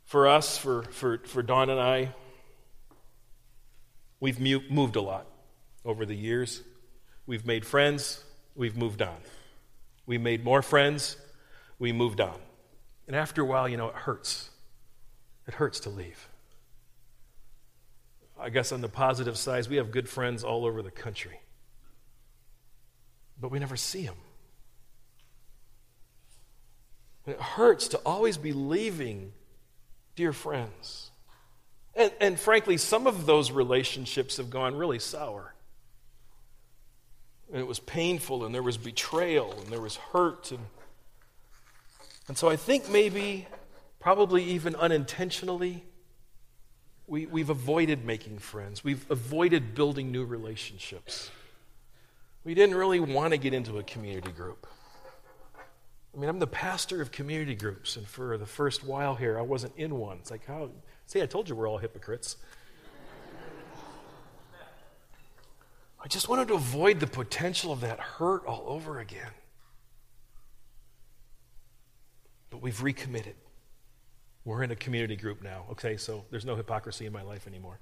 For 0.05 0.26
us, 0.26 0.59
for, 0.59 0.82
for, 0.84 1.18
for 1.18 1.42
Dawn 1.42 1.70
and 1.70 1.80
I, 1.80 2.12
we've 4.18 4.40
moved 4.40 4.96
a 4.96 5.01
lot 5.01 5.26
over 5.84 6.05
the 6.05 6.16
years. 6.16 6.62
We've 7.30 7.46
made 7.46 7.64
friends, 7.64 8.24
we've 8.56 8.76
moved 8.76 9.00
on. 9.00 9.18
We 10.04 10.18
made 10.18 10.42
more 10.42 10.62
friends, 10.62 11.16
we 11.78 11.92
moved 11.92 12.20
on. 12.20 12.40
And 13.06 13.14
after 13.14 13.42
a 13.42 13.44
while, 13.44 13.68
you 13.68 13.76
know, 13.76 13.86
it 13.86 13.94
hurts. 13.94 14.50
It 15.46 15.54
hurts 15.54 15.78
to 15.80 15.90
leave. 15.90 16.28
I 18.36 18.50
guess 18.50 18.72
on 18.72 18.80
the 18.80 18.88
positive 18.88 19.38
side, 19.38 19.68
we 19.68 19.76
have 19.76 19.92
good 19.92 20.08
friends 20.08 20.42
all 20.42 20.66
over 20.66 20.82
the 20.82 20.90
country. 20.90 21.38
But 23.40 23.52
we 23.52 23.60
never 23.60 23.76
see 23.76 24.06
them. 24.06 24.18
And 27.26 27.36
it 27.36 27.40
hurts 27.40 27.86
to 27.86 27.98
always 27.98 28.38
be 28.38 28.52
leaving 28.52 29.34
dear 30.16 30.32
friends. 30.32 31.12
And, 31.94 32.10
and 32.20 32.40
frankly, 32.40 32.76
some 32.76 33.06
of 33.06 33.24
those 33.24 33.52
relationships 33.52 34.38
have 34.38 34.50
gone 34.50 34.74
really 34.74 34.98
sour. 34.98 35.54
And 37.53 37.61
it 37.61 37.66
was 37.66 37.80
painful, 37.80 38.44
and 38.44 38.55
there 38.55 38.62
was 38.62 38.76
betrayal, 38.76 39.53
and 39.53 39.66
there 39.66 39.80
was 39.80 39.96
hurt, 39.96 40.53
and 40.53 40.61
and 42.30 42.38
so 42.38 42.48
I 42.48 42.55
think 42.55 42.88
maybe, 42.88 43.48
probably 43.98 44.44
even 44.44 44.76
unintentionally, 44.76 45.82
we, 47.09 47.26
we've 47.26 47.51
avoided 47.51 48.05
making 48.05 48.38
friends. 48.38 48.84
We've 48.84 49.05
avoided 49.11 49.74
building 49.74 50.12
new 50.12 50.24
relationships. 50.24 51.32
We 52.44 52.55
didn't 52.55 52.76
really 52.76 53.01
want 53.01 53.32
to 53.32 53.36
get 53.36 53.53
into 53.53 53.78
a 53.78 53.82
community 53.82 54.30
group. 54.30 54.68
I 56.14 56.20
mean, 56.20 56.30
I'm 56.30 56.38
the 56.38 56.46
pastor 56.46 57.03
of 57.03 57.11
community 57.11 57.57
groups, 57.57 57.96
and 57.96 58.07
for 58.07 58.38
the 58.38 58.46
first 58.46 58.84
while 58.84 59.16
here, 59.16 59.36
I 59.36 59.42
wasn't 59.42 59.72
in 59.76 59.96
one. 59.98 60.18
It's 60.18 60.30
like, 60.30 60.46
how? 60.46 60.70
See, 61.07 61.20
I 61.20 61.26
told 61.26 61.48
you 61.48 61.57
we're 61.57 61.68
all 61.68 61.78
hypocrites. 61.78 62.36
I 66.03 66.09
just 66.09 66.28
wanted 66.28 66.48
to 66.48 66.55
avoid 66.55 66.98
the 66.98 67.07
potential 67.07 67.72
of 67.72 67.82
that 67.82 68.01
hurt 68.01 68.46
all 68.46 68.64
over 68.66 68.98
again. 68.98 69.30
But 72.48 72.62
we've 72.62 72.82
recommitted. 72.82 73.34
We're 74.44 74.62
in 74.62 74.70
a 74.70 74.76
community 74.76 75.16
group 75.16 75.42
now, 75.42 75.66
okay? 75.72 75.98
So 75.98 76.24
there's 76.30 76.46
no 76.46 76.57
hypocrisy 76.57 77.05
in 77.05 77.12
my 77.12 77.22
life 77.22 77.46
anymore. 77.46 77.78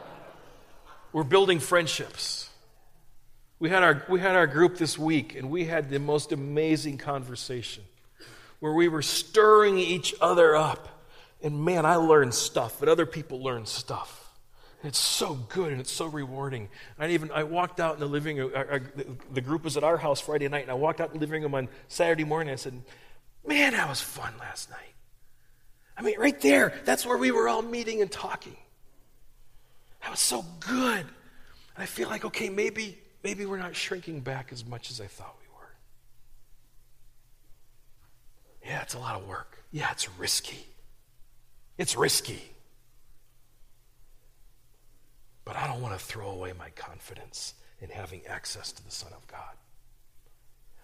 We're 1.12 1.22
building 1.24 1.60
friendships. 1.60 2.48
We 3.58 3.68
had, 3.68 3.82
our, 3.82 4.02
we 4.08 4.18
had 4.18 4.34
our 4.34 4.46
group 4.46 4.78
this 4.78 4.98
week, 4.98 5.36
and 5.36 5.50
we 5.50 5.66
had 5.66 5.90
the 5.90 6.00
most 6.00 6.32
amazing 6.32 6.98
conversation 6.98 7.84
where 8.58 8.72
we 8.72 8.88
were 8.88 9.02
stirring 9.02 9.78
each 9.78 10.14
other 10.20 10.56
up. 10.56 10.88
And 11.42 11.64
man, 11.64 11.84
I 11.84 11.96
learned 11.96 12.32
stuff, 12.32 12.76
but 12.80 12.88
other 12.88 13.06
people 13.06 13.42
learned 13.42 13.68
stuff. 13.68 14.21
It's 14.84 14.98
so 14.98 15.34
good 15.34 15.70
and 15.70 15.80
it's 15.80 15.92
so 15.92 16.06
rewarding. 16.06 16.68
I 16.98 17.08
even 17.08 17.30
I 17.30 17.44
walked 17.44 17.78
out 17.78 17.94
in 17.94 18.00
the 18.00 18.06
living 18.06 18.38
room. 18.38 18.52
Our, 18.54 18.70
our, 18.70 18.80
the 19.32 19.40
group 19.40 19.62
was 19.64 19.76
at 19.76 19.84
our 19.84 19.96
house 19.96 20.20
Friday 20.20 20.48
night, 20.48 20.62
and 20.62 20.70
I 20.70 20.74
walked 20.74 21.00
out 21.00 21.08
in 21.08 21.14
the 21.14 21.20
living 21.20 21.42
room 21.42 21.54
on 21.54 21.68
Saturday 21.88 22.24
morning. 22.24 22.52
I 22.52 22.56
said, 22.56 22.80
Man, 23.46 23.72
that 23.72 23.88
was 23.88 24.00
fun 24.00 24.32
last 24.40 24.70
night. 24.70 24.94
I 25.96 26.02
mean, 26.02 26.18
right 26.18 26.40
there, 26.40 26.72
that's 26.84 27.06
where 27.06 27.16
we 27.16 27.30
were 27.30 27.48
all 27.48 27.62
meeting 27.62 28.00
and 28.02 28.10
talking. 28.10 28.56
That 30.02 30.10
was 30.10 30.20
so 30.20 30.44
good. 30.60 31.00
And 31.00 31.78
I 31.78 31.86
feel 31.86 32.08
like, 32.08 32.24
okay, 32.24 32.48
maybe, 32.48 32.98
maybe 33.22 33.46
we're 33.46 33.58
not 33.58 33.76
shrinking 33.76 34.20
back 34.20 34.52
as 34.52 34.64
much 34.64 34.90
as 34.90 35.00
I 35.00 35.06
thought 35.06 35.36
we 35.40 35.48
were. 38.68 38.72
Yeah, 38.72 38.82
it's 38.82 38.94
a 38.94 38.98
lot 38.98 39.20
of 39.20 39.28
work. 39.28 39.62
Yeah, 39.70 39.90
it's 39.92 40.08
risky. 40.18 40.66
It's 41.78 41.96
risky. 41.96 42.51
But 45.44 45.56
I 45.56 45.66
don't 45.66 45.80
want 45.80 45.98
to 45.98 46.04
throw 46.04 46.30
away 46.30 46.52
my 46.58 46.70
confidence 46.70 47.54
in 47.80 47.90
having 47.90 48.22
access 48.26 48.72
to 48.72 48.84
the 48.84 48.90
Son 48.90 49.12
of 49.16 49.26
God. 49.26 49.40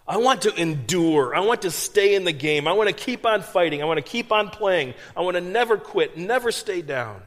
I 0.07 0.17
want 0.17 0.41
to 0.41 0.55
endure. 0.59 1.35
I 1.35 1.41
want 1.41 1.61
to 1.61 1.71
stay 1.71 2.15
in 2.15 2.23
the 2.23 2.31
game. 2.31 2.67
I 2.67 2.73
want 2.73 2.89
to 2.89 2.95
keep 2.95 3.25
on 3.27 3.43
fighting. 3.43 3.81
I 3.81 3.85
want 3.85 3.97
to 3.97 4.03
keep 4.03 4.31
on 4.31 4.49
playing. 4.49 4.95
I 5.15 5.21
want 5.21 5.35
to 5.35 5.41
never 5.41 5.77
quit, 5.77 6.17
never 6.17 6.51
stay 6.51 6.81
down. 6.81 7.21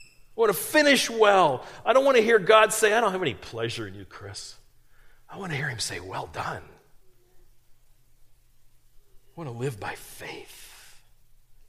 I 0.00 0.40
want 0.40 0.52
to 0.52 0.58
finish 0.58 1.10
well. 1.10 1.64
I 1.84 1.92
don't 1.92 2.04
want 2.04 2.16
to 2.16 2.22
hear 2.22 2.38
God 2.38 2.72
say, 2.72 2.94
I 2.94 3.00
don't 3.00 3.12
have 3.12 3.22
any 3.22 3.34
pleasure 3.34 3.86
in 3.86 3.94
you, 3.94 4.04
Chris. 4.04 4.54
I 5.28 5.38
want 5.38 5.50
to 5.50 5.56
hear 5.56 5.68
him 5.68 5.80
say, 5.80 5.98
Well 5.98 6.28
done. 6.32 6.62
I 9.26 9.40
want 9.40 9.50
to 9.50 9.56
live 9.56 9.80
by 9.80 9.94
faith 9.96 11.00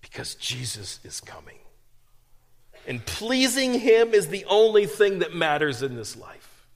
because 0.01 0.35
Jesus 0.35 0.99
is 1.03 1.19
coming. 1.19 1.57
And 2.87 3.05
pleasing 3.05 3.79
him 3.79 4.13
is 4.13 4.27
the 4.27 4.45
only 4.45 4.85
thing 4.85 5.19
that 5.19 5.33
matters 5.33 5.81
in 5.81 5.95
this 5.95 6.15
life. 6.15 6.67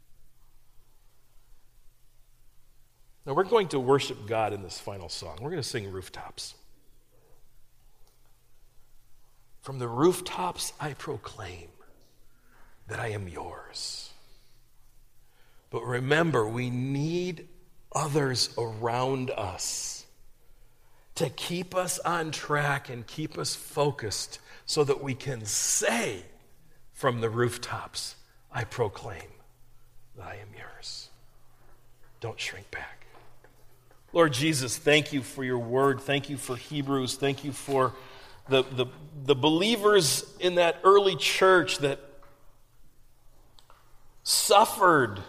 Now, 3.25 3.33
we're 3.33 3.43
going 3.43 3.67
to 3.69 3.79
worship 3.79 4.27
God 4.27 4.53
in 4.53 4.63
this 4.63 4.79
final 4.79 5.07
song. 5.07 5.37
We're 5.41 5.51
going 5.51 5.61
to 5.61 5.67
sing 5.67 5.91
rooftops. 5.91 6.55
From 9.61 9.77
the 9.77 9.87
rooftops, 9.87 10.73
I 10.79 10.93
proclaim 10.93 11.67
that 12.87 12.99
I 12.99 13.09
am 13.09 13.27
yours. 13.27 14.09
But 15.69 15.83
remember, 15.83 16.47
we 16.47 16.71
need 16.71 17.47
others 17.93 18.49
around 18.57 19.29
us 19.29 20.05
to 21.15 21.29
keep 21.29 21.75
us 21.75 21.99
on 21.99 22.31
track 22.31 22.89
and 22.89 23.05
keep 23.05 23.37
us 23.37 23.53
focused 23.53 24.39
so 24.69 24.83
that 24.83 25.01
we 25.01 25.15
can 25.15 25.43
say 25.45 26.21
from 26.93 27.21
the 27.21 27.29
rooftops, 27.29 28.15
I 28.51 28.65
proclaim 28.65 29.31
that 30.15 30.27
I 30.27 30.33
am 30.35 30.49
yours. 30.55 31.09
Don't 32.21 32.39
shrink 32.39 32.69
back. 32.69 33.07
Lord 34.13 34.31
Jesus, 34.31 34.77
thank 34.77 35.11
you 35.11 35.23
for 35.23 35.43
your 35.43 35.57
word. 35.57 35.99
Thank 35.99 36.29
you 36.29 36.37
for 36.37 36.55
Hebrews. 36.55 37.15
Thank 37.15 37.43
you 37.43 37.51
for 37.51 37.95
the, 38.47 38.61
the, 38.61 38.85
the 39.25 39.33
believers 39.33 40.23
in 40.39 40.53
that 40.55 40.77
early 40.83 41.15
church 41.15 41.79
that 41.79 41.99
suffered 44.21 45.19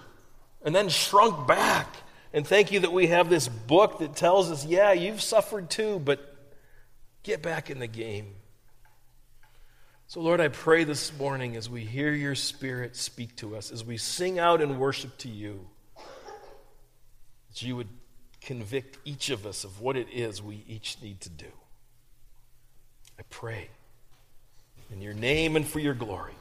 and 0.63 0.75
then 0.75 0.91
shrunk 0.91 1.49
back. 1.49 1.97
And 2.35 2.47
thank 2.47 2.73
you 2.73 2.81
that 2.81 2.93
we 2.93 3.07
have 3.07 3.31
this 3.31 3.49
book 3.49 4.01
that 4.01 4.15
tells 4.17 4.51
us, 4.51 4.67
yeah, 4.67 4.93
you've 4.93 5.23
suffered 5.23 5.71
too, 5.71 5.99
but 5.99 6.37
get 7.23 7.41
back 7.41 7.71
in 7.71 7.79
the 7.79 7.87
game. 7.87 8.35
So, 10.11 10.21
Lord, 10.21 10.41
I 10.41 10.49
pray 10.49 10.83
this 10.83 11.17
morning 11.17 11.55
as 11.55 11.71
we 11.71 11.85
hear 11.85 12.13
your 12.13 12.35
Spirit 12.35 12.97
speak 12.97 13.37
to 13.37 13.55
us, 13.55 13.71
as 13.71 13.85
we 13.85 13.97
sing 13.97 14.41
out 14.41 14.61
and 14.61 14.77
worship 14.77 15.17
to 15.19 15.29
you, 15.29 15.69
that 15.95 17.63
you 17.63 17.77
would 17.77 17.87
convict 18.41 18.99
each 19.05 19.31
of 19.31 19.47
us 19.47 19.63
of 19.63 19.81
what 19.81 19.97
it 19.97 20.09
is 20.13 20.43
we 20.43 20.65
each 20.67 20.97
need 21.01 21.21
to 21.21 21.29
do. 21.29 21.47
I 23.21 23.23
pray 23.31 23.69
in 24.91 25.01
your 25.01 25.15
name 25.15 25.55
and 25.55 25.65
for 25.65 25.79
your 25.79 25.95
glory. 25.95 26.35